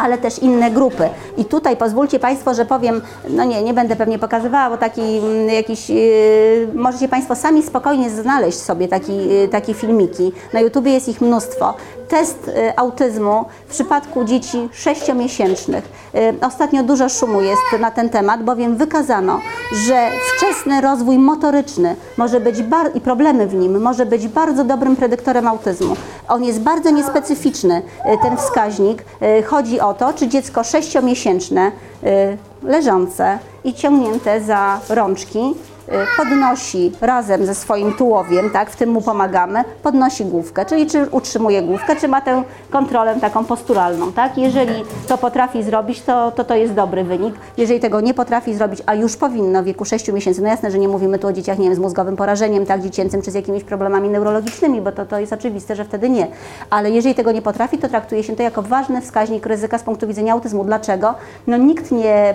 ale 0.00 0.18
też 0.18 0.38
inne 0.38 0.70
grupy. 0.70 1.08
I 1.36 1.44
tutaj 1.44 1.76
pozwólcie 1.76 2.18
Państwo, 2.18 2.54
że 2.54 2.64
powiem, 2.64 3.00
no 3.28 3.44
nie, 3.44 3.62
nie 3.62 3.74
będę 3.74 3.96
pewnie 3.96 4.18
pokazywała, 4.18 4.70
bo 4.70 4.76
taki 4.76 5.00
mm, 5.00 5.48
jakiś, 5.48 5.90
yy, 5.90 6.68
możecie 6.74 7.08
Państwo 7.08 7.36
sami 7.36 7.62
spokojnie 7.62 8.10
znaleźć 8.10 8.58
sobie 8.58 8.88
taki, 8.88 9.28
yy, 9.28 9.48
takie 9.48 9.74
filmiki. 9.74 10.32
Na 10.52 10.60
YouTubie 10.60 10.92
jest 10.92 11.08
ich 11.08 11.20
mnóstwo. 11.20 11.74
Test 12.10 12.46
yy, 12.46 12.76
autyzmu 12.76 13.44
w 13.68 13.70
przypadku 13.70 14.24
dzieci 14.24 14.68
sześciomiesięcznych. 14.72 15.88
Yy, 16.14 16.20
ostatnio 16.46 16.82
dużo 16.82 17.08
szumu 17.08 17.40
jest 17.40 17.62
na 17.80 17.90
ten 17.90 18.08
temat, 18.08 18.44
bowiem 18.44 18.76
wykazano, 18.76 19.40
że 19.86 20.08
wczesny 20.36 20.80
rozwój 20.80 21.18
motoryczny 21.18 21.96
może 22.16 22.40
być 22.40 22.56
i 22.94 23.00
problemy 23.00 23.46
w 23.46 23.54
nim 23.54 23.80
może 23.80 24.06
być 24.06 24.28
bardzo 24.28 24.64
dobrym 24.64 24.96
predyktorem 24.96 25.48
autyzmu. 25.48 25.96
On 26.28 26.44
jest 26.44 26.60
bardzo 26.60 26.90
niespecyficzny, 26.90 27.82
yy, 28.04 28.18
ten 28.22 28.36
wskaźnik. 28.36 29.04
Chodzi 29.46 29.80
o 29.80 29.94
to, 29.94 30.12
czy 30.12 30.28
dziecko 30.28 30.64
sześciomiesięczne, 30.64 31.72
y, 32.04 32.38
leżące 32.62 33.38
i 33.64 33.74
ciągnięte 33.74 34.40
za 34.40 34.80
rączki, 34.88 35.38
y, 35.38 35.69
podnosi 36.16 36.92
razem 37.00 37.46
ze 37.46 37.54
swoim 37.54 37.92
tułowiem, 37.92 38.50
tak, 38.50 38.70
w 38.70 38.76
tym 38.76 38.90
mu 38.90 39.02
pomagamy, 39.02 39.64
podnosi 39.82 40.24
główkę, 40.24 40.66
czyli 40.66 40.86
czy 40.86 41.06
utrzymuje 41.10 41.62
główkę, 41.62 41.96
czy 41.96 42.08
ma 42.08 42.20
tę 42.20 42.42
kontrolę 42.70 43.16
taką 43.20 43.44
posturalną, 43.44 44.12
tak? 44.12 44.38
Jeżeli 44.38 44.84
to 45.08 45.18
potrafi 45.18 45.62
zrobić, 45.62 46.02
to, 46.02 46.32
to 46.32 46.44
to 46.44 46.54
jest 46.54 46.74
dobry 46.74 47.04
wynik. 47.04 47.34
Jeżeli 47.56 47.80
tego 47.80 48.00
nie 48.00 48.14
potrafi 48.14 48.54
zrobić, 48.54 48.82
a 48.86 48.94
już 48.94 49.16
powinno 49.16 49.62
w 49.62 49.64
wieku 49.64 49.84
6 49.84 50.12
miesięcy, 50.12 50.42
no 50.42 50.48
jasne, 50.48 50.70
że 50.70 50.78
nie 50.78 50.88
mówimy 50.88 51.18
tu 51.18 51.26
o 51.26 51.32
dzieciach, 51.32 51.58
nie 51.58 51.64
wiem, 51.64 51.74
z 51.74 51.78
mózgowym 51.78 52.16
porażeniem, 52.16 52.66
tak, 52.66 52.82
dziecięcym, 52.82 53.22
czy 53.22 53.30
z 53.30 53.34
jakimiś 53.34 53.64
problemami 53.64 54.08
neurologicznymi, 54.08 54.80
bo 54.80 54.92
to, 54.92 55.06
to 55.06 55.18
jest 55.18 55.32
oczywiste, 55.32 55.76
że 55.76 55.84
wtedy 55.84 56.10
nie. 56.10 56.26
Ale 56.70 56.90
jeżeli 56.90 57.14
tego 57.14 57.32
nie 57.32 57.42
potrafi, 57.42 57.78
to 57.78 57.88
traktuje 57.88 58.22
się 58.22 58.36
to 58.36 58.42
jako 58.42 58.62
ważny 58.62 59.00
wskaźnik 59.00 59.46
ryzyka 59.46 59.78
z 59.78 59.82
punktu 59.82 60.06
widzenia 60.06 60.32
autyzmu. 60.32 60.64
Dlaczego? 60.64 61.14
No 61.46 61.56
nikt 61.56 61.92
nie 61.92 62.34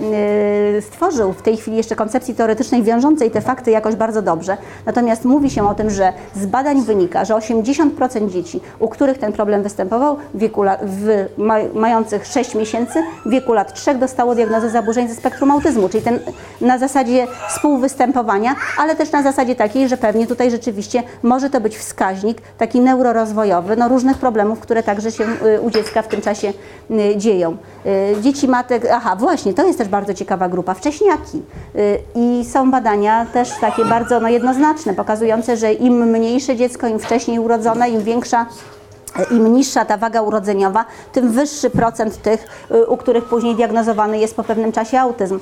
y, 0.78 0.82
stworzył 0.82 1.34
w 1.34 1.42
tej 1.42 1.58
chwili 1.58 1.78
jeszcze 1.78 1.96
koncepcji 1.96 2.36
teoretycznej 2.36 2.84
wiążącej 2.84 3.32
te 3.32 3.42
fakty 3.46 3.72
jakoś 3.72 3.96
bardzo 3.96 4.22
dobrze. 4.22 4.58
Natomiast 4.86 5.26
mówi 5.26 5.50
się 5.50 5.70
o 5.70 5.76
tym, 5.76 5.90
że 5.90 6.14
z 6.36 6.46
badań 6.46 6.82
wynika, 6.82 7.26
że 7.26 7.34
80% 7.34 8.30
dzieci, 8.30 8.62
u 8.80 8.88
których 8.88 9.18
ten 9.18 9.34
problem 9.34 9.64
występował, 9.64 10.18
wieku 10.34 10.62
w, 10.82 11.26
ma, 11.38 11.56
mających 11.74 12.26
6 12.26 12.56
miesięcy, 12.56 13.00
w 13.26 13.30
wieku 13.30 13.54
lat 13.54 13.74
3 13.74 13.96
dostało 13.96 14.36
diagnozę 14.36 14.70
zaburzeń 14.70 15.08
ze 15.08 15.16
spektrum 15.16 15.52
autyzmu, 15.52 15.90
czyli 15.90 16.04
ten 16.04 16.20
na 16.62 16.78
zasadzie 16.78 17.28
współwystępowania, 17.50 18.56
ale 18.78 18.96
też 18.96 19.12
na 19.12 19.24
zasadzie 19.24 19.56
takiej, 19.56 19.90
że 19.90 19.98
pewnie 19.98 20.28
tutaj 20.28 20.52
rzeczywiście 20.52 21.04
może 21.24 21.50
to 21.50 21.62
być 21.62 21.78
wskaźnik 21.78 22.42
taki 22.58 22.80
neurorozwojowy, 22.80 23.76
no 23.76 23.88
różnych 23.88 24.18
problemów, 24.18 24.60
które 24.60 24.84
także 24.84 25.12
się 25.12 25.24
y, 25.24 25.62
u 25.62 25.70
dziecka 25.70 26.02
w 26.02 26.08
tym 26.08 26.22
czasie 26.22 26.54
y, 26.92 27.18
dzieją. 27.18 27.58
Y, 27.86 28.22
Dzieci 28.22 28.48
matek, 28.48 28.88
aha, 28.92 29.16
właśnie, 29.16 29.54
to 29.54 29.66
jest 29.66 29.78
też 29.78 29.88
bardzo 29.88 30.14
ciekawa 30.14 30.50
grupa, 30.50 30.74
wcześniaki. 30.74 31.42
I 32.16 32.46
są 32.46 32.72
badania 32.72 33.26
też 33.36 33.50
takie 33.62 33.86
bardzo 33.86 34.20
no, 34.20 34.30
jednoznaczne, 34.30 34.94
pokazujące, 34.94 35.58
że 35.58 35.74
im 35.74 35.94
mniejsze 35.94 36.56
dziecko, 36.56 36.88
im 36.88 37.00
wcześniej 37.00 37.40
urodzone, 37.40 37.90
im 37.90 38.04
większa 38.04 38.46
im 39.32 39.54
niższa 39.54 39.86
ta 39.86 39.98
waga 39.98 40.22
urodzeniowa, 40.22 40.86
tym 41.12 41.32
wyższy 41.32 41.70
procent 41.70 42.22
tych, 42.22 42.48
y, 42.72 42.86
u 42.86 42.98
których 42.98 43.26
później 43.26 43.56
diagnozowany 43.56 44.18
jest 44.20 44.36
po 44.36 44.44
pewnym 44.44 44.72
czasie 44.72 45.00
autyzm. 45.00 45.40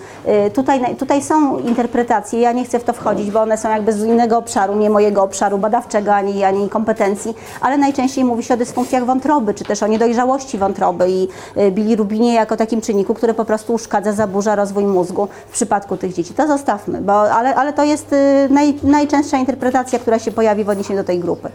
Y, 0.47 0.51
Tutaj, 0.51 0.95
tutaj 0.95 1.21
są 1.21 1.57
interpretacje, 1.59 2.39
ja 2.39 2.51
nie 2.51 2.65
chcę 2.65 2.79
w 2.79 2.83
to 2.83 2.93
wchodzić, 2.93 3.31
bo 3.31 3.41
one 3.41 3.57
są 3.57 3.69
jakby 3.69 3.93
z 3.93 4.03
innego 4.03 4.37
obszaru, 4.37 4.75
nie 4.75 4.89
mojego 4.89 5.23
obszaru 5.23 5.57
badawczego 5.57 6.13
ani, 6.13 6.43
ani 6.43 6.69
kompetencji, 6.69 7.35
ale 7.61 7.77
najczęściej 7.77 8.25
mówi 8.25 8.43
się 8.43 8.53
o 8.53 8.57
dysfunkcjach 8.57 9.05
wątroby, 9.05 9.53
czy 9.53 9.63
też 9.63 9.83
o 9.83 9.87
niedojrzałości 9.87 10.57
wątroby 10.57 11.09
i 11.09 11.27
y, 11.57 11.71
bilirubinie 11.71 12.33
jako 12.33 12.57
takim 12.57 12.81
czynniku, 12.81 13.13
który 13.13 13.33
po 13.33 13.45
prostu 13.45 13.73
uszkadza, 13.73 14.11
zaburza 14.11 14.55
rozwój 14.55 14.85
mózgu 14.85 15.27
w 15.47 15.51
przypadku 15.51 15.97
tych 15.97 16.13
dzieci. 16.13 16.33
To 16.33 16.47
zostawmy, 16.47 17.01
bo, 17.01 17.31
ale, 17.31 17.55
ale 17.55 17.73
to 17.73 17.83
jest 17.83 18.15
naj, 18.49 18.73
najczęstsza 18.83 19.37
interpretacja, 19.37 19.99
która 19.99 20.19
się 20.19 20.31
pojawi 20.31 20.63
w 20.63 20.69
odniesieniu 20.69 20.99
do 20.99 21.03
tej 21.03 21.19
grupy. 21.19 21.49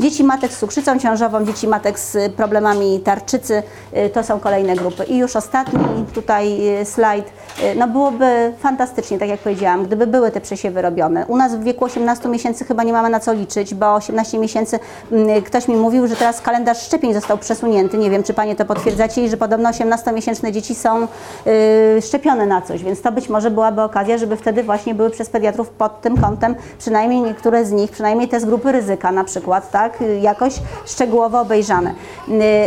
Dzieci 0.00 0.24
matek 0.24 0.52
z 0.52 0.58
cukrzycą 0.58 0.98
ciążową, 0.98 1.44
dzieci 1.44 1.68
matek 1.68 1.98
z 1.98 2.32
problemami 2.32 3.00
tarczycy, 3.00 3.62
y, 3.96 4.10
to 4.10 4.22
są 4.22 4.40
kolejne 4.40 4.76
grupy. 4.76 5.04
I 5.04 5.16
już 5.18 5.36
ostatni 5.36 5.80
tutaj 6.14 6.78
y, 6.80 6.84
slajd. 6.84 7.26
Y, 7.26 7.74
No 7.74 7.88
byłoby 7.88 8.52
fantastycznie, 8.58 9.18
tak 9.18 9.28
jak 9.28 9.40
powiedziałam, 9.40 9.84
gdyby 9.84 10.06
były 10.06 10.30
te 10.30 10.40
przesiewy 10.40 10.82
robione. 10.82 11.26
U 11.26 11.36
nas 11.36 11.54
w 11.54 11.62
wieku 11.62 11.84
18 11.84 12.28
miesięcy 12.28 12.64
chyba 12.64 12.82
nie 12.82 12.92
mamy 12.92 13.08
na 13.10 13.20
co 13.20 13.32
liczyć, 13.32 13.74
bo 13.74 13.94
18 13.94 14.38
miesięcy 14.38 14.78
mm, 15.12 15.42
ktoś 15.42 15.68
mi 15.68 15.76
mówił, 15.76 16.06
że 16.06 16.16
teraz 16.16 16.40
kalendarz 16.40 16.82
szczepień 16.82 17.14
został 17.14 17.38
przesunięty. 17.38 17.98
Nie 17.98 18.10
wiem, 18.10 18.22
czy 18.22 18.34
Panie 18.34 18.56
to 18.56 18.64
potwierdzacie 18.64 19.24
i 19.24 19.28
że 19.28 19.36
podobno 19.36 19.70
18-miesięczne 19.70 20.50
dzieci 20.52 20.74
są 20.74 21.02
y, 21.46 22.02
szczepione 22.02 22.46
na 22.46 22.62
coś, 22.62 22.84
więc 22.84 23.02
to 23.02 23.12
być 23.12 23.28
może 23.28 23.50
byłaby 23.50 23.82
okazja, 23.82 24.18
żeby 24.18 24.36
wtedy 24.36 24.62
właśnie 24.62 24.94
były 24.94 25.10
przez 25.10 25.30
pediatrów 25.30 25.68
pod 25.70 26.00
tym 26.00 26.16
kątem, 26.16 26.54
przynajmniej 26.78 27.20
niektóre 27.20 27.64
z 27.64 27.72
nich, 27.72 27.90
przynajmniej 27.90 28.28
te 28.28 28.40
z 28.40 28.44
grupy 28.44 28.72
ryzyka 28.72 29.12
na 29.12 29.24
przykład, 29.24 29.70
tak, 29.70 29.87
y, 30.00 30.18
jakoś 30.18 30.54
szczegółowo 30.86 31.40
obejrzane. 31.40 31.94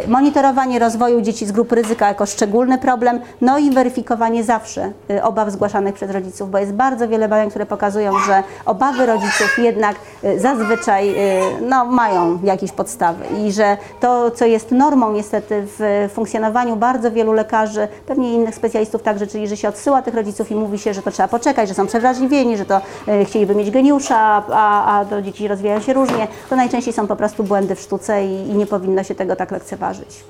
Y, 0.03 0.07
monitorowanie 0.07 0.79
rozwoju 0.79 1.21
dzieci 1.21 1.45
z 1.45 1.51
grupy 1.51 1.75
ryzyka 1.75 2.07
jako 2.07 2.25
szczególny 2.25 2.77
problem, 2.77 3.21
no 3.41 3.57
i 3.57 3.71
weryfikowanie 3.71 4.43
zawsze 4.43 4.91
y, 5.11 5.23
obaw 5.23 5.49
zgłaszanych 5.49 5.95
przez 5.95 6.11
rodziców, 6.11 6.51
bo 6.51 6.57
jest 6.57 6.73
bardzo 6.73 7.07
wiele 7.07 7.29
badań, 7.29 7.49
które 7.49 7.65
pokazują, 7.65 8.19
że 8.19 8.43
obawy 8.65 9.05
rodziców 9.05 9.57
jednak 9.57 9.95
zazwyczaj 10.37 11.15
no, 11.61 11.85
mają 11.85 12.39
jakieś 12.43 12.71
podstawy 12.71 13.25
i 13.45 13.51
że 13.51 13.77
to, 13.99 14.31
co 14.31 14.45
jest 14.45 14.71
normą 14.71 15.13
niestety 15.13 15.63
w 15.65 16.09
funkcjonowaniu 16.13 16.75
bardzo 16.75 17.11
wielu 17.11 17.33
lekarzy, 17.33 17.87
pewnie 18.05 18.33
innych 18.33 18.55
specjalistów 18.55 19.03
także, 19.03 19.27
czyli 19.27 19.47
że 19.47 19.57
się 19.57 19.69
odsyła 19.69 20.01
tych 20.01 20.13
rodziców 20.13 20.51
i 20.51 20.55
mówi 20.55 20.79
się, 20.79 20.93
że 20.93 21.01
to 21.01 21.11
trzeba 21.11 21.27
poczekać, 21.27 21.69
że 21.69 21.75
są 21.75 21.87
przewrażliwieni, 21.87 22.57
że 22.57 22.65
to 22.65 22.81
chcieliby 23.25 23.55
mieć 23.55 23.71
geniusza, 23.71 24.43
a, 24.51 24.99
a 24.99 25.21
dzieci 25.21 25.47
rozwijają 25.47 25.79
się 25.81 25.93
różnie, 25.93 26.27
to 26.49 26.55
najczęściej 26.55 26.93
są 26.93 27.07
po 27.11 27.15
prostu 27.15 27.43
błędy 27.43 27.75
w 27.75 27.79
sztuce 27.79 28.25
i, 28.25 28.49
i 28.49 28.53
nie 28.55 28.65
powinno 28.65 29.03
się 29.03 29.15
tego 29.15 29.35
tak 29.35 29.51
lekceważyć. 29.51 30.23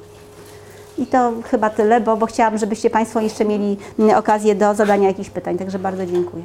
I 0.97 1.05
to 1.05 1.33
chyba 1.45 1.69
tyle, 1.69 2.01
bo, 2.01 2.17
bo 2.17 2.25
chciałam, 2.25 2.57
żebyście 2.57 2.89
Państwo 2.89 3.21
jeszcze 3.21 3.45
mieli 3.45 3.77
mm, 3.99 4.17
okazję 4.17 4.55
do 4.55 4.75
zadania 4.75 5.07
jakichś 5.07 5.29
pytań, 5.29 5.57
także 5.57 5.79
bardzo 5.79 6.05
dziękuję. 6.05 6.43